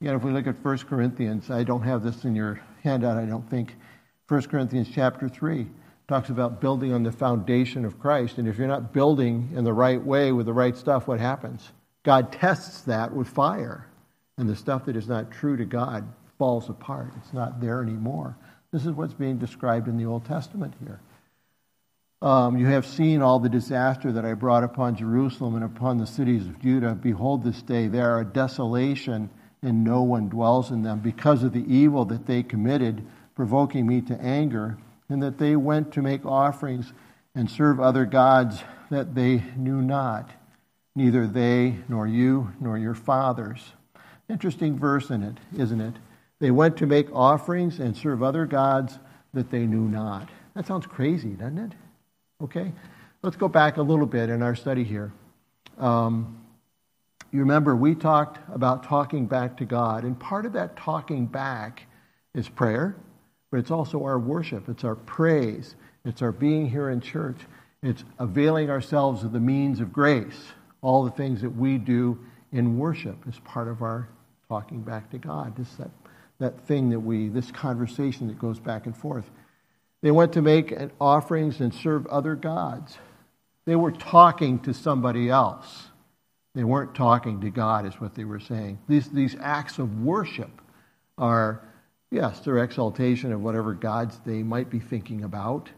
Again, 0.00 0.14
if 0.14 0.22
we 0.22 0.30
look 0.30 0.46
at 0.46 0.64
1 0.64 0.78
Corinthians, 0.78 1.50
I 1.50 1.64
don't 1.64 1.82
have 1.82 2.02
this 2.02 2.24
in 2.24 2.36
your 2.36 2.60
handout, 2.82 3.16
I 3.16 3.24
don't 3.24 3.48
think. 3.50 3.74
1 4.28 4.42
Corinthians 4.42 4.88
chapter 4.92 5.28
3 5.28 5.66
talks 6.08 6.28
about 6.28 6.60
building 6.60 6.92
on 6.92 7.02
the 7.02 7.10
foundation 7.10 7.84
of 7.84 7.98
Christ. 7.98 8.38
And 8.38 8.46
if 8.46 8.58
you're 8.58 8.68
not 8.68 8.92
building 8.92 9.50
in 9.54 9.64
the 9.64 9.72
right 9.72 10.00
way 10.00 10.32
with 10.32 10.46
the 10.46 10.52
right 10.52 10.76
stuff, 10.76 11.08
what 11.08 11.18
happens? 11.18 11.72
God 12.04 12.30
tests 12.30 12.82
that 12.82 13.12
with 13.12 13.28
fire. 13.28 13.86
And 14.38 14.48
the 14.48 14.54
stuff 14.54 14.84
that 14.84 14.96
is 14.96 15.08
not 15.08 15.32
true 15.32 15.56
to 15.56 15.64
God 15.64 16.06
falls 16.38 16.68
apart. 16.68 17.12
It's 17.16 17.32
not 17.32 17.60
there 17.60 17.82
anymore. 17.82 18.36
This 18.70 18.84
is 18.84 18.92
what's 18.92 19.14
being 19.14 19.38
described 19.38 19.88
in 19.88 19.96
the 19.96 20.04
Old 20.04 20.24
Testament 20.24 20.74
here. 20.84 21.00
Um, 22.26 22.58
you 22.58 22.66
have 22.66 22.84
seen 22.84 23.22
all 23.22 23.38
the 23.38 23.48
disaster 23.48 24.10
that 24.10 24.24
I 24.24 24.34
brought 24.34 24.64
upon 24.64 24.96
Jerusalem 24.96 25.54
and 25.54 25.62
upon 25.62 25.96
the 25.96 26.08
cities 26.08 26.44
of 26.48 26.60
Judah. 26.60 26.96
Behold, 26.96 27.44
this 27.44 27.62
day 27.62 27.86
they 27.86 28.00
are 28.00 28.18
a 28.18 28.24
desolation, 28.24 29.30
and 29.62 29.84
no 29.84 30.02
one 30.02 30.28
dwells 30.28 30.72
in 30.72 30.82
them, 30.82 30.98
because 30.98 31.44
of 31.44 31.52
the 31.52 31.64
evil 31.72 32.04
that 32.06 32.26
they 32.26 32.42
committed, 32.42 33.06
provoking 33.36 33.86
me 33.86 34.00
to 34.00 34.20
anger, 34.20 34.76
and 35.08 35.22
that 35.22 35.38
they 35.38 35.54
went 35.54 35.92
to 35.92 36.02
make 36.02 36.26
offerings 36.26 36.92
and 37.36 37.48
serve 37.48 37.78
other 37.78 38.04
gods 38.04 38.60
that 38.90 39.14
they 39.14 39.44
knew 39.56 39.80
not, 39.80 40.28
neither 40.96 41.28
they 41.28 41.76
nor 41.88 42.08
you 42.08 42.52
nor 42.58 42.76
your 42.76 42.96
fathers. 42.96 43.72
Interesting 44.28 44.76
verse 44.76 45.10
in 45.10 45.22
it, 45.22 45.36
isn't 45.56 45.80
it? 45.80 45.94
They 46.40 46.50
went 46.50 46.76
to 46.78 46.86
make 46.86 47.06
offerings 47.14 47.78
and 47.78 47.96
serve 47.96 48.20
other 48.20 48.46
gods 48.46 48.98
that 49.32 49.52
they 49.52 49.64
knew 49.64 49.88
not. 49.88 50.28
That 50.54 50.66
sounds 50.66 50.86
crazy, 50.86 51.28
doesn't 51.28 51.58
it? 51.58 51.72
Okay? 52.42 52.72
let's 53.26 53.36
go 53.36 53.48
back 53.48 53.76
a 53.76 53.82
little 53.82 54.06
bit 54.06 54.30
in 54.30 54.40
our 54.40 54.54
study 54.54 54.84
here. 54.84 55.12
Um, 55.78 56.40
you 57.32 57.40
remember 57.40 57.74
we 57.74 57.96
talked 57.96 58.38
about 58.54 58.84
talking 58.84 59.26
back 59.26 59.56
to 59.56 59.64
God, 59.64 60.04
and 60.04 60.18
part 60.18 60.46
of 60.46 60.52
that 60.52 60.76
talking 60.76 61.26
back 61.26 61.82
is 62.34 62.48
prayer, 62.48 62.94
but 63.50 63.58
it's 63.58 63.72
also 63.72 64.04
our 64.04 64.18
worship, 64.18 64.68
it's 64.68 64.84
our 64.84 64.94
praise, 64.94 65.74
it's 66.04 66.22
our 66.22 66.30
being 66.30 66.70
here 66.70 66.90
in 66.90 67.00
church, 67.00 67.38
it's 67.82 68.04
availing 68.20 68.70
ourselves 68.70 69.24
of 69.24 69.32
the 69.32 69.40
means 69.40 69.80
of 69.80 69.92
grace, 69.92 70.52
all 70.80 71.02
the 71.02 71.10
things 71.10 71.42
that 71.42 71.50
we 71.50 71.78
do 71.78 72.18
in 72.52 72.78
worship 72.78 73.16
is 73.26 73.38
part 73.40 73.66
of 73.66 73.82
our 73.82 74.08
talking 74.48 74.82
back 74.82 75.10
to 75.10 75.18
God. 75.18 75.56
This 75.56 75.74
that 75.74 75.90
that 76.38 76.60
thing 76.60 76.90
that 76.90 77.00
we 77.00 77.28
this 77.28 77.50
conversation 77.50 78.28
that 78.28 78.38
goes 78.38 78.60
back 78.60 78.86
and 78.86 78.96
forth. 78.96 79.28
They 80.02 80.10
went 80.10 80.34
to 80.34 80.42
make 80.42 80.74
offerings 81.00 81.60
and 81.60 81.74
serve 81.74 82.06
other 82.06 82.34
gods. 82.34 82.98
They 83.64 83.76
were 83.76 83.92
talking 83.92 84.60
to 84.60 84.72
somebody 84.72 85.28
else. 85.28 85.88
They 86.54 86.64
weren't 86.64 86.94
talking 86.94 87.40
to 87.42 87.50
God, 87.50 87.86
is 87.86 88.00
what 88.00 88.14
they 88.14 88.24
were 88.24 88.40
saying. 88.40 88.78
These, 88.88 89.08
these 89.08 89.36
acts 89.40 89.78
of 89.78 90.02
worship 90.02 90.62
are, 91.18 91.62
yes, 92.10 92.40
their 92.40 92.58
exaltation 92.58 93.32
of 93.32 93.42
whatever 93.42 93.74
gods 93.74 94.18
they 94.24 94.42
might 94.42 94.70
be 94.70 94.80
thinking 94.80 95.24
about, 95.24 95.68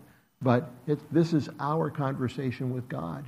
but 0.40 0.70
it, 0.86 1.00
this 1.12 1.32
is 1.32 1.48
our 1.58 1.90
conversation 1.90 2.72
with 2.72 2.88
God. 2.88 3.24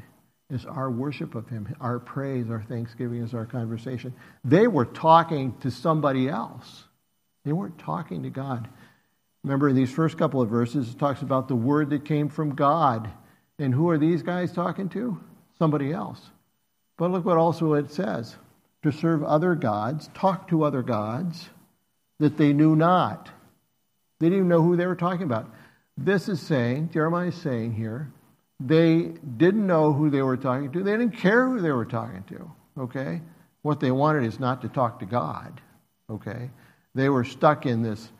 Is 0.51 0.67
our 0.67 0.91
worship 0.91 1.37
of 1.37 1.49
Him, 1.49 1.77
our 1.81 2.01
praise, 2.01 2.51
our 2.51 2.65
thanksgiving 2.69 3.23
is 3.23 3.35
our 3.35 3.47
conversation. 3.47 4.13
They 4.45 4.67
were 4.67 4.85
talking 4.85 5.57
to 5.61 5.71
somebody 5.71 6.29
else. 6.29 6.85
They 7.45 7.53
weren't 7.53 7.79
talking 7.79 8.25
to 8.25 8.31
God. 8.31 8.69
Remember, 9.43 9.69
in 9.69 9.77
these 9.77 9.91
first 9.91 10.19
couple 10.19 10.43
of 10.43 10.51
verses, 10.51 10.91
it 10.91 10.99
talks 10.99 11.23
about 11.23 11.49
the 11.49 11.57
word 11.57 11.91
that 11.91 12.05
came 12.05 12.29
from 12.29 12.55
God. 12.55 13.11
And 13.59 13.75
who 13.75 13.89
are 13.91 13.99
these 13.99 14.23
guys 14.23 14.53
talking 14.53 14.89
to? 14.91 15.19
Somebody 15.59 15.93
else. 15.93 16.21
But 16.97 17.11
look 17.11 17.25
what 17.25 17.39
also 17.39 17.75
it 17.75 17.91
says 17.91 18.37
to 18.83 18.91
serve 18.91 19.23
other 19.23 19.55
gods, 19.55 20.09
talk 20.15 20.49
to 20.49 20.63
other 20.63 20.83
gods 20.83 21.49
that 22.19 22.37
they 22.37 22.53
knew 22.53 22.77
not. 22.77 23.31
They 24.19 24.27
didn't 24.27 24.39
even 24.39 24.49
know 24.49 24.63
who 24.63 24.77
they 24.77 24.87
were 24.87 24.97
talking 24.97 25.23
about. 25.23 25.51
This 25.97 26.29
is 26.29 26.41
saying, 26.41 26.91
Jeremiah 26.93 27.29
is 27.29 27.35
saying 27.35 27.75
here, 27.75 28.11
they 28.59 29.13
didn't 29.37 29.67
know 29.67 29.93
who 29.93 30.11
they 30.11 30.23
were 30.23 30.37
talking 30.37 30.71
to. 30.73 30.83
They 30.83 30.93
didn't 30.93 31.17
care 31.17 31.47
who 31.47 31.61
they 31.61 31.73
were 31.73 31.87
talking 31.87 32.23
to. 32.29 32.51
Okay? 32.79 33.23
What 33.63 33.81
they 33.81 33.91
wanted 33.91 34.25
is 34.25 34.39
not 34.39 34.63
to 34.63 34.69
talk 34.69 34.99
to 35.01 35.07
God. 35.07 35.61
Okay? 36.11 36.51
They 36.95 37.09
were 37.09 37.25
stuck 37.25 37.67
in 37.67 37.83
this 37.83 38.11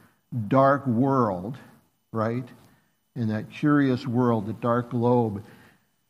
dark 0.49 0.87
world, 0.87 1.57
right? 2.13 2.47
In 3.17 3.29
that 3.29 3.51
curious 3.51 4.07
world, 4.07 4.47
the 4.47 4.53
dark 4.53 4.91
globe. 4.91 5.45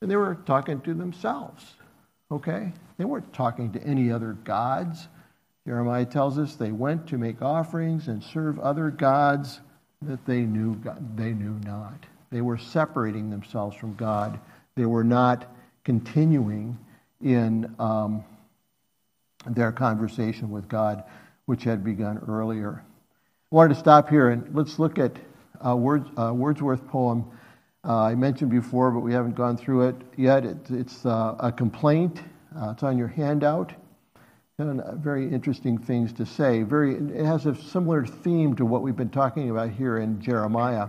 And 0.00 0.10
they 0.10 0.16
were 0.16 0.36
talking 0.46 0.80
to 0.82 0.94
themselves. 0.94 1.64
Okay? 2.30 2.72
They 2.96 3.04
weren't 3.04 3.32
talking 3.32 3.72
to 3.72 3.82
any 3.82 4.12
other 4.12 4.32
gods. 4.32 5.08
Jeremiah 5.66 6.06
tells 6.06 6.38
us 6.38 6.56
they 6.56 6.72
went 6.72 7.08
to 7.08 7.18
make 7.18 7.42
offerings 7.42 8.08
and 8.08 8.22
serve 8.22 8.58
other 8.58 8.90
gods 8.90 9.60
that 10.02 10.24
they 10.24 10.40
knew, 10.42 10.74
God, 10.76 11.16
they 11.16 11.32
knew 11.32 11.58
not. 11.64 12.06
They 12.30 12.40
were 12.40 12.58
separating 12.58 13.30
themselves 13.30 13.76
from 13.76 13.94
God. 13.94 14.38
They 14.74 14.86
were 14.86 15.04
not 15.04 15.52
continuing 15.84 16.78
in 17.22 17.74
um, 17.78 18.24
their 19.46 19.72
conversation 19.72 20.50
with 20.50 20.68
God, 20.68 21.04
which 21.46 21.64
had 21.64 21.84
begun 21.84 22.22
earlier. 22.28 22.82
I 23.52 23.56
wanted 23.56 23.74
to 23.74 23.80
stop 23.80 24.08
here 24.08 24.28
and 24.28 24.54
let's 24.54 24.78
look 24.78 25.00
at 25.00 25.16
uh, 25.66 25.74
Words, 25.74 26.08
Wordsworth 26.16 26.86
poem 26.86 27.28
uh, 27.82 28.04
I 28.04 28.14
mentioned 28.14 28.52
before, 28.52 28.92
but 28.92 29.00
we 29.00 29.12
haven't 29.12 29.34
gone 29.34 29.56
through 29.56 29.88
it 29.88 29.96
yet. 30.16 30.44
It, 30.44 30.58
it's 30.70 31.04
uh, 31.04 31.34
a 31.40 31.50
complaint. 31.50 32.22
Uh, 32.56 32.70
it's 32.70 32.84
on 32.84 32.96
your 32.96 33.08
handout. 33.08 33.72
And 34.58 34.80
very 35.02 35.28
interesting 35.28 35.78
things 35.78 36.12
to 36.12 36.26
say. 36.26 36.62
Very, 36.62 36.94
it 36.94 37.24
has 37.26 37.46
a 37.46 37.56
similar 37.56 38.06
theme 38.06 38.54
to 38.54 38.64
what 38.64 38.82
we've 38.82 38.94
been 38.94 39.10
talking 39.10 39.50
about 39.50 39.70
here 39.70 39.98
in 39.98 40.22
Jeremiah. 40.22 40.86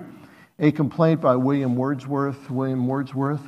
A 0.59 0.72
complaint 0.72 1.20
by 1.20 1.38
William 1.38 1.76
Wordsworth. 1.76 2.51
William 2.51 2.88
Wordsworth 2.88 3.41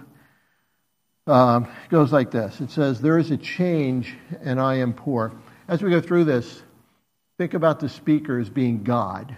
um, 1.28 1.68
goes 1.90 2.12
like 2.12 2.32
this. 2.32 2.60
It 2.62 2.72
says, 2.72 3.00
"There 3.00 3.20
is 3.20 3.30
a 3.30 3.38
change, 3.38 4.16
and 4.42 4.60
I 4.60 4.78
am 4.78 4.92
poor." 4.92 5.34
As 5.68 5.84
we 5.84 5.92
go 5.92 6.02
through 6.02 6.24
this, 6.24 6.64
think 7.38 7.54
about 7.54 7.80
the 7.80 7.90
speaker 7.90 8.40
as 8.40 8.50
being 8.50 8.84
God. 8.84 9.36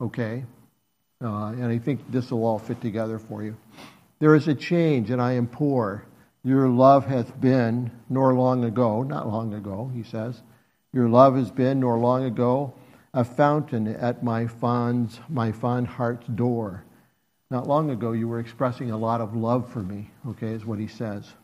Okay, 0.00 0.44
uh, 1.22 1.46
and 1.46 1.66
I 1.66 1.78
think 1.78 2.10
this 2.10 2.30
will 2.30 2.44
all 2.44 2.58
fit 2.58 2.80
together 2.80 3.18
for 3.18 3.42
you. 3.42 3.56
There 4.18 4.34
is 4.34 4.48
a 4.48 4.54
change, 4.54 5.10
and 5.10 5.20
I 5.20 5.32
am 5.32 5.46
poor. 5.46 6.04
Your 6.42 6.68
love 6.68 7.06
hath 7.06 7.40
been, 7.40 7.90
nor 8.08 8.34
long 8.34 8.64
ago, 8.64 9.02
not 9.02 9.28
long 9.28 9.54
ago, 9.54 9.90
he 9.94 10.02
says, 10.02 10.42
your 10.92 11.08
love 11.08 11.36
has 11.36 11.50
been, 11.50 11.80
nor 11.80 11.98
long 11.98 12.24
ago, 12.24 12.72
a 13.12 13.24
fountain 13.24 13.88
at 13.88 14.22
my 14.22 14.46
fond, 14.46 15.18
my 15.28 15.52
fond 15.52 15.86
heart's 15.86 16.26
door. 16.28 16.84
Not 17.50 17.66
long 17.66 17.90
ago, 17.90 18.12
you 18.12 18.28
were 18.28 18.40
expressing 18.40 18.90
a 18.90 18.96
lot 18.96 19.20
of 19.20 19.34
love 19.34 19.70
for 19.72 19.82
me, 19.82 20.10
okay, 20.28 20.48
is 20.48 20.64
what 20.64 20.78
he 20.78 20.86
says. 20.86 21.34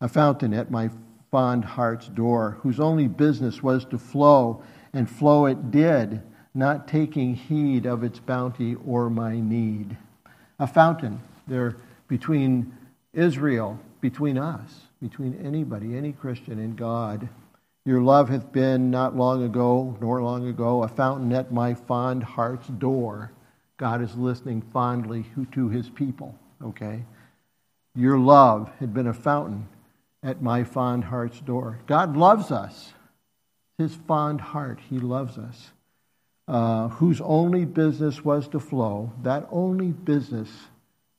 A 0.00 0.08
fountain 0.08 0.54
at 0.54 0.70
my 0.70 0.90
fond 1.30 1.64
heart's 1.64 2.08
door, 2.08 2.58
whose 2.62 2.80
only 2.80 3.08
business 3.08 3.62
was 3.62 3.84
to 3.86 3.98
flow, 3.98 4.62
and 4.98 5.08
flow 5.08 5.46
it 5.46 5.70
did 5.70 6.20
not 6.56 6.88
taking 6.88 7.32
heed 7.32 7.86
of 7.86 8.02
its 8.02 8.18
bounty 8.18 8.74
or 8.84 9.08
my 9.08 9.38
need. 9.38 9.96
A 10.58 10.66
fountain 10.66 11.20
there 11.46 11.76
between 12.08 12.76
Israel, 13.12 13.78
between 14.00 14.36
us, 14.36 14.88
between 15.00 15.40
anybody, 15.40 15.96
any 15.96 16.10
Christian 16.10 16.58
and 16.58 16.76
God. 16.76 17.28
Your 17.84 18.00
love 18.00 18.28
hath 18.28 18.50
been 18.50 18.90
not 18.90 19.16
long 19.16 19.44
ago, 19.44 19.96
nor 20.00 20.20
long 20.20 20.48
ago, 20.48 20.82
a 20.82 20.88
fountain 20.88 21.32
at 21.32 21.52
my 21.52 21.74
fond 21.74 22.24
heart's 22.24 22.66
door. 22.66 23.30
God 23.76 24.02
is 24.02 24.16
listening 24.16 24.62
fondly 24.72 25.24
to 25.52 25.68
his 25.68 25.88
people, 25.88 26.34
okay? 26.60 27.04
Your 27.94 28.18
love 28.18 28.68
had 28.80 28.92
been 28.92 29.06
a 29.06 29.14
fountain 29.14 29.68
at 30.24 30.42
my 30.42 30.64
fond 30.64 31.04
heart's 31.04 31.38
door. 31.38 31.78
God 31.86 32.16
loves 32.16 32.50
us. 32.50 32.94
His 33.78 33.94
fond 33.94 34.40
heart, 34.40 34.80
he 34.90 34.98
loves 34.98 35.38
us. 35.38 35.70
Uh, 36.48 36.88
whose 36.88 37.20
only 37.20 37.64
business 37.64 38.24
was 38.24 38.48
to 38.48 38.58
flow, 38.58 39.12
that 39.22 39.46
only 39.50 39.88
business, 39.88 40.48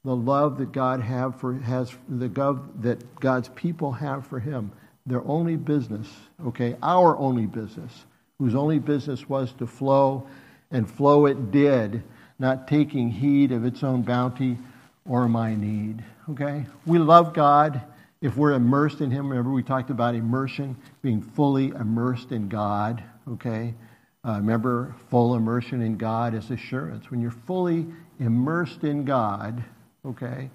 the 0.04 0.16
love 0.16 0.58
that 0.58 0.72
God 0.72 1.02
have 1.02 1.40
for, 1.40 1.54
has 1.54 1.96
the 2.10 2.28
gov, 2.28 2.82
that 2.82 3.20
God's 3.20 3.48
people 3.50 3.92
have 3.92 4.26
for 4.26 4.40
Him, 4.40 4.72
their 5.06 5.24
only 5.28 5.56
business, 5.56 6.08
okay, 6.48 6.76
our 6.82 7.16
only 7.18 7.46
business, 7.46 8.06
whose 8.40 8.56
only 8.56 8.80
business 8.80 9.30
was 9.30 9.52
to 9.54 9.68
flow, 9.68 10.28
and 10.72 10.90
flow 10.90 11.28
it 11.28 11.52
did, 11.52 12.02
not 12.40 12.68
taking 12.68 13.12
heed 13.12 13.52
of 13.52 13.66
its 13.66 13.84
own 13.84 14.02
bounty 14.02 14.58
or 15.08 15.30
my 15.30 15.54
need. 15.54 16.04
Okay, 16.28 16.66
we 16.88 16.98
love 16.98 17.34
God 17.36 17.84
if 18.22 18.36
we're 18.36 18.54
immersed 18.54 19.02
in 19.02 19.12
Him. 19.12 19.30
Remember, 19.30 19.52
we 19.52 19.64
talked 19.64 19.90
about 19.90 20.16
immersion, 20.16 20.76
being 21.02 21.22
fully 21.22 21.70
immersed 21.70 22.32
in 22.32 22.50
God. 22.50 23.04
Okay 23.28 23.74
uh, 24.26 24.34
remember, 24.34 24.94
full 25.10 25.36
immersion 25.36 25.82
in 25.82 25.98
God 25.98 26.34
is 26.34 26.52
assurance. 26.52 27.10
When 27.10 27.22
you're 27.22 27.32
fully 27.32 27.88
immersed 28.20 28.84
in 28.84 29.06
God, 29.06 29.64
okay, 30.06 30.50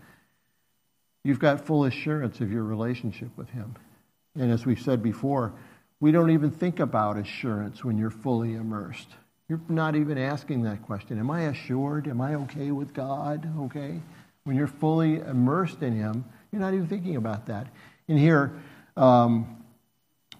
you've 1.22 1.38
got 1.38 1.64
full 1.64 1.84
assurance 1.84 2.40
of 2.40 2.52
your 2.52 2.64
relationship 2.64 3.30
with 3.36 3.48
Him. 3.50 3.74
And 4.38 4.52
as 4.52 4.66
we've 4.66 4.80
said 4.80 5.02
before, 5.02 5.52
we 5.98 6.12
don't 6.12 6.30
even 6.30 6.50
think 6.50 6.80
about 6.80 7.16
assurance 7.16 7.82
when 7.82 7.96
you're 7.96 8.10
fully 8.10 8.54
immersed. 8.54 9.08
You're 9.48 9.60
not 9.68 9.96
even 9.96 10.18
asking 10.18 10.62
that 10.64 10.82
question. 10.82 11.18
Am 11.18 11.30
I 11.30 11.42
assured? 11.42 12.06
Am 12.08 12.20
I 12.20 12.34
okay 12.34 12.70
with 12.70 12.92
God? 12.92 13.48
Okay? 13.62 14.00
When 14.44 14.56
you're 14.56 14.66
fully 14.66 15.20
immersed 15.20 15.82
in 15.82 15.96
Him, 15.96 16.26
you're 16.54 16.60
not 16.60 16.72
even 16.72 16.86
thinking 16.86 17.16
about 17.16 17.46
that. 17.46 17.66
And 18.06 18.16
here, 18.16 18.52
um, 18.96 19.64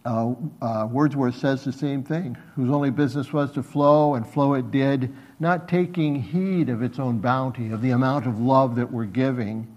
uh, 0.04 0.34
uh, 0.62 0.86
Wordsworth 0.88 1.34
says 1.34 1.64
the 1.64 1.72
same 1.72 2.04
thing, 2.04 2.36
whose 2.54 2.70
only 2.70 2.90
business 2.90 3.32
was 3.32 3.50
to 3.52 3.64
flow, 3.64 4.14
and 4.14 4.24
flow 4.24 4.54
it 4.54 4.70
did, 4.70 5.12
not 5.40 5.68
taking 5.68 6.14
heed 6.22 6.68
of 6.68 6.84
its 6.84 7.00
own 7.00 7.18
bounty, 7.18 7.72
of 7.72 7.82
the 7.82 7.90
amount 7.90 8.28
of 8.28 8.38
love 8.38 8.76
that 8.76 8.92
we're 8.92 9.06
giving, 9.06 9.76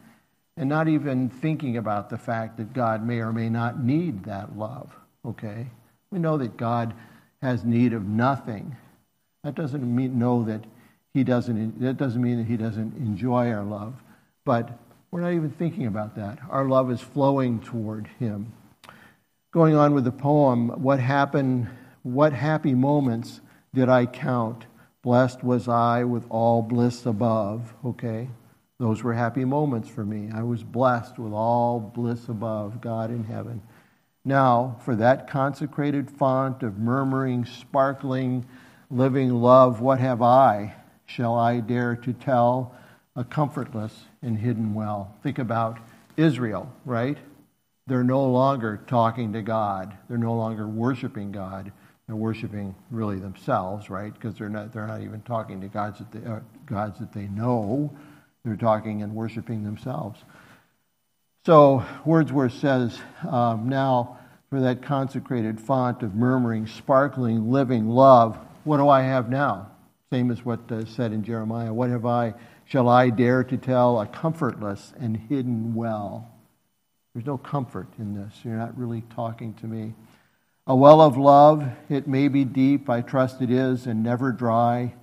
and 0.57 0.69
not 0.69 0.87
even 0.87 1.27
thinking 1.27 1.77
about 1.77 2.11
the 2.11 2.19
fact 2.19 2.57
that 2.57 2.71
God 2.71 3.03
may 3.03 3.17
or 3.17 3.33
may 3.33 3.49
not 3.49 3.83
need 3.83 4.23
that 4.25 4.55
love. 4.55 4.95
Okay? 5.25 5.65
We 6.11 6.19
know 6.19 6.37
that 6.37 6.55
God 6.55 6.93
has 7.41 7.65
need 7.65 7.93
of 7.93 8.05
nothing. 8.05 8.75
That 9.43 9.55
doesn't 9.55 9.83
mean 9.83 10.19
know 10.19 10.43
that 10.43 10.63
he 11.15 11.23
doesn't 11.23 11.81
that 11.81 11.97
doesn't 11.97 12.21
mean 12.21 12.37
that 12.37 12.45
he 12.45 12.57
doesn't 12.57 12.95
enjoy 12.97 13.49
our 13.49 13.63
love, 13.63 13.95
but 14.45 14.77
we're 15.17 15.23
not 15.23 15.33
even 15.33 15.49
thinking 15.49 15.87
about 15.87 16.15
that. 16.15 16.37
Our 16.47 16.65
love 16.65 16.91
is 16.91 17.01
flowing 17.01 17.59
toward 17.59 18.05
him 18.19 18.53
going 19.57 19.75
on 19.75 19.95
with 19.95 20.03
the 20.03 20.11
poem, 20.11 20.69
what 20.83 20.99
happened, 20.99 21.67
what 22.03 22.31
happy 22.31 22.75
moments 22.75 23.41
did 23.73 23.89
I 23.89 24.05
count? 24.05 24.67
Blessed 25.01 25.43
was 25.43 25.67
I 25.67 26.03
with 26.03 26.23
all 26.29 26.61
bliss 26.61 27.07
above. 27.07 27.73
Okay? 27.83 28.29
Those 28.79 29.01
were 29.01 29.13
happy 29.13 29.45
moments 29.45 29.89
for 29.89 30.05
me. 30.05 30.29
I 30.31 30.43
was 30.43 30.61
blessed 30.61 31.17
with 31.17 31.33
all 31.33 31.79
bliss 31.79 32.29
above, 32.29 32.81
God 32.81 33.09
in 33.09 33.23
heaven. 33.23 33.63
Now, 34.23 34.77
for 34.85 34.95
that 34.97 35.27
consecrated 35.27 36.11
font 36.11 36.61
of 36.61 36.77
murmuring, 36.77 37.43
sparkling, 37.43 38.45
living 38.91 39.31
love, 39.31 39.81
what 39.81 39.99
have 39.99 40.21
I? 40.21 40.75
Shall 41.07 41.33
I 41.33 41.61
dare 41.61 41.95
to 41.95 42.13
tell 42.13 42.75
a 43.17 43.25
comfortless 43.25 44.05
and 44.21 44.37
hidden 44.37 44.73
well? 44.73 45.13
Think 45.23 45.39
about 45.39 45.79
Israel, 46.15 46.71
right? 46.85 47.17
They're 47.87 48.03
no 48.03 48.25
longer 48.25 48.79
talking 48.87 49.33
to 49.33 49.41
God. 49.41 49.97
They're 50.07 50.17
no 50.17 50.35
longer 50.35 50.67
worshiping 50.67 51.33
God. 51.33 51.71
They're 52.05 52.15
worshiping 52.15 52.73
really 52.89 53.19
themselves, 53.19 53.89
right? 53.89 54.13
Because 54.13 54.35
they're 54.35 54.49
not, 54.49 54.73
they're 54.73 54.87
not 54.87 55.01
even 55.01 55.21
talking 55.21 55.59
to 55.61 55.67
gods 55.67 55.99
that, 55.99 56.11
they, 56.11 56.29
uh, 56.29 56.39
gods 56.65 56.99
that 56.99 57.11
they 57.11 57.27
know. 57.27 57.93
They're 58.45 58.55
talking 58.55 59.03
and 59.03 59.13
worshiping 59.13 59.63
themselves. 59.63 60.21
So 61.45 61.85
Wordsworth 62.05 62.53
says, 62.53 62.97
um, 63.27 63.67
now 63.67 64.19
for 64.49 64.61
that 64.61 64.81
consecrated 64.81 65.59
font 65.59 66.03
of 66.03 66.15
murmuring, 66.15 66.67
sparkling, 66.67 67.51
living 67.51 67.89
love, 67.89 68.37
what 68.63 68.77
do 68.77 68.89
I 68.89 69.01
have 69.01 69.29
now? 69.29 69.71
Same 70.11 70.31
as 70.31 70.43
what 70.45 70.71
uh, 70.71 70.85
said 70.85 71.11
in 71.11 71.23
Jeremiah. 71.23 71.73
What 71.73 71.89
have 71.89 72.05
I, 72.05 72.33
shall 72.67 72.89
I 72.89 73.09
dare 73.09 73.43
to 73.45 73.57
tell, 73.57 73.99
a 73.99 74.05
comfortless 74.05 74.93
and 74.99 75.15
hidden 75.15 75.73
well? 75.73 76.29
There's 77.13 77.25
no 77.25 77.37
comfort 77.37 77.87
in 77.97 78.13
this. 78.13 78.41
You're 78.43 78.57
not 78.57 78.77
really 78.77 79.03
talking 79.15 79.53
to 79.55 79.67
me. 79.67 79.93
A 80.67 80.75
well 80.75 80.99
of 80.99 81.17
love, 81.17 81.65
it 81.89 82.07
may 82.07 82.27
be 82.27 82.43
deep, 82.43 82.89
I 82.89 83.01
trust 83.01 83.41
it 83.41 83.49
is, 83.49 83.87
and 83.87 84.03
never 84.03 84.33
dry. 84.33 84.93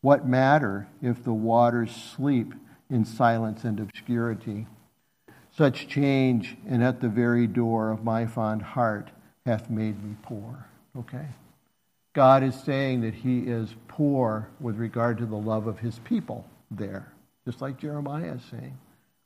What 0.00 0.26
matter 0.26 0.88
if 1.02 1.22
the 1.22 1.34
waters 1.34 1.94
sleep 1.94 2.54
in 2.88 3.04
silence 3.04 3.62
and 3.62 3.78
obscurity? 3.78 4.66
Such 5.54 5.86
change, 5.86 6.56
and 6.66 6.82
at 6.82 7.02
the 7.02 7.10
very 7.10 7.46
door 7.46 7.90
of 7.90 8.02
my 8.02 8.26
fond 8.26 8.62
heart, 8.62 9.10
hath 9.44 9.68
made 9.68 10.02
me 10.02 10.16
poor. 10.22 10.66
Okay? 10.98 11.26
God 12.14 12.42
is 12.42 12.58
saying 12.62 13.02
that 13.02 13.14
he 13.14 13.40
is 13.40 13.74
poor 13.86 14.48
with 14.60 14.76
regard 14.76 15.18
to 15.18 15.26
the 15.26 15.36
love 15.36 15.66
of 15.66 15.80
his 15.80 15.98
people 16.00 16.46
there, 16.76 17.12
just 17.44 17.60
like 17.60 17.78
Jeremiah 17.78 18.34
is 18.34 18.42
saying. 18.50 18.78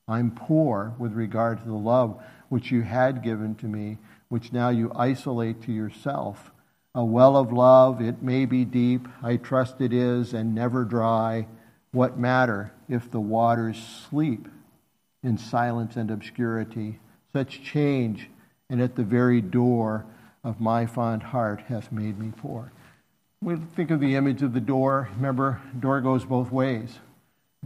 I'm 0.09 0.31
poor 0.31 0.95
with 0.99 1.13
regard 1.13 1.59
to 1.59 1.65
the 1.67 1.75
love 1.75 2.23
which 2.49 2.71
you 2.71 2.83
had 2.83 3.23
given 3.23 3.57
to 3.57 3.67
me, 3.67 3.99
which 4.29 4.53
now 4.53 4.69
you 4.69 4.93
isolate 4.95 5.63
to 5.63 5.73
yourself. 5.73 6.53
A 6.95 7.05
well 7.05 7.37
of 7.37 7.53
love, 7.53 8.01
it 8.01 8.23
may 8.23 8.47
be 8.47 8.65
deep, 8.65 9.09
I 9.23 9.37
trust 9.37 9.81
it 9.81 9.93
is, 9.93 10.33
and 10.33 10.55
never 10.55 10.85
dry. 10.85 11.47
What 11.91 12.19
matter 12.19 12.73
if 12.89 13.11
the 13.11 13.21
waters 13.21 13.77
sleep 14.09 14.49
in 15.23 15.39
silence 15.39 15.97
and 15.97 16.11
obscurity? 16.11 17.01
Such 17.33 17.63
change, 17.63 18.31
and 18.71 18.81
at 18.81 18.95
the 18.95 19.05
very 19.05 19.41
door 19.41 20.07
of 20.45 20.61
my 20.61 20.87
fond 20.87 21.23
heart 21.23 21.63
hath 21.63 21.91
made 21.91 22.19
me 22.19 22.33
poor. 22.37 22.73
We 23.43 23.57
think 23.57 23.91
of 23.91 24.01
the 24.01 24.15
image 24.15 24.43
of 24.43 24.55
the 24.55 24.61
door. 24.61 25.11
Remember, 25.17 25.61
door 25.79 26.01
goes 26.01 26.25
both 26.25 26.51
ways. 26.51 26.99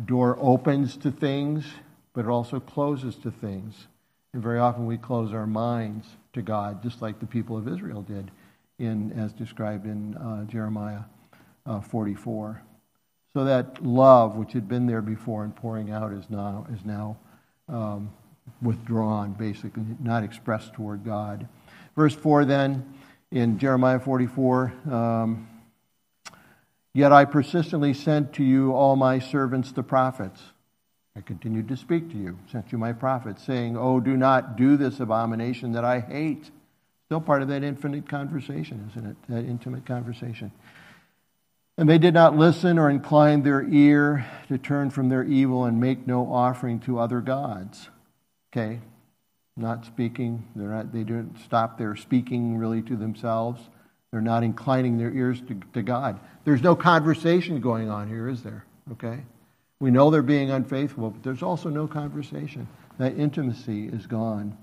Door 0.04 0.38
opens 0.40 0.96
to 0.98 1.10
things, 1.10 1.66
but 2.12 2.24
it 2.24 2.28
also 2.28 2.60
closes 2.60 3.16
to 3.16 3.30
things. 3.30 3.86
And 4.32 4.42
very 4.42 4.58
often 4.58 4.86
we 4.86 4.96
close 4.96 5.32
our 5.32 5.46
minds 5.46 6.06
to 6.32 6.42
God, 6.42 6.82
just 6.82 7.02
like 7.02 7.18
the 7.18 7.26
people 7.26 7.56
of 7.56 7.66
Israel 7.68 8.02
did, 8.02 8.30
in, 8.78 9.12
as 9.12 9.32
described 9.32 9.86
in 9.86 10.16
uh, 10.16 10.44
Jeremiah 10.44 11.02
uh, 11.66 11.80
44. 11.80 12.62
So 13.32 13.44
that 13.44 13.84
love, 13.84 14.36
which 14.36 14.52
had 14.52 14.68
been 14.68 14.86
there 14.86 15.02
before 15.02 15.44
and 15.44 15.54
pouring 15.54 15.90
out, 15.90 16.12
is 16.12 16.28
now, 16.30 16.66
is 16.72 16.84
now 16.84 17.16
um, 17.68 18.10
withdrawn, 18.62 19.32
basically, 19.32 19.82
not 20.00 20.24
expressed 20.24 20.72
toward 20.74 21.04
God. 21.04 21.46
Verse 21.94 22.14
4 22.14 22.44
then, 22.44 22.94
in 23.30 23.58
Jeremiah 23.58 24.00
44, 24.00 24.72
um, 24.90 25.48
Yet 26.92 27.12
I 27.12 27.24
persistently 27.24 27.94
sent 27.94 28.32
to 28.34 28.44
you 28.44 28.72
all 28.72 28.96
my 28.96 29.18
servants 29.18 29.72
the 29.72 29.82
prophets. 29.82 30.42
I 31.16 31.20
continued 31.20 31.68
to 31.68 31.76
speak 31.76 32.10
to 32.10 32.16
you, 32.16 32.38
sent 32.50 32.72
you 32.72 32.78
my 32.78 32.92
prophets, 32.92 33.42
saying, 33.44 33.76
Oh, 33.76 34.00
do 34.00 34.16
not 34.16 34.56
do 34.56 34.76
this 34.76 35.00
abomination 35.00 35.72
that 35.72 35.84
I 35.84 36.00
hate. 36.00 36.50
Still 37.06 37.20
part 37.20 37.42
of 37.42 37.48
that 37.48 37.64
infinite 37.64 38.08
conversation, 38.08 38.88
isn't 38.90 39.10
it? 39.10 39.16
That 39.28 39.44
intimate 39.44 39.84
conversation. 39.84 40.52
And 41.76 41.88
they 41.88 41.98
did 41.98 42.14
not 42.14 42.36
listen 42.36 42.78
or 42.78 42.90
incline 42.90 43.42
their 43.42 43.62
ear 43.62 44.26
to 44.48 44.58
turn 44.58 44.90
from 44.90 45.08
their 45.08 45.24
evil 45.24 45.64
and 45.64 45.80
make 45.80 46.06
no 46.06 46.32
offering 46.32 46.78
to 46.80 46.98
other 46.98 47.20
gods. 47.20 47.88
Okay? 48.52 48.80
Not 49.56 49.84
speaking. 49.84 50.46
They're 50.54 50.68
not, 50.68 50.92
they 50.92 51.04
don't 51.04 51.36
stop 51.44 51.78
their 51.78 51.96
speaking 51.96 52.56
really 52.58 52.82
to 52.82 52.96
themselves. 52.96 53.68
They're 54.12 54.20
not 54.20 54.42
inclining 54.42 54.98
their 54.98 55.12
ears 55.12 55.40
to, 55.42 55.60
to 55.74 55.82
God. 55.82 56.18
There's 56.44 56.62
no 56.62 56.74
conversation 56.74 57.60
going 57.60 57.88
on 57.88 58.08
here, 58.08 58.28
is 58.28 58.42
there? 58.42 58.64
Okay? 58.92 59.20
We 59.78 59.90
know 59.90 60.10
they're 60.10 60.22
being 60.22 60.50
unfaithful, 60.50 61.10
but 61.10 61.22
there's 61.22 61.42
also 61.42 61.70
no 61.70 61.86
conversation. 61.86 62.66
That 62.98 63.16
intimacy 63.18 63.86
is 63.86 64.06
gone. 64.06 64.58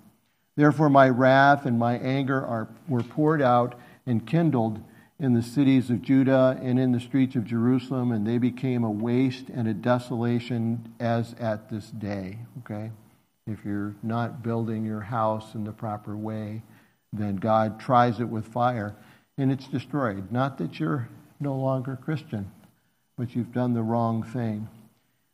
Therefore, 0.55 0.89
my 0.89 1.09
wrath 1.09 1.65
and 1.65 1.79
my 1.79 1.97
anger 1.97 2.45
are, 2.45 2.67
were 2.87 3.03
poured 3.03 3.41
out 3.41 3.79
and 4.05 4.25
kindled 4.25 4.81
in 5.19 5.33
the 5.33 5.41
cities 5.41 5.89
of 5.89 6.01
Judah 6.01 6.59
and 6.61 6.79
in 6.79 6.91
the 6.91 6.99
streets 6.99 7.35
of 7.35 7.45
Jerusalem, 7.45 8.11
and 8.11 8.27
they 8.27 8.37
became 8.37 8.83
a 8.83 8.91
waste 8.91 9.49
and 9.49 9.67
a 9.67 9.73
desolation 9.73 10.93
as 10.99 11.33
at 11.39 11.69
this 11.69 11.89
day. 11.89 12.39
Okay? 12.59 12.91
If 13.47 13.63
you're 13.63 13.95
not 14.03 14.43
building 14.43 14.85
your 14.85 15.01
house 15.01 15.55
in 15.55 15.63
the 15.63 15.71
proper 15.71 16.17
way, 16.17 16.61
then 17.13 17.37
God 17.37 17.79
tries 17.79 18.19
it 18.19 18.27
with 18.27 18.45
fire 18.45 18.95
and 19.37 19.51
it's 19.51 19.67
destroyed. 19.67 20.31
Not 20.31 20.57
that 20.57 20.79
you're 20.79 21.09
no 21.39 21.55
longer 21.55 21.97
Christian, 22.01 22.51
but 23.17 23.35
you've 23.35 23.53
done 23.53 23.73
the 23.73 23.83
wrong 23.83 24.23
thing. 24.23 24.67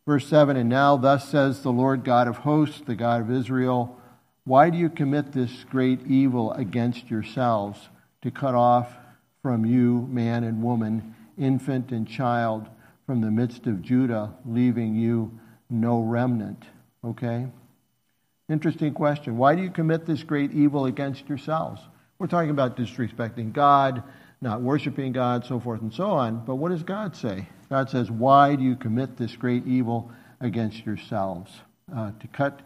Verse 0.05 0.27
7 0.27 0.57
And 0.57 0.69
now, 0.69 0.97
thus 0.97 1.29
says 1.29 1.61
the 1.61 1.71
Lord 1.71 2.03
God 2.03 2.27
of 2.27 2.37
hosts, 2.37 2.81
the 2.85 2.95
God 2.95 3.21
of 3.21 3.31
Israel, 3.31 3.99
why 4.45 4.69
do 4.69 4.77
you 4.77 4.89
commit 4.89 5.31
this 5.31 5.63
great 5.69 6.05
evil 6.05 6.51
against 6.53 7.09
yourselves 7.09 7.87
to 8.21 8.31
cut 8.31 8.55
off 8.55 8.91
from 9.41 9.65
you 9.65 10.07
man 10.11 10.43
and 10.43 10.61
woman, 10.61 11.15
infant 11.37 11.91
and 11.91 12.07
child, 12.07 12.67
from 13.05 13.21
the 13.21 13.31
midst 13.31 13.67
of 13.67 13.81
Judah, 13.81 14.33
leaving 14.45 14.95
you 14.95 15.39
no 15.69 16.01
remnant? 16.01 16.65
Okay? 17.05 17.47
Interesting 18.49 18.93
question. 18.93 19.37
Why 19.37 19.55
do 19.55 19.61
you 19.61 19.71
commit 19.71 20.05
this 20.05 20.23
great 20.23 20.51
evil 20.51 20.85
against 20.85 21.29
yourselves? 21.29 21.81
We're 22.23 22.27
talking 22.27 22.51
about 22.51 22.77
disrespecting 22.77 23.51
God, 23.51 24.01
not 24.39 24.61
worshiping 24.61 25.11
God, 25.11 25.45
so 25.45 25.59
forth 25.59 25.81
and 25.81 25.93
so 25.93 26.11
on. 26.11 26.45
But 26.45 26.55
what 26.55 26.69
does 26.69 26.81
God 26.81 27.17
say? 27.17 27.49
God 27.69 27.89
says, 27.89 28.09
Why 28.09 28.55
do 28.55 28.63
you 28.63 28.77
commit 28.77 29.17
this 29.17 29.35
great 29.35 29.67
evil 29.67 30.09
against 30.39 30.85
yourselves? 30.85 31.51
Uh, 31.93 32.11
to, 32.21 32.27
cut, 32.27 32.61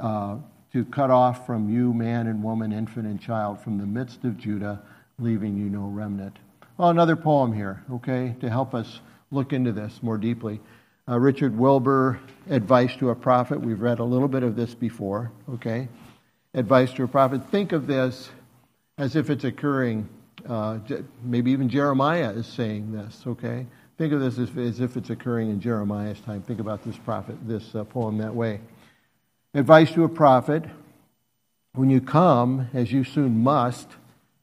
uh, 0.00 0.38
to 0.72 0.86
cut 0.86 1.10
off 1.10 1.44
from 1.44 1.68
you 1.68 1.92
man 1.92 2.26
and 2.26 2.42
woman, 2.42 2.72
infant 2.72 3.06
and 3.06 3.20
child, 3.20 3.60
from 3.60 3.76
the 3.76 3.84
midst 3.84 4.24
of 4.24 4.38
Judah, 4.38 4.80
leaving 5.18 5.58
you 5.58 5.66
no 5.66 5.88
remnant. 5.88 6.38
Well, 6.78 6.88
another 6.88 7.16
poem 7.16 7.52
here, 7.52 7.84
okay, 7.92 8.34
to 8.40 8.48
help 8.48 8.74
us 8.74 9.00
look 9.30 9.52
into 9.52 9.72
this 9.72 10.02
more 10.02 10.16
deeply. 10.16 10.58
Uh, 11.06 11.18
Richard 11.18 11.54
Wilbur, 11.54 12.18
Advice 12.48 12.96
to 12.96 13.10
a 13.10 13.14
Prophet. 13.14 13.60
We've 13.60 13.82
read 13.82 13.98
a 13.98 14.04
little 14.04 14.26
bit 14.26 14.42
of 14.42 14.56
this 14.56 14.74
before, 14.74 15.32
okay? 15.52 15.86
Advice 16.54 16.94
to 16.94 17.02
a 17.02 17.08
Prophet. 17.08 17.46
Think 17.50 17.72
of 17.72 17.86
this 17.86 18.30
as 18.98 19.16
if 19.16 19.30
it's 19.30 19.44
occurring. 19.44 20.08
Uh, 20.48 20.78
maybe 21.22 21.50
even 21.50 21.68
Jeremiah 21.68 22.30
is 22.30 22.46
saying 22.46 22.92
this, 22.92 23.22
okay? 23.26 23.66
Think 23.98 24.12
of 24.12 24.20
this 24.20 24.38
as, 24.38 24.56
as, 24.56 24.80
if 24.80 24.96
it's 24.96 25.10
occurring 25.10 25.50
in 25.50 25.60
Jeremiah's 25.60 26.20
time. 26.20 26.42
Think 26.42 26.60
about 26.60 26.84
this 26.84 26.96
prophet, 26.98 27.36
this 27.46 27.74
uh, 27.74 27.84
poem 27.84 28.18
that 28.18 28.34
way. 28.34 28.60
Advice 29.54 29.90
to 29.92 30.04
a 30.04 30.08
prophet 30.08 30.64
when 31.74 31.90
you 31.90 32.00
come, 32.00 32.68
as 32.72 32.92
you 32.92 33.04
soon 33.04 33.42
must, 33.42 33.88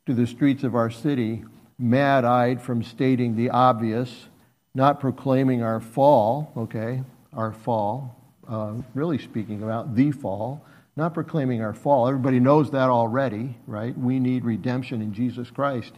to 0.06 0.14
the 0.14 0.28
streets 0.28 0.64
of 0.64 0.76
our 0.76 0.90
city, 0.92 1.44
mad 1.80 2.26
eyed 2.26 2.62
from 2.62 2.84
stating 2.84 3.36
the 3.36 3.50
obvious, 3.50 4.28
not 4.76 5.00
proclaiming 5.00 5.64
our 5.64 5.80
fall, 5.80 6.52
okay, 6.58 7.02
our 7.34 7.52
fall, 7.52 8.16
uh, 8.48 8.74
really 8.94 9.18
speaking 9.18 9.64
about 9.64 9.96
the 9.96 10.12
fall, 10.12 10.64
not 10.96 11.14
proclaiming 11.14 11.62
our 11.62 11.74
fall. 11.74 12.08
Everybody 12.08 12.40
knows 12.40 12.72
that 12.72 12.90
already, 12.90 13.58
right? 13.66 13.98
We 13.98 14.20
need 14.20 14.46
redemption 14.46 15.02
in 15.02 15.14
Jesus 15.14 15.50
Christ. 15.50 15.94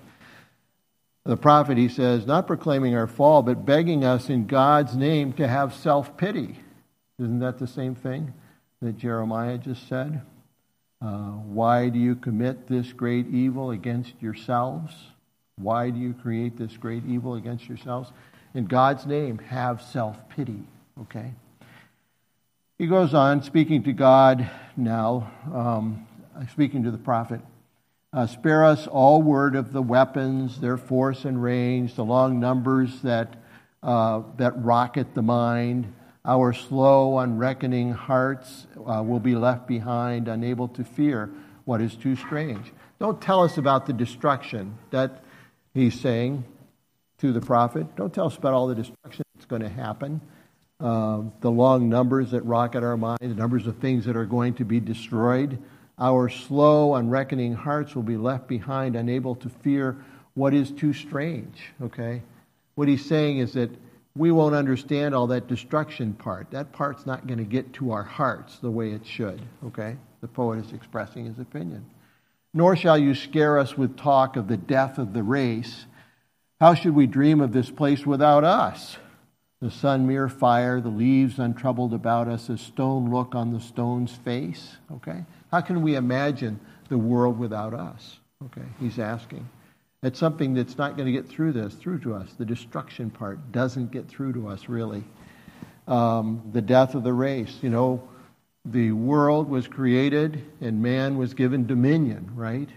The 1.26 1.38
prophet, 1.38 1.78
he 1.78 1.90
says, 1.90 2.26
not 2.26 2.48
proclaiming 2.48 2.96
our 2.96 3.08
fall, 3.08 3.42
but 3.42 3.66
begging 3.66 4.06
us 4.06 4.30
in 4.30 4.46
God's 4.46 4.96
name 4.96 5.34
to 5.34 5.48
have 5.48 5.74
self 5.74 6.16
pity. 6.18 6.60
Isn't 7.20 7.40
that 7.40 7.58
the 7.58 7.68
same 7.68 7.96
thing 7.96 8.34
that 8.82 8.98
Jeremiah 8.98 9.58
just 9.58 9.88
said? 9.88 10.22
Uh, 11.02 11.32
why 11.32 11.90
do 11.90 12.00
you 12.00 12.16
commit 12.16 12.68
this 12.68 12.94
great 12.94 13.28
evil 13.28 13.72
against 13.72 14.14
yourselves? 14.22 14.94
Why 15.58 15.90
do 15.90 16.00
you 16.00 16.14
create 16.14 16.58
this 16.58 16.78
great 16.78 17.06
evil 17.06 17.36
against 17.36 17.68
yourselves? 17.68 18.12
In 18.54 18.66
God's 18.66 19.06
name, 19.06 19.40
have 19.40 19.82
self 19.82 20.30
pity, 20.30 20.64
okay? 21.02 21.34
He 22.78 22.88
goes 22.88 23.14
on 23.14 23.42
speaking 23.42 23.84
to 23.84 23.94
God 23.94 24.50
now, 24.76 25.32
um, 25.54 26.06
speaking 26.52 26.84
to 26.84 26.92
the 26.92 26.98
prophet. 26.98 27.40
Uh, 28.12 28.28
spare 28.28 28.66
us 28.66 28.86
all 28.86 29.22
word 29.22 29.56
of 29.56 29.72
the 29.72 29.82
weapons, 29.82 30.60
their 30.60 30.76
force 30.76 31.24
and 31.24 31.42
range, 31.42 31.96
the 31.96 32.04
long 32.04 32.42
numbers 32.42 33.02
that, 33.04 33.34
uh, 33.82 34.24
that 34.36 34.62
rocket 34.62 35.16
the 35.16 35.22
mind. 35.22 35.94
Our 36.26 36.52
slow, 36.52 37.18
unreckoning 37.20 37.94
hearts 37.94 38.68
uh, 38.76 39.02
will 39.02 39.22
be 39.22 39.36
left 39.36 39.68
behind, 39.68 40.28
unable 40.28 40.68
to 40.70 40.84
fear 40.84 41.30
what 41.64 41.80
is 41.80 41.96
too 41.96 42.18
strange. 42.18 42.74
Don't 43.00 43.22
tell 43.22 43.42
us 43.42 43.58
about 43.58 43.86
the 43.86 43.94
destruction 43.94 44.78
that 44.92 45.24
he's 45.74 45.98
saying 45.98 46.44
to 47.20 47.32
the 47.32 47.40
prophet. 47.40 47.96
Don't 47.96 48.14
tell 48.14 48.28
us 48.28 48.36
about 48.36 48.54
all 48.54 48.68
the 48.68 48.76
destruction 48.76 49.24
that's 49.34 49.46
going 49.46 49.62
to 49.62 49.70
happen. 49.70 50.20
Uh, 50.80 51.22
the 51.40 51.50
long 51.50 51.88
numbers 51.88 52.32
that 52.32 52.42
rocket 52.42 52.84
our 52.84 52.98
mind, 52.98 53.20
the 53.22 53.28
numbers 53.28 53.66
of 53.66 53.78
things 53.78 54.04
that 54.04 54.18
are 54.18 54.26
going 54.26 54.54
to 54.54 54.66
be 54.66 54.80
destroyed. 54.80 55.58
Our 55.98 56.28
slow, 56.28 56.96
unreckoning 56.96 57.54
hearts 57.54 57.96
will 57.96 58.04
be 58.04 58.18
left 58.18 58.48
behind, 58.48 58.98
unable 58.98 59.36
to 59.36 59.48
fear 59.48 59.96
what 60.34 60.54
is 60.54 60.72
too 60.72 60.92
strange. 60.92 61.72
Okay? 61.82 62.22
What 62.76 62.90
he's 62.90 63.06
saying 63.06 63.38
is 63.38 63.54
that 63.54 63.70
we 64.18 64.32
won't 64.32 64.56
understand 64.56 65.16
all 65.16 65.28
that 65.28 65.48
destruction 65.48 66.14
part. 66.14 66.52
That 66.52 66.74
part's 66.74 67.06
not 67.06 67.26
going 67.26 67.38
to 67.38 67.46
get 67.46 67.72
to 67.74 67.92
our 67.92 68.04
hearts 68.04 68.60
the 68.60 68.72
way 68.72 68.92
it 68.92 69.06
should. 69.06 69.42
Okay? 69.68 69.96
The 70.20 70.28
poet 70.28 70.66
is 70.66 70.74
expressing 70.74 71.26
his 71.26 71.40
opinion. 71.40 71.86
Nor 72.54 72.76
shall 72.76 72.98
you 72.98 73.16
scare 73.16 73.58
us 73.58 73.78
with 73.78 73.98
talk 73.98 74.36
of 74.36 74.50
the 74.50 74.58
death 74.58 74.98
of 74.98 75.14
the 75.14 75.24
race. 75.24 75.86
How 76.60 76.74
should 76.74 76.96
we 76.96 77.08
dream 77.08 77.40
of 77.40 77.54
this 77.54 77.70
place 77.70 78.06
without 78.06 78.44
us? 78.44 78.98
The 79.62 79.72
sun 79.72 80.06
mere 80.06 80.30
fire, 80.30 80.82
the 80.82 80.90
leaves 80.90 81.40
untroubled 81.40 81.94
about 81.94 82.28
us, 82.28 82.50
a 82.50 82.58
stone 82.58 83.10
look 83.12 83.36
on 83.36 83.54
the 83.54 83.60
stone's 83.60 84.12
face. 84.12 84.78
Okay? 84.92 85.24
How 85.52 85.62
can 85.62 85.82
we 85.82 85.96
imagine 85.96 86.60
the 86.90 86.98
world 86.98 87.40
without 87.40 87.74
us? 87.74 88.20
Okay, 88.46 88.68
he's 88.80 89.00
asking. 89.00 89.48
It's 90.04 90.20
something 90.20 90.54
that's 90.54 90.78
not 90.78 90.98
going 90.98 91.08
to 91.08 91.12
get 91.12 91.28
through 91.28 91.54
this, 91.54 91.74
through 91.74 92.00
to 92.00 92.14
us. 92.14 92.34
The 92.38 92.46
destruction 92.46 93.10
part 93.10 93.52
doesn't 93.52 93.92
get 93.92 94.08
through 94.08 94.34
to 94.34 94.50
us, 94.50 94.68
really. 94.68 95.04
Um, 95.88 96.50
the 96.52 96.62
death 96.62 96.94
of 96.94 97.04
the 97.04 97.14
race. 97.14 97.58
You 97.62 97.70
know, 97.70 98.08
the 98.66 98.92
world 98.92 99.50
was 99.50 99.68
created 99.68 100.44
and 100.60 100.82
man 100.82 101.18
was 101.18 101.34
given 101.34 101.66
dominion, 101.66 102.30
right? 102.36 102.70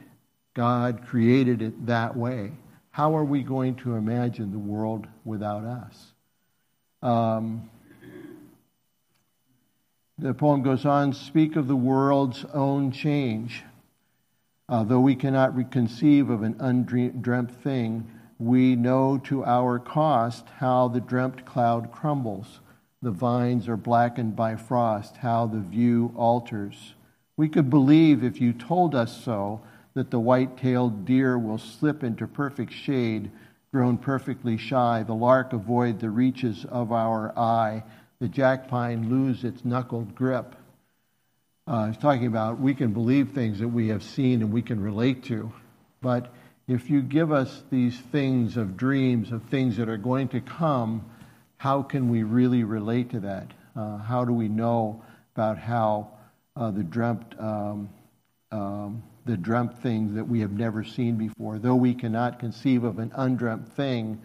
God 0.54 1.06
created 1.06 1.60
it 1.60 1.86
that 1.86 2.16
way. 2.16 2.52
How 2.90 3.16
are 3.16 3.24
we 3.24 3.42
going 3.42 3.74
to 3.76 3.94
imagine 3.94 4.52
the 4.52 4.58
world 4.58 5.06
without 5.24 5.64
us? 5.64 6.07
Um, 7.02 7.70
the 10.18 10.34
poem 10.34 10.62
goes 10.62 10.84
on 10.84 11.12
speak 11.12 11.54
of 11.54 11.68
the 11.68 11.76
world's 11.76 12.44
own 12.52 12.90
change. 12.90 13.62
Uh, 14.68 14.82
though 14.84 15.00
we 15.00 15.14
cannot 15.14 15.54
reconceive 15.54 16.28
of 16.28 16.42
an 16.42 16.56
undreamt 16.58 17.54
thing, 17.62 18.10
we 18.38 18.76
know 18.76 19.18
to 19.18 19.44
our 19.44 19.78
cost 19.78 20.46
how 20.58 20.88
the 20.88 21.00
dreamt 21.00 21.44
cloud 21.46 21.90
crumbles. 21.92 22.60
The 23.00 23.10
vines 23.10 23.68
are 23.68 23.76
blackened 23.76 24.34
by 24.34 24.56
frost, 24.56 25.18
how 25.18 25.46
the 25.46 25.60
view 25.60 26.12
alters. 26.16 26.94
We 27.36 27.48
could 27.48 27.70
believe, 27.70 28.24
if 28.24 28.40
you 28.40 28.52
told 28.52 28.94
us 28.94 29.24
so, 29.24 29.60
that 29.94 30.10
the 30.10 30.20
white 30.20 30.56
tailed 30.56 31.04
deer 31.04 31.38
will 31.38 31.58
slip 31.58 32.02
into 32.02 32.26
perfect 32.26 32.72
shade, 32.72 33.30
grown 33.72 33.98
perfectly 33.98 34.56
shy, 34.56 35.02
the 35.02 35.14
lark 35.14 35.52
avoid 35.52 36.00
the 36.00 36.10
reaches 36.10 36.64
of 36.64 36.92
our 36.92 37.36
eye, 37.38 37.82
the 38.20 38.28
jackpine 38.28 39.10
lose 39.10 39.44
its 39.44 39.64
knuckled 39.64 40.14
grip. 40.14 40.54
Uh, 41.66 41.88
he's 41.88 41.98
talking 41.98 42.26
about 42.26 42.58
we 42.58 42.74
can 42.74 42.92
believe 42.92 43.32
things 43.32 43.58
that 43.58 43.68
we 43.68 43.88
have 43.88 44.02
seen 44.02 44.40
and 44.40 44.52
we 44.52 44.62
can 44.62 44.80
relate 44.80 45.24
to. 45.24 45.52
But 46.00 46.32
if 46.66 46.88
you 46.88 47.02
give 47.02 47.30
us 47.30 47.62
these 47.70 47.98
things 47.98 48.56
of 48.56 48.76
dreams, 48.76 49.32
of 49.32 49.42
things 49.44 49.76
that 49.76 49.88
are 49.88 49.98
going 49.98 50.28
to 50.28 50.40
come, 50.40 51.04
how 51.58 51.82
can 51.82 52.08
we 52.08 52.22
really 52.22 52.64
relate 52.64 53.10
to 53.10 53.20
that? 53.20 53.52
Uh, 53.76 53.98
how 53.98 54.24
do 54.24 54.32
we 54.32 54.48
know 54.48 55.02
about 55.34 55.58
how 55.58 56.08
uh, 56.56 56.70
the 56.70 56.82
dreamt 56.82 57.34
um, 57.38 57.90
um, 58.50 59.02
the 59.28 59.36
dreamt 59.36 59.80
things 59.80 60.14
that 60.14 60.26
we 60.26 60.40
have 60.40 60.50
never 60.52 60.82
seen 60.82 61.16
before? 61.16 61.58
Though 61.58 61.76
we 61.76 61.94
cannot 61.94 62.40
conceive 62.40 62.82
of 62.82 62.98
an 62.98 63.12
undreamt 63.14 63.68
thing, 63.74 64.20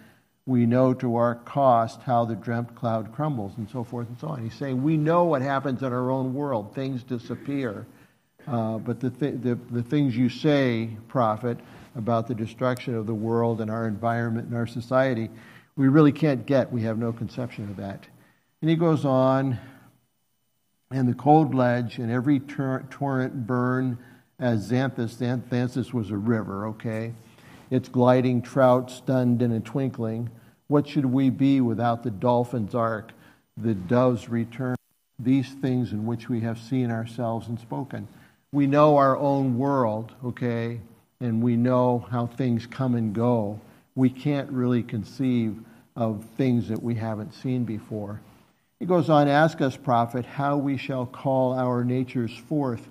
we 0.45 0.65
know 0.65 0.93
to 0.95 1.17
our 1.17 1.35
cost 1.35 2.01
how 2.01 2.25
the 2.25 2.35
dreamt 2.35 2.73
cloud 2.73 3.13
crumbles 3.13 3.53
and 3.57 3.69
so 3.69 3.83
forth 3.83 4.07
and 4.07 4.17
so 4.17 4.29
on. 4.29 4.43
He's 4.43 4.55
saying 4.55 4.81
we 4.81 4.97
know 4.97 5.25
what 5.25 5.41
happens 5.41 5.83
in 5.83 5.93
our 5.93 6.09
own 6.09 6.33
world, 6.33 6.73
things 6.73 7.03
disappear. 7.03 7.85
Uh, 8.47 8.77
but 8.77 8.99
the, 8.99 9.09
th- 9.09 9.41
the, 9.41 9.55
the 9.71 9.83
things 9.83 10.17
you 10.17 10.29
say, 10.29 10.89
prophet, 11.07 11.59
about 11.95 12.27
the 12.27 12.35
destruction 12.35 12.95
of 12.95 13.05
the 13.05 13.13
world 13.13 13.61
and 13.61 13.69
our 13.69 13.87
environment 13.87 14.47
and 14.47 14.57
our 14.57 14.67
society, 14.67 15.29
we 15.75 15.87
really 15.87 16.11
can't 16.11 16.45
get. 16.45 16.71
We 16.71 16.81
have 16.83 16.97
no 16.97 17.13
conception 17.13 17.69
of 17.69 17.77
that. 17.77 18.05
And 18.61 18.69
he 18.69 18.75
goes 18.75 19.05
on, 19.05 19.59
and 20.91 21.07
the 21.07 21.13
cold 21.13 21.53
ledge 21.55 21.99
and 21.99 22.11
every 22.11 22.39
tor- 22.39 22.85
torrent 22.89 23.47
burn 23.47 23.97
as 24.39 24.71
Xanthus. 24.71 25.15
Xanthus 25.15 25.93
was 25.93 26.11
a 26.11 26.17
river, 26.17 26.67
okay? 26.67 27.13
its 27.73 27.89
gliding 27.89 28.39
trout 28.39 28.91
stunned 28.91 29.41
in 29.41 29.51
a 29.51 29.59
twinkling. 29.59 30.29
What 30.67 30.87
should 30.87 31.05
we 31.05 31.31
be 31.31 31.59
without 31.59 32.03
the 32.03 32.11
dolphin's 32.11 32.75
arc, 32.75 33.11
the 33.57 33.73
dove's 33.73 34.29
return, 34.29 34.75
these 35.17 35.49
things 35.53 35.91
in 35.91 36.05
which 36.05 36.29
we 36.29 36.41
have 36.41 36.59
seen 36.59 36.91
ourselves 36.91 37.47
and 37.47 37.59
spoken? 37.59 38.07
We 38.51 38.67
know 38.67 38.97
our 38.97 39.17
own 39.17 39.57
world, 39.57 40.13
okay, 40.23 40.81
and 41.19 41.41
we 41.41 41.55
know 41.55 42.05
how 42.11 42.27
things 42.27 42.67
come 42.67 42.93
and 42.93 43.11
go. 43.11 43.59
We 43.95 44.11
can't 44.11 44.51
really 44.51 44.83
conceive 44.83 45.57
of 45.95 46.23
things 46.37 46.69
that 46.69 46.83
we 46.83 46.93
haven't 46.93 47.33
seen 47.33 47.63
before. 47.63 48.21
He 48.79 48.85
goes 48.85 49.09
on, 49.09 49.27
Ask 49.27 49.61
us, 49.61 49.75
prophet, 49.75 50.25
how 50.25 50.57
we 50.57 50.77
shall 50.77 51.07
call 51.07 51.53
our 51.53 51.83
natures 51.83 52.37
forth 52.37 52.87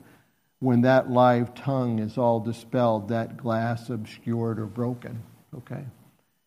when 0.62 0.82
that 0.82 1.10
live 1.10 1.56
tongue 1.56 1.98
is 1.98 2.16
all 2.16 2.38
dispelled, 2.38 3.08
that 3.08 3.36
glass 3.36 3.90
obscured 3.90 4.60
or 4.60 4.66
broken. 4.66 5.20
Okay? 5.56 5.84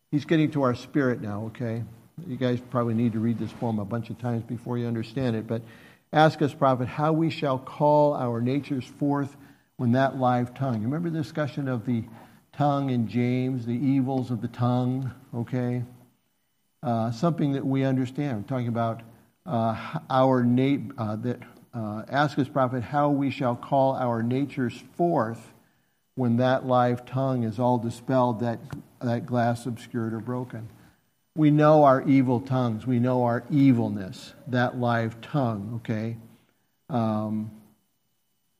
He's 0.09 0.23
getting 0.23 0.49
to 0.51 0.61
our 0.61 0.73
spirit 0.73 1.21
now, 1.21 1.47
okay? 1.47 1.83
You 2.25 2.37
guys 2.37 2.61
probably 2.69 2.93
need 2.93 3.11
to 3.11 3.19
read 3.19 3.37
this 3.37 3.51
poem 3.51 3.77
a 3.77 3.83
bunch 3.83 4.09
of 4.09 4.17
times 4.17 4.43
before 4.43 4.77
you 4.77 4.87
understand 4.87 5.35
it, 5.35 5.47
but 5.47 5.61
ask 6.13 6.41
us, 6.41 6.53
prophet, 6.53 6.87
how 6.87 7.11
we 7.11 7.29
shall 7.29 7.59
call 7.59 8.13
our 8.13 8.39
natures 8.39 8.85
forth 8.85 9.35
when 9.75 9.91
that 9.91 10.17
live 10.17 10.53
tongue. 10.53 10.75
You 10.75 10.87
remember 10.87 11.09
the 11.09 11.21
discussion 11.21 11.67
of 11.67 11.85
the 11.85 12.05
tongue 12.53 12.91
in 12.91 13.09
James, 13.09 13.65
the 13.65 13.73
evils 13.73 14.31
of 14.31 14.41
the 14.41 14.47
tongue, 14.47 15.11
okay? 15.35 15.83
Uh, 16.81 17.11
something 17.11 17.51
that 17.51 17.65
we 17.65 17.83
understand. 17.83 18.37
We're 18.37 18.47
talking 18.47 18.69
about 18.69 19.01
uh, 19.45 19.99
our 20.09 20.41
nat- 20.41 20.93
uh, 20.97 21.17
that 21.17 21.39
uh, 21.75 22.03
ask 22.09 22.39
us, 22.39 22.47
prophet, 22.47 22.81
how 22.83 23.09
we 23.09 23.29
shall 23.29 23.55
call 23.55 23.95
our 23.95 24.23
natures 24.23 24.81
forth 24.95 25.53
when 26.15 26.37
that 26.37 26.65
live 26.65 27.05
tongue 27.05 27.43
is 27.43 27.59
all 27.59 27.77
dispelled, 27.77 28.39
that, 28.39 28.59
that 29.01 29.25
glass 29.25 29.65
obscured 29.65 30.13
or 30.13 30.19
broken. 30.19 30.69
We 31.35 31.51
know 31.51 31.83
our 31.83 32.01
evil 32.03 32.39
tongues. 32.39 32.87
We 32.87 32.99
know 32.99 33.25
our 33.25 33.43
evilness, 33.51 34.33
that 34.47 34.79
live 34.79 35.19
tongue, 35.19 35.81
okay? 35.81 36.15
Um, 36.89 37.51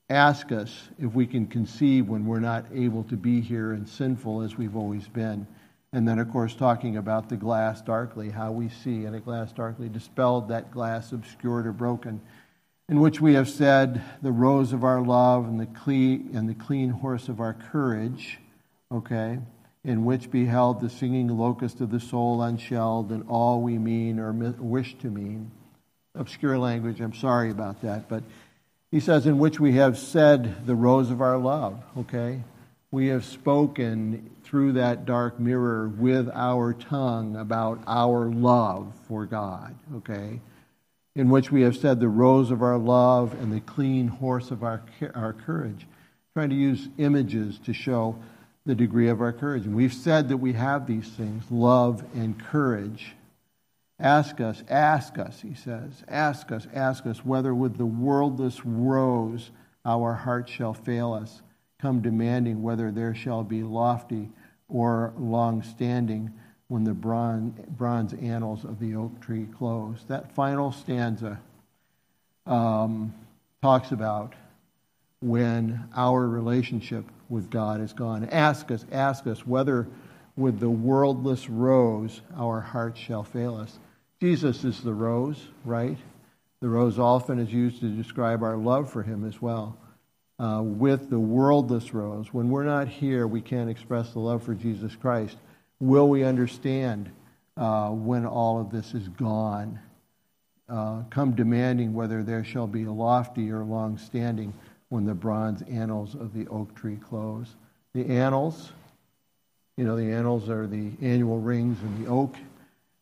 ask 0.10 0.52
us 0.52 0.90
if 1.00 1.14
we 1.14 1.26
can 1.26 1.48
conceive 1.48 2.10
when 2.10 2.26
we're 2.26 2.42
not 2.42 2.66
able 2.74 3.06
to 3.06 3.16
be 3.16 3.40
here 3.40 3.72
and 3.72 3.88
sinful 3.88 4.42
as 4.42 4.58
we've 4.58 4.76
always 4.76 5.08
been. 5.08 5.48
And 5.94 6.06
then, 6.06 6.20
of 6.20 6.30
course, 6.30 6.54
talking 6.54 6.98
about 6.98 7.30
the 7.30 7.38
glass 7.38 7.82
darkly, 7.82 8.30
how 8.30 8.52
we 8.52 8.68
see 8.68 9.06
in 9.06 9.16
a 9.16 9.22
glass 9.22 9.54
darkly 9.54 9.88
dispelled, 9.88 10.50
that 10.50 10.70
glass 10.72 11.14
obscured 11.14 11.66
or 11.66 11.72
broken 11.72 12.20
in 12.88 13.00
which 13.00 13.20
we 13.20 13.34
have 13.34 13.50
said, 13.50 14.04
the 14.22 14.32
rose 14.32 14.72
of 14.72 14.84
our 14.84 15.02
love 15.02 15.46
and 15.46 15.60
the 15.60 15.66
clean, 15.66 16.32
and 16.34 16.48
the 16.48 16.54
clean 16.54 16.90
horse 16.90 17.30
of 17.30 17.40
our 17.40 17.54
courage, 17.54 18.40
okay, 18.92 19.40
in 19.84 20.06
which 20.06 20.32
beheld 20.32 20.82
the 20.82 20.90
singing 20.90 21.28
locust 21.28 21.82
of 21.82 21.92
the 21.92 22.00
soul 22.00 22.42
unshelled 22.42 23.12
and 23.12 23.24
all 23.28 23.62
we 23.62 23.78
mean 23.78 24.20
or 24.20 24.32
wish 24.32 24.98
to 25.00 25.08
mean. 25.08 25.52
Obscure 26.14 26.58
language, 26.58 27.02
I'm 27.02 27.14
sorry 27.14 27.50
about 27.50 27.82
that, 27.82 28.08
but 28.08 28.24
he 28.92 29.00
says, 29.00 29.26
in 29.26 29.40
which 29.40 29.60
we 29.60 29.74
have 29.74 29.98
said 29.98 30.66
the 30.66 30.76
rose 30.76 31.12
of 31.12 31.22
our 31.22 31.38
love, 31.38 31.84
okay? 31.98 32.42
We 32.92 33.08
have 33.08 33.26
spoken 33.26 34.30
through 34.44 34.74
that 34.74 35.06
dark 35.06 35.40
mirror 35.40 35.90
with 35.90 36.30
our 36.34 36.74
tongue 36.74 37.36
about 37.36 37.84
our 37.88 38.28
love 38.28 38.94
for 39.08 39.26
God, 39.26 39.76
okay? 39.96 40.40
In 41.16 41.30
which 41.30 41.52
we 41.52 41.62
have 41.62 41.78
said 41.78 42.00
the 42.00 42.10
rose 42.10 42.52
of 42.52 42.62
our 42.62 42.78
love 42.78 43.34
and 43.42 43.52
the 43.52 43.62
clean 43.62 44.08
horse 44.08 44.52
of 44.52 44.64
our, 44.64 44.84
our 45.14 45.34
courage, 45.34 45.88
trying 46.34 46.50
to 46.50 46.56
use 46.56 46.90
images 46.98 47.58
to 47.60 47.74
show 47.74 48.18
the 48.66 48.76
degree 48.76 49.08
of 49.08 49.22
our 49.22 49.32
courage. 49.32 49.66
And 49.66 49.76
we've 49.76 49.94
said 49.94 50.30
that 50.30 50.38
we 50.38 50.54
have 50.54 50.86
these 50.86 51.08
things 51.08 51.44
love 51.50 52.04
and 52.14 52.38
courage. 52.38 53.16
Ask 54.00 54.42
us, 54.42 54.62
ask 54.70 55.18
us, 55.18 55.40
he 55.42 55.54
says, 55.54 56.04
ask 56.10 56.52
us, 56.52 56.68
ask 56.74 57.06
us 57.06 57.24
whether 57.24 57.56
with 57.56 57.78
the 57.78 57.86
worldless 57.86 58.66
rose 58.66 59.52
our 59.86 60.14
heart 60.14 60.50
shall 60.50 60.74
fail 60.74 61.14
us, 61.14 61.42
come 61.80 62.02
demanding 62.02 62.62
whether 62.62 62.92
there 62.92 63.16
shall 63.16 63.44
be 63.44 63.64
lofty 63.64 64.30
or 64.68 65.14
long 65.18 65.62
standing 65.64 66.34
when 66.68 66.84
the 66.84 66.94
bronze, 66.94 67.60
bronze 67.78 68.14
annals 68.14 68.64
of 68.64 68.80
the 68.80 68.96
oak 68.96 69.20
tree 69.22 69.48
close. 69.58 70.04
That 70.08 70.32
final 70.34 70.72
stanza 70.72 71.40
um, 72.46 73.14
talks 73.62 73.92
about 73.92 74.34
when 75.22 75.88
our 75.96 76.28
relationship 76.28 77.06
with 77.30 77.50
God 77.50 77.82
is 77.82 77.94
gone. 77.94 78.28
Ask 78.30 78.72
us, 78.72 78.86
ask 78.92 79.28
us 79.28 79.46
whether 79.46 79.88
with 80.36 80.60
the 80.60 80.70
worldless 80.70 81.50
rose 81.50 82.22
our 82.38 82.62
heart 82.62 82.98
shall 82.98 83.24
fail 83.24 83.56
us. 83.56 83.80
Jesus 84.22 84.64
is 84.64 84.82
the 84.82 84.94
rose, 84.94 85.48
right? 85.64 85.98
The 86.62 86.70
rose 86.70 87.00
often 87.00 87.40
is 87.40 87.52
used 87.52 87.80
to 87.82 87.90
describe 87.90 88.44
our 88.44 88.58
love 88.58 88.92
for 88.92 89.04
him 89.04 89.26
as 89.26 89.42
well. 89.42 89.78
Uh, 90.38 90.62
with 90.64 91.10
the 91.10 91.20
worldless 91.20 91.94
rose, 91.94 92.34
when 92.34 92.50
we're 92.50 92.64
not 92.64 92.88
here, 92.88 93.26
we 93.26 93.40
can't 93.42 93.70
express 93.70 94.12
the 94.12 94.20
love 94.20 94.44
for 94.44 94.54
Jesus 94.54 94.96
Christ. 94.96 95.38
Will 95.80 96.08
we 96.08 96.24
understand 96.24 97.12
uh, 97.58 97.90
when 97.90 98.26
all 98.26 98.60
of 98.60 98.72
this 98.72 98.94
is 98.94 99.08
gone? 99.10 99.80
Uh, 100.68 101.04
come 101.10 101.36
demanding 101.36 101.94
whether 101.94 102.24
there 102.24 102.44
shall 102.44 102.68
be 102.68 102.84
a 102.84 102.92
lofty 102.92 103.52
or 103.52 103.64
long 103.64 103.98
standing 103.98 104.54
when 104.90 105.06
the 105.06 105.14
bronze 105.14 105.62
annals 105.64 106.16
of 106.16 106.34
the 106.34 106.48
oak 106.48 106.74
tree 106.76 106.98
close. 106.98 107.56
The 107.94 108.06
annals, 108.06 108.72
you 109.78 109.84
know, 109.84 109.96
the 109.96 110.12
annals 110.12 110.50
are 110.50 110.66
the 110.66 110.92
annual 111.02 111.40
rings 111.40 111.78
in 111.82 112.04
the 112.04 112.10
oak. 112.10 112.36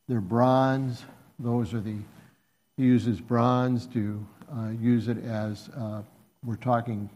They're 0.07 0.19
bronze. 0.19 1.05
Those 1.39 1.73
are 1.73 1.79
the, 1.79 1.97
he 2.77 2.83
uses 2.83 3.21
bronze 3.21 3.85
to 3.87 4.25
uh, 4.51 4.69
use 4.81 5.07
it 5.07 5.23
as, 5.23 5.69
uh, 5.77 6.01
we're 6.43 6.55
talking 6.55 7.09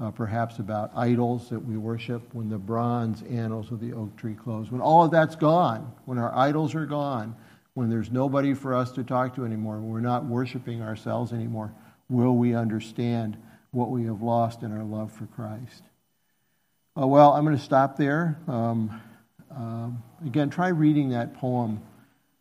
uh, 0.00 0.10
perhaps 0.10 0.58
about 0.58 0.90
idols 0.96 1.50
that 1.50 1.58
we 1.58 1.76
worship 1.76 2.22
when 2.32 2.48
the 2.48 2.58
bronze 2.58 3.22
annals 3.24 3.70
of 3.70 3.80
the 3.80 3.92
oak 3.92 4.16
tree 4.16 4.34
close. 4.34 4.70
When 4.70 4.80
all 4.80 5.04
of 5.04 5.10
that's 5.10 5.36
gone, 5.36 5.92
when 6.06 6.18
our 6.18 6.34
idols 6.34 6.74
are 6.74 6.86
gone, 6.86 7.36
when 7.74 7.90
there's 7.90 8.10
nobody 8.10 8.54
for 8.54 8.74
us 8.74 8.92
to 8.92 9.04
talk 9.04 9.34
to 9.36 9.44
anymore, 9.44 9.76
when 9.76 9.90
we're 9.90 10.00
not 10.00 10.24
worshiping 10.24 10.82
ourselves 10.82 11.32
anymore, 11.32 11.72
will 12.08 12.36
we 12.36 12.54
understand 12.54 13.36
what 13.72 13.90
we 13.90 14.04
have 14.04 14.22
lost 14.22 14.62
in 14.62 14.72
our 14.76 14.82
love 14.82 15.12
for 15.12 15.26
Christ? 15.26 15.82
Uh, 17.00 17.06
well, 17.06 17.32
I'm 17.32 17.44
going 17.44 17.56
to 17.56 17.62
stop 17.62 17.96
there. 17.96 18.38
Um, 18.48 19.00
uh, 19.54 19.90
again, 20.26 20.50
try 20.50 20.68
reading 20.68 21.10
that 21.10 21.34
poem 21.34 21.80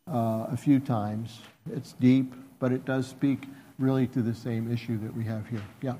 uh, 0.07 0.47
a 0.49 0.57
few 0.57 0.79
times. 0.79 1.39
It's 1.71 1.93
deep, 1.93 2.33
but 2.57 2.71
it 2.71 2.85
does 2.85 3.05
speak 3.05 3.43
really 3.77 4.07
to 4.07 4.21
the 4.21 4.33
same 4.33 4.71
issue 4.71 4.97
that 4.99 5.15
we 5.15 5.23
have 5.25 5.47
here. 5.47 5.61
Yeah. 5.81 5.95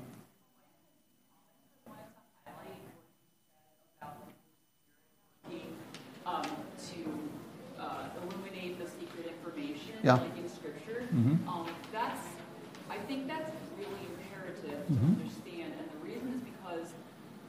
Yeah. 10.02 10.14
like 10.14 10.36
in 10.36 10.48
Scripture. 10.48 11.04
Mm-hmm. 11.12 11.48
Um, 11.48 11.68
that's, 11.92 12.24
I 12.88 12.98
think 13.08 13.26
that's 13.26 13.50
really 13.76 14.02
imperative 14.08 14.86
to 14.86 14.92
mm-hmm. 14.92 15.20
understand, 15.20 15.72
and 15.76 15.86
the 15.90 16.00
reason 16.04 16.28
is 16.34 16.42
because 16.42 16.94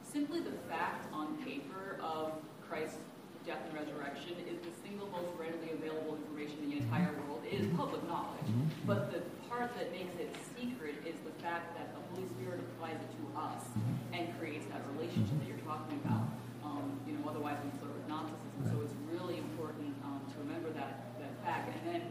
simply 0.04 0.40
the 0.40 0.56
fact 0.68 1.12
on 1.12 1.36
paper 1.44 1.96
of 2.02 2.32
Christ's 2.68 2.98
death 3.46 3.58
and 3.66 3.74
resurrection 3.74 4.38
is 4.46 4.62
the 4.62 4.70
single 4.86 5.10
most 5.10 5.34
readily 5.34 5.74
available 5.74 6.14
information 6.14 6.62
in 6.62 6.70
the 6.70 6.78
entire 6.78 7.10
world. 7.26 7.42
It 7.42 7.58
is 7.58 7.66
public 7.74 8.06
knowledge, 8.06 8.46
mm-hmm. 8.46 8.86
but 8.86 9.10
the 9.10 9.18
part 9.50 9.74
that 9.74 9.90
makes 9.90 10.14
it 10.20 10.30
secret 10.54 11.02
is 11.02 11.18
the 11.26 11.34
fact 11.42 11.74
that 11.74 11.90
the 11.90 12.00
Holy 12.14 12.28
Spirit 12.38 12.62
applies 12.62 13.02
it 13.02 13.10
to 13.18 13.24
us 13.34 13.66
mm-hmm. 13.74 14.14
and 14.14 14.22
creates 14.38 14.66
that 14.70 14.86
relationship 14.94 15.34
that 15.42 15.48
you're 15.48 15.66
talking 15.66 15.98
about. 16.04 16.30
Um, 16.62 16.94
you 17.02 17.18
know, 17.18 17.26
otherwise 17.26 17.58
we 17.66 17.74
sort 17.82 17.90
of 17.90 18.06
nonsense. 18.06 18.38
So 18.70 18.78
it's 18.86 18.94
really 19.10 19.42
important 19.42 19.90
um, 20.06 20.22
to 20.22 20.36
remember 20.46 20.70
that 20.78 21.18
that 21.18 21.34
fact, 21.42 21.74
and 21.74 21.82
then 21.90 22.02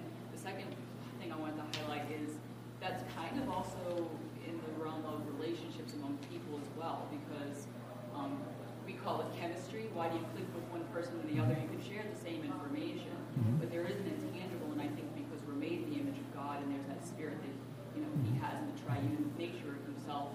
second 0.41 0.73
thing 1.21 1.31
I 1.31 1.37
wanted 1.37 1.61
to 1.61 1.65
highlight 1.77 2.09
is 2.09 2.33
that's 2.81 3.05
kind 3.13 3.37
of 3.37 3.45
also 3.47 4.09
in 4.41 4.57
the 4.57 4.83
realm 4.83 5.05
of 5.05 5.21
relationships 5.37 5.93
among 5.93 6.17
people 6.33 6.57
as 6.57 6.65
well, 6.73 7.05
because 7.13 7.69
um, 8.17 8.41
we 8.85 8.90
call 9.03 9.21
it 9.21 9.29
chemistry. 9.37 9.89
Why 9.93 10.09
do 10.09 10.15
you 10.15 10.25
click 10.33 10.47
with 10.53 10.65
one 10.69 10.85
person 10.93 11.17
and 11.21 11.27
the 11.29 11.41
other? 11.41 11.57
You 11.57 11.69
can 11.69 11.81
share 11.81 12.05
the 12.05 12.19
same 12.19 12.45
information, 12.45 13.13
mm-hmm. 13.37 13.57
but 13.57 13.71
there 13.73 13.85
is 13.85 13.97
an 13.97 14.07
intangible, 14.09 14.71
and 14.71 14.81
I 14.81 14.89
think 14.93 15.09
because 15.17 15.41
we're 15.45 15.57
made 15.57 15.85
in 15.85 15.87
the 15.89 15.97
image 15.99 16.17
of 16.17 16.29
God, 16.33 16.61
and 16.61 16.69
there's 16.69 16.85
that 16.87 17.01
spirit 17.01 17.37
that 17.41 17.55
you 17.97 18.05
know 18.05 18.11
He 18.25 18.37
has 18.39 18.55
in 18.61 18.69
the 18.69 18.77
triune 18.85 19.33
nature 19.37 19.73
of 19.73 19.83
Himself, 19.89 20.29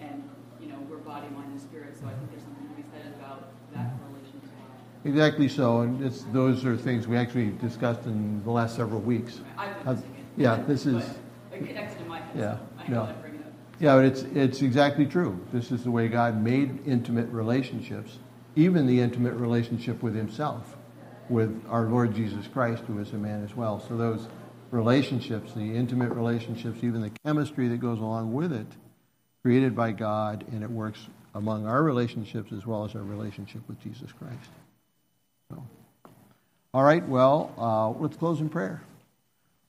and 0.00 0.24
you 0.60 0.68
know 0.72 0.80
we're 0.88 1.02
body, 1.04 1.28
mind, 1.36 1.52
and 1.52 1.60
spirit. 1.60 1.92
So 1.96 2.08
I 2.08 2.16
think 2.16 2.32
there's 2.32 2.44
something 2.44 2.66
to 2.66 2.76
be 2.76 2.86
said 2.88 3.12
about 3.20 3.52
that 3.76 3.92
relationship 4.08 4.56
Exactly 5.04 5.48
so, 5.48 5.86
and 5.86 6.00
those 6.32 6.64
are 6.64 6.76
things 6.76 7.06
we 7.06 7.16
actually 7.16 7.52
discussed 7.62 8.06
in 8.06 8.42
the 8.42 8.50
last 8.50 8.74
several 8.74 9.00
weeks. 9.00 9.40
Uh, 9.58 9.94
yeah, 10.36 10.56
this 10.66 10.86
is. 10.86 11.04
I 11.52 11.58
connected 11.58 11.98
to 12.02 12.04
Michael 12.04 12.28
Yeah, 12.34 12.58
no. 12.88 13.14
Yeah, 13.78 13.96
but 13.96 14.04
it's 14.06 14.22
it's 14.22 14.62
exactly 14.62 15.04
true. 15.04 15.38
This 15.52 15.70
is 15.70 15.84
the 15.84 15.90
way 15.90 16.08
God 16.08 16.42
made 16.42 16.86
intimate 16.86 17.28
relationships, 17.28 18.18
even 18.54 18.86
the 18.86 19.00
intimate 19.00 19.34
relationship 19.34 20.02
with 20.02 20.14
Himself, 20.14 20.76
with 21.28 21.62
our 21.68 21.84
Lord 21.84 22.14
Jesus 22.14 22.46
Christ, 22.46 22.84
who 22.86 22.98
is 23.00 23.12
a 23.12 23.18
man 23.18 23.44
as 23.44 23.54
well. 23.54 23.80
So 23.86 23.96
those 23.96 24.28
relationships, 24.70 25.52
the 25.52 25.76
intimate 25.76 26.10
relationships, 26.10 26.78
even 26.82 27.02
the 27.02 27.12
chemistry 27.24 27.68
that 27.68 27.78
goes 27.78 27.98
along 27.98 28.32
with 28.32 28.52
it, 28.52 28.66
created 29.42 29.76
by 29.76 29.92
God, 29.92 30.44
and 30.52 30.62
it 30.62 30.70
works 30.70 31.00
among 31.34 31.66
our 31.66 31.82
relationships 31.82 32.52
as 32.52 32.64
well 32.64 32.84
as 32.84 32.94
our 32.94 33.02
relationship 33.02 33.60
with 33.68 33.78
Jesus 33.80 34.10
Christ. 34.10 34.50
So, 35.50 35.62
all 36.72 36.82
right, 36.82 37.06
well, 37.06 37.52
uh, 37.58 37.90
let's 37.90 38.16
close 38.16 38.40
in 38.40 38.48
prayer. 38.48 38.82